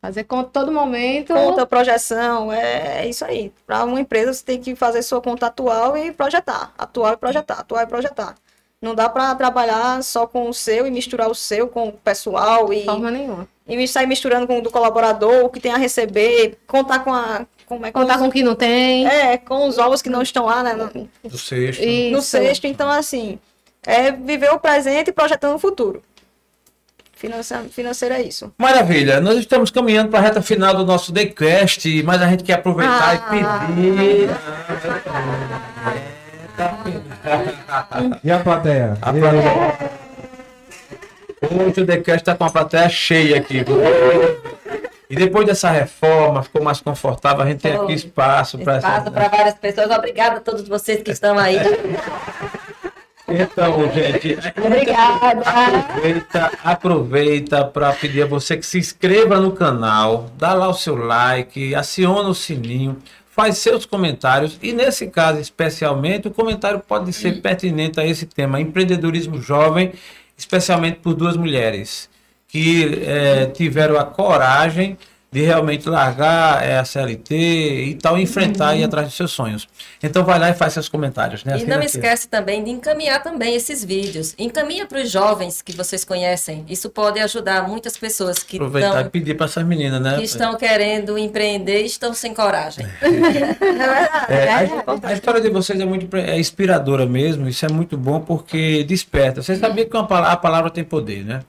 [0.00, 1.34] Fazer conta todo momento.
[1.34, 3.52] Conta, projeção, é, é isso aí.
[3.66, 6.72] Para uma empresa, você tem que fazer sua conta atual e projetar.
[6.78, 8.34] Atual e projetar, atual e projetar.
[8.80, 12.72] Não dá para trabalhar só com o seu e misturar o seu com o pessoal
[12.72, 13.48] e, De forma nenhuma.
[13.66, 17.44] e sair misturando com o do colaborador, o que tem a receber, contar com a.
[17.68, 19.06] Como é, Contar os, com o que não tem.
[19.06, 20.88] É, com os ovos que não estão lá né, no,
[21.28, 21.80] Do sexto.
[21.82, 22.22] no Isso.
[22.22, 22.66] cesto.
[22.66, 23.38] Então, assim,
[23.86, 26.02] é viver o presente e projetando o futuro.
[27.12, 28.54] Finança, financeiro é isso.
[28.56, 32.54] Maravilha, nós estamos caminhando para a reta final do nosso TheQuest, mas a gente quer
[32.54, 34.30] aproveitar e pedir.
[38.22, 38.96] E a plateia?
[39.02, 39.98] A plateia.
[41.42, 43.64] Hoje o TheQuest está com a plateia cheia aqui.
[45.10, 49.28] E depois dessa reforma, ficou mais confortável, a gente tem aqui espaço para Espaço para
[49.28, 49.90] várias pessoas.
[49.90, 51.56] Obrigada a todos vocês que estão aí.
[53.30, 55.42] Então, gente, Obrigada.
[55.42, 60.96] aproveita, aproveita para pedir a você que se inscreva no canal, dá lá o seu
[60.96, 62.96] like, aciona o sininho,
[63.30, 68.62] faz seus comentários e nesse caso especialmente o comentário pode ser pertinente a esse tema,
[68.62, 69.92] empreendedorismo jovem,
[70.34, 72.08] especialmente por duas mulheres
[72.48, 74.96] que eh, tiveram a coragem
[75.30, 79.68] de realmente largar eh, a CLT e tal, enfrentar e ir atrás dos seus sonhos.
[80.02, 81.58] Então vai lá e faz seus comentários, né?
[81.58, 84.34] E não esquece também de encaminhar também esses vídeos.
[84.38, 86.64] Encaminha para os jovens que vocês conhecem.
[86.66, 90.16] Isso pode ajudar muitas pessoas que Aproveitar e estão, pedir para essas meninas, né?
[90.16, 92.86] que estão querendo empreender e estão sem coragem.
[94.28, 98.20] É, a, a história de vocês é muito é inspiradora mesmo, isso é muito bom
[98.20, 99.42] porque desperta.
[99.42, 101.40] Você sabia que uma a palavra tem poder, né?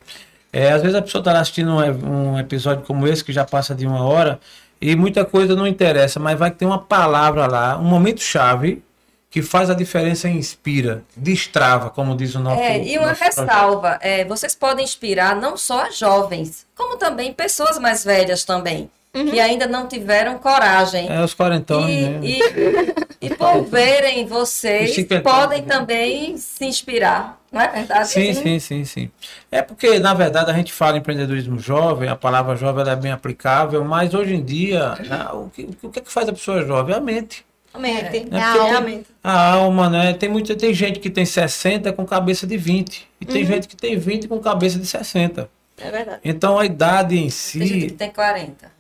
[0.52, 3.46] É, às vezes a pessoa está assistindo um, e- um episódio como esse, que já
[3.46, 4.40] passa de uma hora,
[4.82, 8.82] e muita coisa não interessa, mas vai ter uma palavra lá, um momento chave,
[9.30, 12.62] que faz a diferença e inspira, destrava, como diz o nosso.
[12.62, 17.78] É, e uma ressalva, é, vocês podem inspirar não só as jovens, como também pessoas
[17.78, 21.08] mais velhas também, que ainda não tiveram coragem.
[21.10, 22.20] É, os quarentones, né?
[22.24, 25.68] E, e, e por verem vocês, podem né?
[25.68, 28.08] também se inspirar, não é verdade?
[28.10, 29.12] Sim, sim, sim, sim.
[29.52, 32.96] É porque, na verdade, a gente fala em empreendedorismo jovem, a palavra jovem ela é
[32.96, 36.34] bem aplicável, mas hoje em dia, né, o, que, o que é que faz a
[36.34, 36.96] pessoa jovem?
[36.96, 37.46] A mente.
[37.78, 38.04] Mente.
[38.04, 39.08] É É porque a tem- mente.
[39.24, 40.14] A alma, né?
[40.14, 43.08] Tem, muita, tem gente que tem 60 com cabeça de 20.
[43.22, 45.50] E tem gente que tem 20 com cabeça de 60.
[45.78, 46.20] É verdade.
[46.26, 47.96] Então a idade em Tem gente que si.
[47.96, 48.72] tem 40.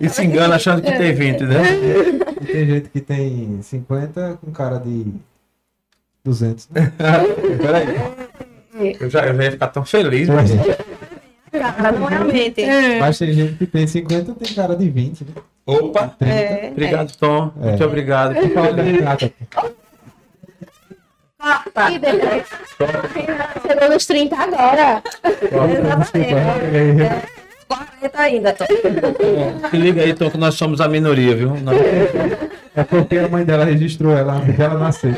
[0.00, 1.62] E se engana achando que tem 20, né?
[2.40, 5.06] E tem gente que tem 50 com cara de
[6.24, 6.68] 200.
[6.70, 6.92] Né?
[7.60, 8.96] Peraí.
[9.00, 10.50] Eu já, eu já ia ficar tão feliz, mas.
[10.54, 12.62] Não é a mente.
[12.98, 15.24] Mas tem gente que tem 50 tem cara de 20.
[15.24, 15.30] Né?
[15.66, 16.08] Opa!
[16.18, 16.34] 30.
[16.34, 16.68] É.
[16.70, 17.52] Obrigado, Tom.
[17.62, 17.66] É.
[17.68, 18.34] Muito obrigado.
[18.34, 19.70] Quem fala de prata, pô.
[21.90, 22.44] E depois.
[23.66, 25.02] Chegou nos 30 agora.
[25.42, 27.26] Exatamente.
[27.68, 28.66] 40 ainda, Tom.
[29.70, 31.50] Se liga aí, Tom, que nós somos a minoria, viu?
[31.56, 31.76] Nós-
[32.74, 35.14] É porque a mãe dela registrou ela antes dela nascer.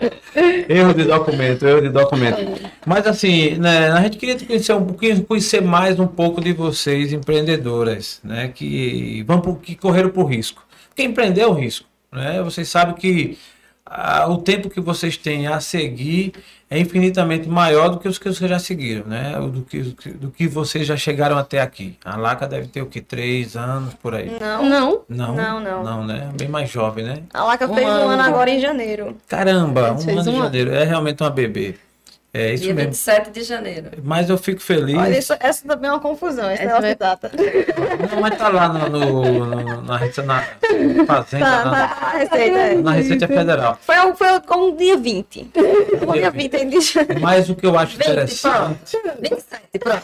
[0.68, 2.38] Erro de documento, erro de documento.
[2.86, 7.12] Mas assim, né, a gente queria conhecer um pouquinho, conhecer mais um pouco de vocês,
[7.12, 8.48] empreendedoras, né?
[8.48, 10.64] Que vão pro, que correram por risco.
[10.88, 12.42] Porque empreender é um risco, né?
[12.42, 13.38] Vocês sabem que
[13.84, 16.32] ah, o tempo que vocês têm a seguir
[16.70, 19.32] é infinitamente maior do que os que vocês já seguiram, né?
[19.52, 21.96] Do que, do que vocês já chegaram até aqui.
[22.04, 23.00] A Laca deve ter o que?
[23.00, 24.38] Três anos por aí.
[24.40, 24.68] Não.
[24.68, 25.02] Não.
[25.08, 25.82] Não, Não, não.
[25.84, 26.30] Não, né?
[26.38, 27.22] Bem mais jovem, né?
[27.34, 28.08] A Laca Um fez um ano.
[28.10, 29.16] ano agora em janeiro.
[29.26, 30.42] Caramba, um ano de um ano.
[30.44, 30.72] janeiro.
[30.72, 31.74] É realmente uma bebê.
[32.32, 32.90] É isso Dia mesmo.
[32.90, 33.90] 27 de janeiro.
[34.04, 34.96] Mas eu fico feliz.
[34.96, 37.30] Olha, isso, essa também é uma confusão, esse Essa negócio vai- de data.
[38.12, 40.40] Não, mas tá lá no, no- no- na, rede- na,
[41.06, 42.58] Fazenda Tá, na, tá, a receita.
[42.58, 42.74] é.
[42.76, 43.78] na Receita Federal.
[43.82, 45.50] Foi, foi um dia 20.
[46.08, 46.98] Um dia 20, ele disse.
[47.20, 48.96] Mas o que eu acho 20, interessante.
[49.20, 50.02] 27, pronto.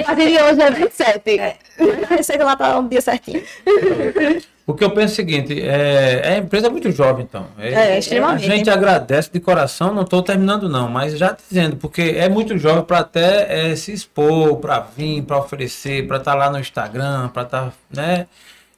[0.00, 1.40] O partir de hoje é 27.
[2.10, 3.42] A receita lá tá um dia certinho.
[4.68, 7.46] O que eu penso é o seguinte, é, é a empresa é muito jovem, então.
[7.58, 8.44] É, extremamente.
[8.44, 12.58] A gente agradece de coração, não estou terminando não, mas já dizendo, porque é muito
[12.58, 17.28] jovem para até é, se expor, para vir, para oferecer, para estar lá no Instagram,
[17.28, 18.26] para estar, né?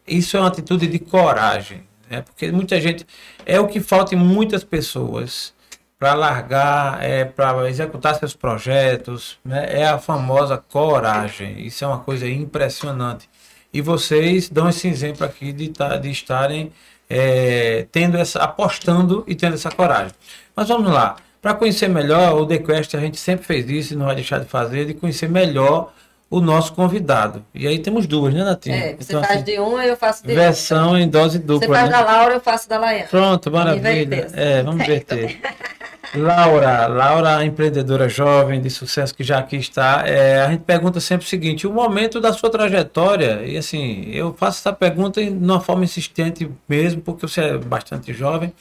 [0.07, 2.23] Isso é uma atitude de coragem, né?
[2.23, 3.05] Porque muita gente
[3.45, 5.53] é o que falta em muitas pessoas
[5.99, 9.67] para largar, é para executar seus projetos, né?
[9.69, 11.67] É a famosa coragem.
[11.67, 13.29] Isso é uma coisa impressionante.
[13.73, 16.73] E vocês dão esse exemplo aqui de, tá- de estarem
[17.09, 20.13] é, tendo essa, apostando e tendo essa coragem.
[20.55, 21.17] Mas vamos lá.
[21.41, 24.39] Para conhecer melhor, o The Quest, a gente sempre fez isso e não vai deixar
[24.41, 25.93] de fazer, de conhecer melhor
[26.29, 27.45] o nosso convidado.
[27.55, 28.77] E aí temos duas, né, Natinha?
[28.77, 31.55] É, você Então, faz assim, de uma, eu faço de versão em dose outra.
[31.55, 31.77] Você dupla.
[31.77, 31.97] faz né?
[31.97, 33.09] da Laura, eu faço da Laiane.
[33.09, 34.29] Pronto, maravilha.
[34.35, 35.41] É, vamos inverter.
[36.15, 40.03] Laura, Laura, empreendedora jovem de sucesso que já aqui está.
[40.07, 44.35] É, a gente pergunta sempre o seguinte: o momento da sua trajetória, e assim, eu
[44.35, 48.53] faço essa pergunta de uma forma insistente mesmo, porque você é bastante jovem,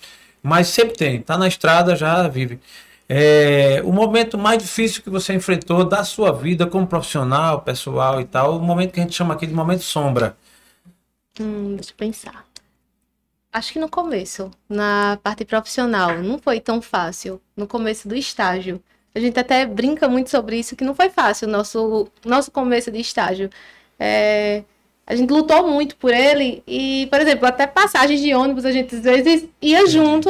[0.43, 2.59] mas sempre tem, tá na estrada, já vive.
[3.07, 8.25] É, o momento mais difícil que você enfrentou da sua vida como profissional, pessoal e
[8.25, 10.37] tal, o momento que a gente chama aqui de momento sombra.
[11.39, 12.48] Hum, deixa eu pensar.
[13.51, 17.41] Acho que no começo, na parte profissional, não foi tão fácil.
[17.57, 18.81] No começo do estágio.
[19.13, 22.91] A gente até brinca muito sobre isso, que não foi fácil o nosso, nosso começo
[22.91, 23.49] de estágio.
[23.99, 24.63] É,
[25.09, 28.95] a gente lutou muito por ele e, por exemplo, até passagens de ônibus a gente
[28.95, 30.29] às vezes ia junto,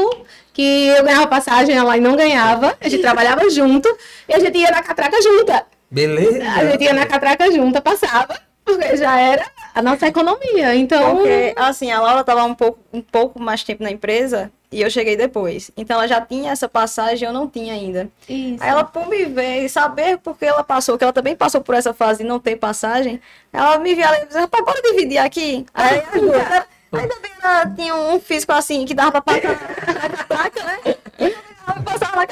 [0.54, 3.90] que eu ganhava passagem, ela não ganhava, a gente trabalhava junto
[4.30, 5.66] e a gente ia na catraca junta.
[5.92, 6.50] Beleza?
[6.50, 10.76] A gente ia na catraca junta, passava, porque já era a nossa economia.
[10.76, 14.82] Então, Porque, assim, a Laura estava um pouco, um pouco mais tempo na empresa e
[14.82, 15.72] eu cheguei depois.
[15.76, 18.08] Então ela já tinha essa passagem, eu não tinha ainda.
[18.28, 18.62] isso.
[18.64, 21.62] Aí ela, por me ver e saber por que ela passou, que ela também passou
[21.62, 23.20] por essa fase de não ter passagem,
[23.52, 25.66] ela me via e disse, rapaz, bora dividir aqui.
[25.74, 30.64] Aí, ela- ainda bem ela tinha um físico assim, que dava pra passar na catraca,
[30.64, 30.80] né?
[31.20, 32.26] Ela passava na.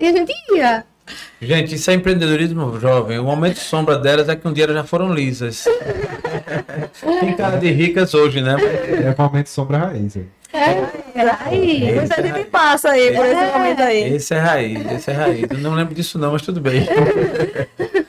[0.00, 0.84] E a gente ia.
[1.44, 3.18] Gente, isso é empreendedorismo jovem.
[3.18, 5.64] O momento sombra delas é que um dia elas já foram lisas.
[7.20, 8.56] Tem cara de ricas hoje, né?
[8.58, 10.16] É momento sombra raiz.
[10.16, 10.26] aí.
[11.14, 11.94] Era aí.
[11.94, 14.14] Muita gente passa aí por esse momento aí.
[14.14, 15.46] Esse é raiz, esse é raiz.
[15.50, 16.86] Eu não lembro disso não, mas tudo bem.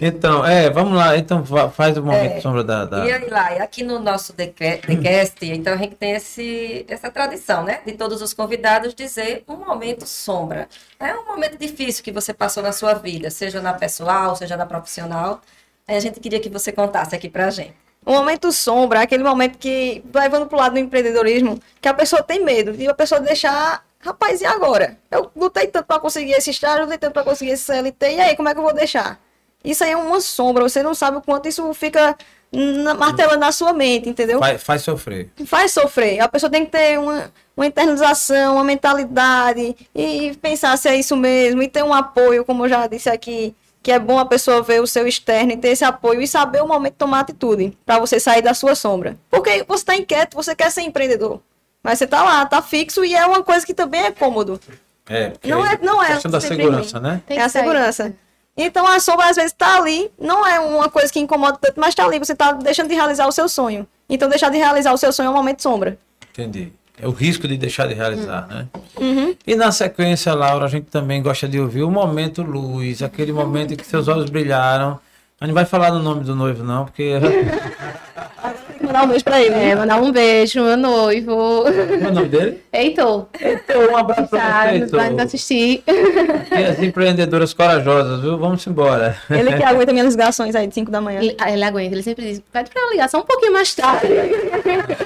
[0.00, 1.16] Então, é, vamos lá.
[1.16, 2.40] Então fa- faz o momento É.
[2.40, 2.84] sombra da...
[2.84, 6.84] da- E aí lá, e aqui no nosso TheCast, TheCast, então a gente tem esse,
[6.88, 7.80] essa tradição, né?
[7.86, 10.68] De todos os convidados dizer um momento sombra.
[10.98, 14.66] É um momento difícil que você passou na sua vida, seja na pessoal, seja na
[14.66, 15.40] profissional.
[15.86, 17.74] Aí a gente queria que você contasse aqui pra gente.
[18.06, 22.22] O momento sombra é aquele momento que, levando pro lado do empreendedorismo, que a pessoa
[22.22, 24.96] tem medo de a pessoa deixar, rapaz, e agora?
[25.10, 28.36] Eu lutei tanto para conseguir esse estágio, lutei tanto para conseguir esse CLT, e aí,
[28.36, 29.18] como é que eu vou deixar?
[29.64, 32.16] Isso aí é uma sombra, você não sabe o quanto isso fica
[32.52, 34.38] na, martelando na sua mente, entendeu?
[34.38, 35.30] Faz, faz sofrer.
[35.46, 36.20] faz sofrer.
[36.20, 41.16] A pessoa tem que ter uma, uma internalização, uma mentalidade e pensar se é isso
[41.16, 44.62] mesmo e ter um apoio, como eu já disse aqui, que é bom a pessoa
[44.62, 47.76] ver o seu externo e ter esse apoio e saber o momento de tomar atitude
[47.84, 49.16] para você sair da sua sombra.
[49.30, 51.40] Porque você está inquieto, você quer ser empreendedor.
[51.82, 54.60] Mas você tá lá, tá fixo e é uma coisa que também é cômodo.
[55.08, 57.22] É, Não é- não é questão da segurança, né?
[57.26, 58.14] Tem é a segurança.
[58.58, 61.94] Então a sombra às vezes tá ali, não é uma coisa que incomoda tanto, mas
[61.94, 63.86] tá ali, você tá deixando de realizar o seu sonho.
[64.10, 65.96] Então deixar de realizar o seu sonho é um momento de sombra.
[66.32, 66.72] Entendi.
[67.00, 68.66] É o risco de deixar de realizar, né?
[68.96, 69.36] Uhum.
[69.46, 73.72] E na sequência, Laura, a gente também gosta de ouvir o momento luz, aquele momento
[73.72, 74.98] em que seus olhos brilharam.
[75.40, 77.12] A gente não vai falar do nome do noivo, não, porque.
[78.88, 79.54] Mandar um beijo pra ele.
[79.54, 81.62] É, mandar um beijo, meu noivo.
[81.62, 82.62] Qual é o nome dele?
[82.72, 83.26] Heitor.
[83.40, 85.82] Heitor, um abraço pra você, vai nos assistir.
[85.86, 88.38] E as empreendedoras corajosas, viu?
[88.38, 89.16] Vamos embora.
[89.30, 91.20] Ele que aguenta minhas ligações aí de 5 da manhã.
[91.20, 94.06] Ele, ah, ele aguenta, ele sempre diz, pede pra ligar só um pouquinho mais tarde.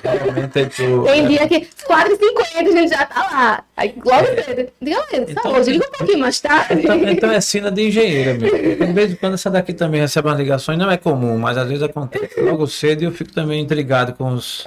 [0.03, 1.05] Realmente, Heitor.
[1.05, 3.65] Tem dia que 4h50 a gente já tá lá.
[3.77, 4.69] Aí logo cedo.
[4.81, 6.83] Diga Então- hoje liga um pouquinho mais tarde.
[6.83, 8.51] Então, então é sina de engenheira mesmo.
[8.59, 11.57] Porque De vez em quando essa daqui também recebe umas ligações, não é comum, mas
[11.57, 12.41] às vezes acontece.
[12.41, 14.65] Logo cedo eu fico também intrigado com os,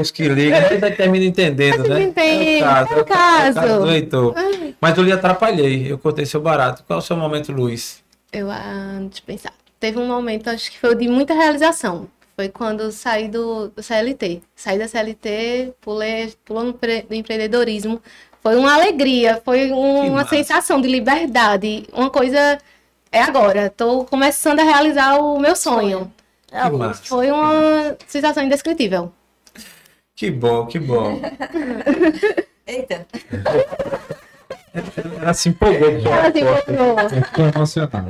[0.00, 2.02] os que ligam, mas aí termina entendendo, né?
[2.02, 3.80] entende, É o caso, é o caso.
[3.80, 4.34] do Heitor.
[4.80, 6.84] Mas eu lhe atrapalhei, eu contei seu barato.
[6.86, 8.02] Qual é o seu momento, Luiz?
[8.32, 9.52] Eu, ah, deixa eu pensar.
[9.80, 12.08] Teve um momento, acho que foi de muita realização.
[12.36, 14.42] Foi quando eu saí do, do CLT.
[14.54, 16.78] Saí da CLT, pulei, pulou no
[17.10, 18.00] empreendedorismo.
[18.42, 20.36] Foi uma alegria, foi um- uma massa.
[20.36, 21.86] sensação de liberdade.
[21.92, 22.58] Uma coisa.
[23.10, 26.12] É agora, estou começando a realizar o meu sonho.
[26.52, 26.60] É.
[27.04, 29.12] Foi uma sensação indescritível.
[30.14, 31.20] Que bom, que bom.
[32.66, 33.06] Eita.
[35.22, 36.02] Ela se empolgou.
[36.02, 36.70] com a Ela se resposta.
[36.72, 37.08] encontrou.
[37.22, 38.08] Ficou emocionado.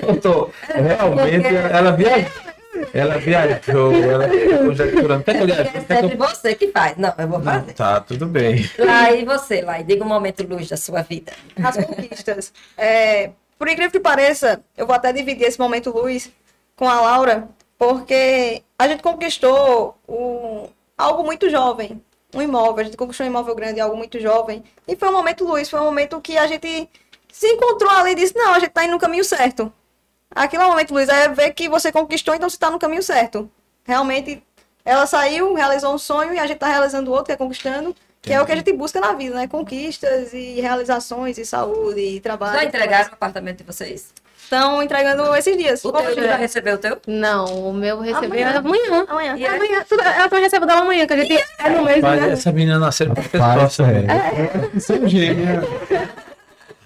[0.00, 2.54] Doutor, realmente ela viajou.
[2.92, 5.22] Ela viajou, ela ficou conjecturando.
[5.24, 5.68] Quer que eu lhe ajude?
[5.68, 6.96] É que eu- sempre você que faz.
[6.96, 7.72] Não, eu vou Não, fazer.
[7.72, 8.68] tá, tudo bem.
[8.78, 9.78] Lá e você, lá.
[9.80, 11.32] E diga um momento luz da sua vida.
[11.62, 12.52] as conquistas.
[12.76, 16.30] É, por incrível que pareça, eu vou até dividir esse momento luz
[16.76, 17.48] com a Laura,
[17.78, 19.96] porque a gente conquistou
[20.96, 22.02] algo muito jovem,
[22.34, 22.82] um imóvel.
[22.82, 24.64] A gente conquistou um imóvel grande, algo muito jovem.
[24.86, 26.88] E foi um momento luz, foi um momento que a gente
[27.32, 29.72] se encontrou ali e disse, não, a gente tá indo no caminho certo.
[30.30, 33.02] Aquilo é um momento luz, é ver que você conquistou, então você tá no caminho
[33.02, 33.50] certo.
[33.84, 34.42] Realmente,
[34.84, 37.94] ela saiu, realizou um sonho e a gente tá realizando outro, que é conquistando.
[38.24, 39.46] Que é o que a gente busca na vida, né?
[39.46, 42.58] Conquistas e realizações e saúde e trabalho.
[42.58, 44.12] Já entregaram o apartamento de vocês?
[44.42, 45.84] Estão entregando esses dias.
[45.84, 46.36] O Como teu já é?
[46.36, 46.98] recebeu o teu?
[47.06, 48.58] Não, o meu receber Amanhã.
[48.58, 49.06] amanhã.
[49.08, 49.36] Amanhã.
[49.38, 49.46] E?
[49.46, 49.84] Amanhã.
[49.88, 52.02] Tudo- Ela também recebe dela amanhã, que a gente é no mês.
[52.02, 52.32] Rapaz, né?
[52.32, 53.88] essa menina nasceu para Rapaz, pessoa.
[53.90, 54.80] é.
[54.80, 55.64] São gêmeas.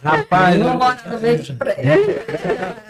[0.02, 0.78] Rapaz, Não eu,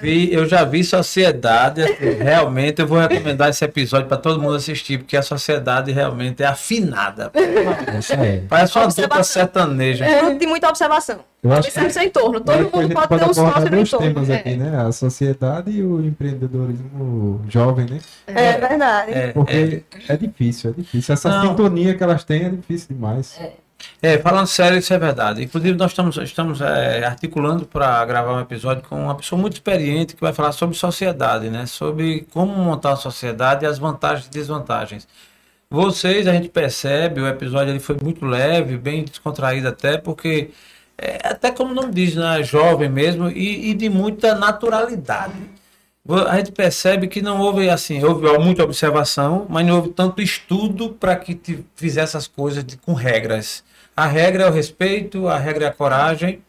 [0.01, 1.82] vi, eu já vi Sociedade.
[1.82, 6.43] assim, Realmente, eu vou recomendar esse episódio para todo mundo assistir, porque a Sociedade realmente
[6.43, 7.30] é afinada.
[7.35, 8.43] É.
[8.48, 9.24] Parece uma dupla Observação.
[9.24, 10.05] sertaneja.
[10.06, 11.20] Fruto de muita observação.
[11.43, 12.40] Eu acho é o seu entorno.
[12.40, 14.06] Todo que mundo pode pode ter um sócio no dois entorno.
[14.14, 14.82] temas aqui, né?
[14.86, 17.98] A sociedade e o empreendedorismo jovem, né?
[18.26, 19.12] É verdade.
[19.12, 21.12] É, é, Porque é, difícil, é difícil.
[21.14, 21.48] Essa Não.
[21.51, 23.36] sintonia que elas têm é difícil demais.
[23.40, 23.52] É,
[24.18, 25.42] falando sério, isso é verdade.
[25.42, 30.14] Inclusive, nós estamos, estamos é, articulando para gravar um episódio com uma pessoa muito experiente
[30.14, 31.66] que vai falar sobre sociedade, né?
[31.66, 35.06] Sobre como montar uma sociedade e as vantagens e desvantagens.
[35.70, 40.50] Vocês, a gente percebe, o episódio ele foi muito leve, bem descontraído até, porque,
[40.96, 42.42] é, até como o nome diz, né?
[42.42, 45.34] Jovem mesmo e, e de muita naturalidade.
[46.26, 50.90] A gente percebe que não houve assim, houve muita observação, mas não houve tanto estudo
[50.94, 53.62] para que te fizesse as coisas de- com regras.
[53.98, 56.40] A regra é o respeito, a regra é a coragem,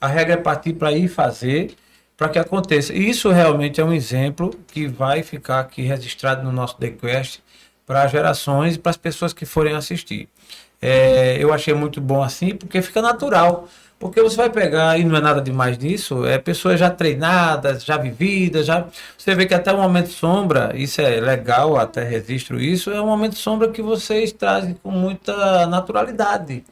[0.00, 1.74] a regra é partir para ir fazer
[2.16, 2.92] para que aconteça.
[2.92, 7.40] E isso realmente é um exemplo que vai ficar aqui registrado no nosso TheQuest
[7.84, 10.28] para gerações e para as pessoas que forem assistir.
[10.80, 13.68] É, eu achei muito bom assim, porque fica natural.
[13.98, 17.96] Porque você vai pegar, e não é nada demais disso, é pessoas já treinadas, já
[17.96, 18.86] vividas, já.
[19.18, 23.06] Você vê que até o momento sombra, isso é legal, até registro isso, é um
[23.06, 26.62] momento sombra que vocês trazem com muita naturalidade.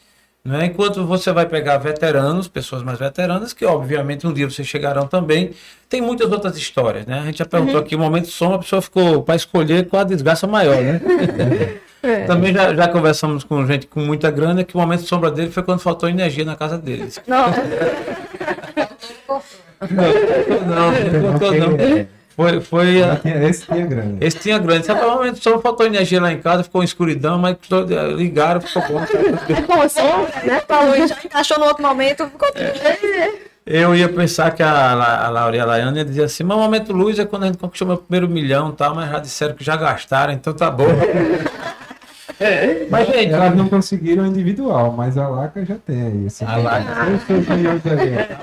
[0.43, 0.67] Né?
[0.67, 5.51] Enquanto você vai pegar veteranos, pessoas mais veteranas, que obviamente um dia vocês chegarão também.
[5.89, 7.21] Tem muitas outras histórias, né?
[7.21, 10.05] A gente já perguntou aqui, o momento sombra, a pessoa ficou para escolher qual a
[10.05, 11.01] desgraça maior, né?
[12.27, 15.63] Também já, já conversamos com gente com muita grana que o momento sombra dele foi
[15.63, 17.21] quando faltou energia na casa deles.
[17.27, 17.51] Não,
[19.91, 21.77] Não, não, contou, não.
[22.41, 24.17] Foi, foi a- Esse tinha grana.
[24.21, 24.91] esse tinha grande.
[24.91, 28.83] O momento sombra faltou energia lá em casa, ficou uma escuridão, mas todo- ligaram, ficou
[28.89, 29.01] bom.
[29.67, 30.63] Com sombra, né?
[30.67, 32.49] a luz já encaixou no outro momento, ficou
[33.67, 34.93] Eu ia pensar que a,
[35.27, 37.47] a Laura e a Laiane ia dizer assim, mas o momento luz é quando a
[37.47, 40.71] gente conquistou meu primeiro milhão e tal, mas já disseram que já gastaram, então tá
[40.71, 40.87] bom.
[42.91, 46.27] Mas, gente, Elas não conseguiram individual, mas a Laca já tem aí.
[46.27, 46.95] Assim, A Laca.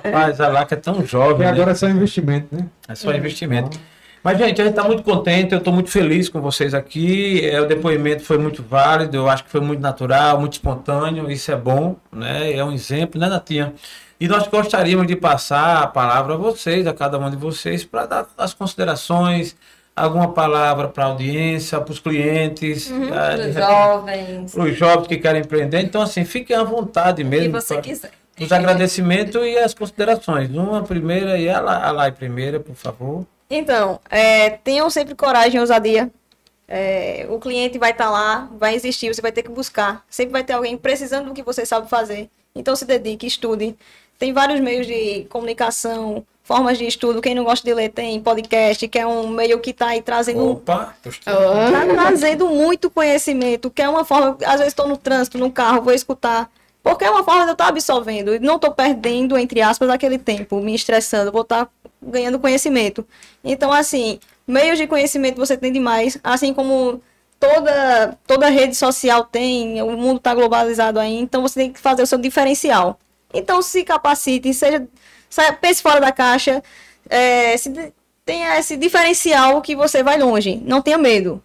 [0.04, 1.52] Rapaz, a Laca é tão jovem, né?
[1.52, 2.68] agora é só investimento, né?
[2.88, 3.80] É só investimento.
[4.24, 7.44] Mas, gente, a gente está muito contente, eu estou muito feliz com vocês aqui.
[7.46, 11.52] É, o depoimento foi muito válido, eu acho que foi muito natural, muito espontâneo, isso
[11.52, 12.54] é bom, né?
[12.54, 13.74] É um exemplo, né, Natinha?
[14.20, 18.06] E nós gostaríamos de passar a palavra a vocês, a cada um de vocês, para
[18.06, 19.56] dar as considerações,
[19.98, 23.10] alguma palavra para a audiência, para os clientes, Uhum.
[23.14, 24.52] eh, de Os jovens.
[24.54, 25.82] para os jovens que querem empreender.
[25.82, 27.52] Então, assim, fiquem à vontade O que mesmo.
[27.60, 28.12] você pra- quiser.
[28.40, 30.50] os agradecimentos e as considerações.
[30.52, 33.26] Uma primeira e a La- a Lai primeira, por favor.
[33.50, 36.12] Então, é, tenham sempre coragem e ousadia.
[36.68, 40.04] É, o cliente vai estar lá, vai existir, você vai ter que buscar.
[40.10, 42.30] Sempre vai ter alguém precisando do que você sabe fazer.
[42.54, 43.76] Então se dedique, estude.
[44.20, 47.22] Tem vários meios de comunicação, formas de estudo.
[47.22, 50.52] Quem não gosta de ler tem podcast, que é um meio que está aí trazendo
[50.52, 51.34] Opa, gostei.
[51.34, 55.82] Tá trazendo muito conhecimento, que é uma forma, às vezes estou no trânsito, no carro,
[55.82, 56.50] vou escutar,
[56.82, 60.18] porque é uma forma de eu estar absorvendo, e não estou perdendo, entre aspas, aquele
[60.18, 61.68] tempo, me estressando, vou estar
[62.02, 63.06] ganhando conhecimento.
[63.44, 64.18] Então, assim,
[64.48, 67.02] meios de conhecimento você tem demais, assim como
[67.38, 72.04] toda, toda rede social tem, o mundo está globalizado aí, então você tem que fazer
[72.04, 72.98] o seu diferencial.
[73.34, 74.88] Então, se capacite, seja,
[75.62, 76.64] pense fora da caixa,
[77.10, 77.94] é, se
[78.26, 80.62] tenha esse diferencial que você vai longe.
[80.66, 81.42] Não tenha medo.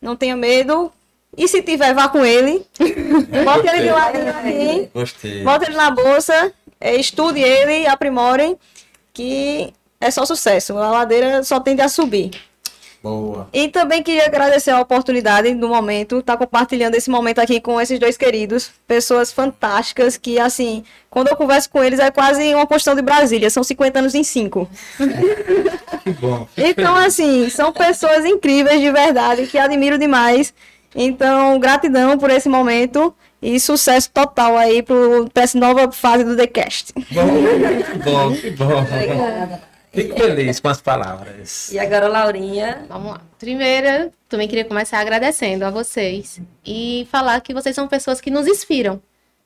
[0.00, 0.92] Não tenha medo.
[1.36, 2.64] E se tiver, vá com ele.
[3.44, 4.90] Bote ele de ladinho aqui.
[4.94, 5.42] Gostei.
[5.42, 6.52] Bota ele na bolsa.
[6.80, 8.56] é, Estude ele, aprimorem.
[9.12, 10.76] Que é só sucesso.
[10.78, 12.30] A ladeira só tende a subir.
[13.06, 13.48] Boa.
[13.52, 18.00] E também queria agradecer a oportunidade do momento, estar compartilhando esse momento aqui com esses
[18.00, 22.96] dois queridos, pessoas fantásticas que, assim, quando eu converso com eles é quase uma postão
[22.96, 24.68] de Brasília, são 50 anos em 5.
[26.02, 26.46] Que bom.
[26.56, 30.54] Então, assim, são pessoas incríveis de verdade, que admiro demais.
[30.94, 33.12] Então, gratidão por esse momento
[33.42, 36.92] e sucesso total aí pra essa nova fase do The Cast.
[36.94, 38.82] Bom, que bom, que bom.
[38.82, 39.75] Obrigada.
[39.96, 41.72] Fico feliz com as palavras.
[41.72, 42.84] E agora, Laurinha.
[42.88, 43.20] Vamos lá.
[43.38, 48.46] Primeiro, também queria começar agradecendo a vocês e falar que vocês são pessoas que nos
[48.46, 49.00] inspiram.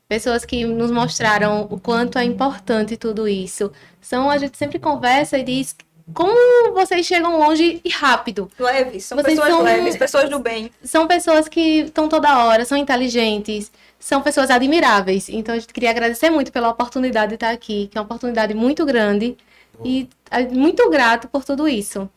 [0.08, 3.70] Pessoas que nos mostraram o quanto é importante tudo isso.
[4.00, 5.76] São, a gente sempre conversa e diz
[6.12, 8.50] como vocês chegam longe e rápido.
[8.58, 10.68] Leves, são Vocês pessoas são- leves, pessoas do bem.
[10.82, 13.70] São pessoas que estão toda hora, são inteligentes,
[14.00, 15.28] são pessoas admiráveis.
[15.28, 18.52] Então a gente queria agradecer muito pela oportunidade de estar aqui, que é uma oportunidade
[18.52, 19.36] muito grande
[19.84, 22.08] e é muito grato por tudo isso.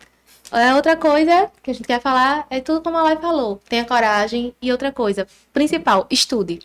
[0.51, 3.59] É, outra coisa que a gente quer falar é tudo como a Lai falou.
[3.67, 6.59] Tenha coragem e outra coisa, principal, estude.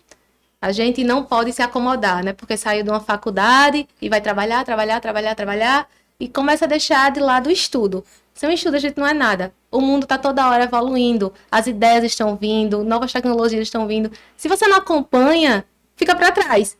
[0.61, 2.33] A gente não pode se acomodar, né?
[2.33, 5.89] Porque saiu de uma faculdade e vai trabalhar, trabalhar, trabalhar, trabalhar
[6.19, 8.03] e começa a deixar de lado o estudo.
[8.33, 9.53] Sem estudo a gente não é nada.
[9.71, 14.11] O mundo está toda hora evoluindo, as ideias estão vindo, novas tecnologias estão vindo.
[14.35, 15.65] Se você não acompanha,
[15.95, 16.77] fica para trás.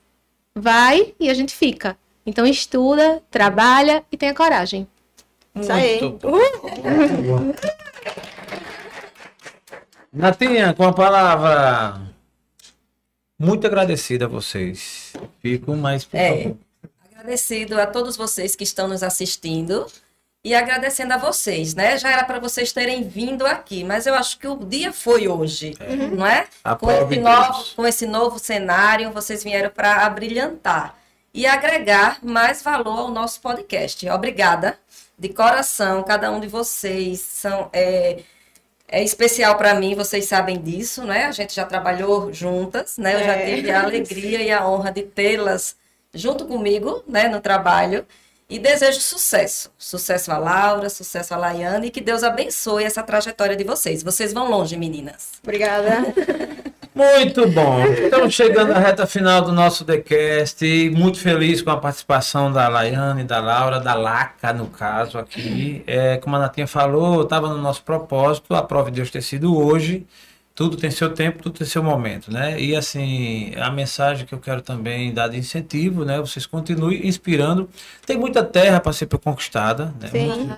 [0.53, 1.97] Vai e a gente fica.
[2.25, 4.87] Então estuda, trabalha e tenha coragem.
[5.55, 6.01] Isso aí.
[6.01, 7.53] Muito bom.
[10.11, 12.01] Natinha, com a palavra.
[13.37, 15.13] Muito agradecido a vocês.
[15.41, 16.43] Fico mais por É.
[16.43, 16.57] favor.
[17.11, 19.85] Agradecido a todos vocês que estão nos assistindo
[20.43, 21.97] e agradecendo a vocês, né?
[21.97, 25.73] Já era para vocês terem vindo aqui, mas eu acho que o dia foi hoje,
[26.17, 26.47] não é?
[26.79, 30.95] Com esse, novo, com esse novo cenário, vocês vieram para abrilhantar
[31.33, 34.07] e agregar mais valor ao nosso podcast.
[34.09, 34.77] Obrigada
[35.17, 38.19] de coração, cada um de vocês são é,
[38.87, 41.25] é especial para mim, vocês sabem disso, né?
[41.25, 43.15] A gente já trabalhou juntas, né?
[43.15, 43.55] Eu já É.
[43.55, 45.75] tive a alegria e a honra de tê-las
[46.13, 48.05] junto comigo, né, no trabalho.
[48.49, 49.69] E desejo sucesso.
[49.77, 54.01] Sucesso a Laura, sucesso a Laiane e que Deus abençoe essa trajetória de vocês.
[54.01, 55.33] Vocês vão longe, meninas.
[55.43, 56.01] Obrigada.
[56.95, 57.85] Muito bom.
[57.85, 60.65] Estamos chegando à reta final do nosso TheCast.
[60.65, 65.83] e Muito feliz com a participação da Laiane, da Laura, da Laca, no caso, aqui.
[65.85, 69.55] É, como a Natinha falou, estava no nosso propósito, a prova de Deus ter sido
[69.55, 70.07] hoje.
[70.59, 72.59] Tudo tem seu tempo, tudo tem seu momento, né?
[72.59, 76.19] E assim, a mensagem que eu quero também dar de incentivo, né?
[76.19, 77.69] Vocês continuem inspirando.
[78.05, 80.09] Tem muita terra para ser conquistada, né?
[80.09, 80.51] Sim.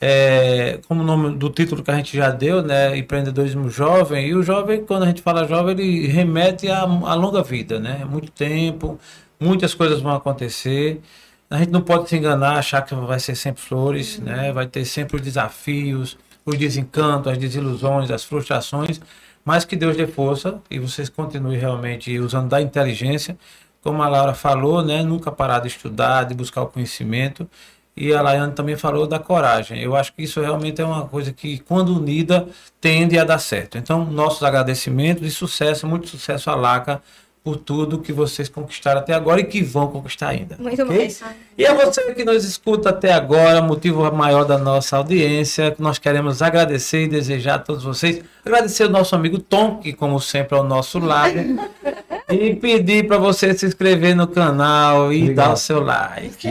[0.00, 4.34] é, como o nome do título que a gente já deu, né, empreendedorismo jovem, e
[4.34, 8.32] o jovem, quando a gente fala jovem, ele remete à, à longa vida, né, muito
[8.32, 8.98] tempo,
[9.38, 11.00] muitas coisas vão acontecer,
[11.48, 14.84] a gente não pode se enganar, achar que vai ser sempre flores, né, vai ter
[14.84, 19.00] sempre os desafios, os desencantos, as desilusões, as frustrações,
[19.46, 23.38] mas que Deus dê força e vocês continuem realmente usando da inteligência,
[23.80, 27.48] como a Laura falou, né, nunca parar de estudar, de buscar o conhecimento,
[27.96, 29.80] e a Laiane também falou da coragem.
[29.80, 32.48] Eu acho que isso realmente é uma coisa que, quando unida,
[32.80, 33.78] tende a dar certo.
[33.78, 37.00] Então, nossos agradecimentos e sucesso, muito sucesso à Laca
[37.46, 40.56] por tudo que vocês conquistaram até agora e que vão conquistar ainda.
[40.58, 40.96] Muito ok?
[40.98, 41.22] mais.
[41.56, 45.96] E a você que nos escuta até agora, motivo maior da nossa audiência, que nós
[45.96, 48.20] queremos agradecer e desejar a todos vocês.
[48.44, 51.34] Agradecer ao nosso amigo Tom, que como sempre é ao nosso lado.
[52.28, 55.46] e pedir para você se inscrever no canal e Obrigado.
[55.46, 56.48] dar o seu like.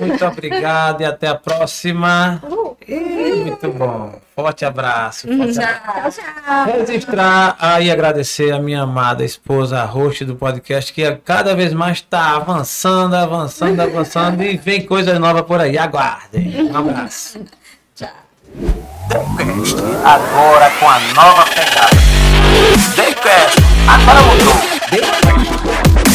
[0.00, 2.42] Muito obrigado e até a próxima.
[2.88, 4.18] Ih, muito bom.
[4.34, 5.28] Forte abraço.
[5.28, 6.20] Forte abraço.
[6.78, 11.98] Registrar aí agradecer a minha amada esposa, a host do podcast, que cada vez mais
[11.98, 15.76] está avançando, avançando, avançando e vem coisa nova por aí.
[15.76, 16.70] Aguardem.
[16.72, 17.40] Um abraço.
[17.94, 18.08] Tchau.
[20.04, 22.07] Agora com a nova pegada.
[22.98, 23.62] Daycraft.
[23.86, 26.07] I know you.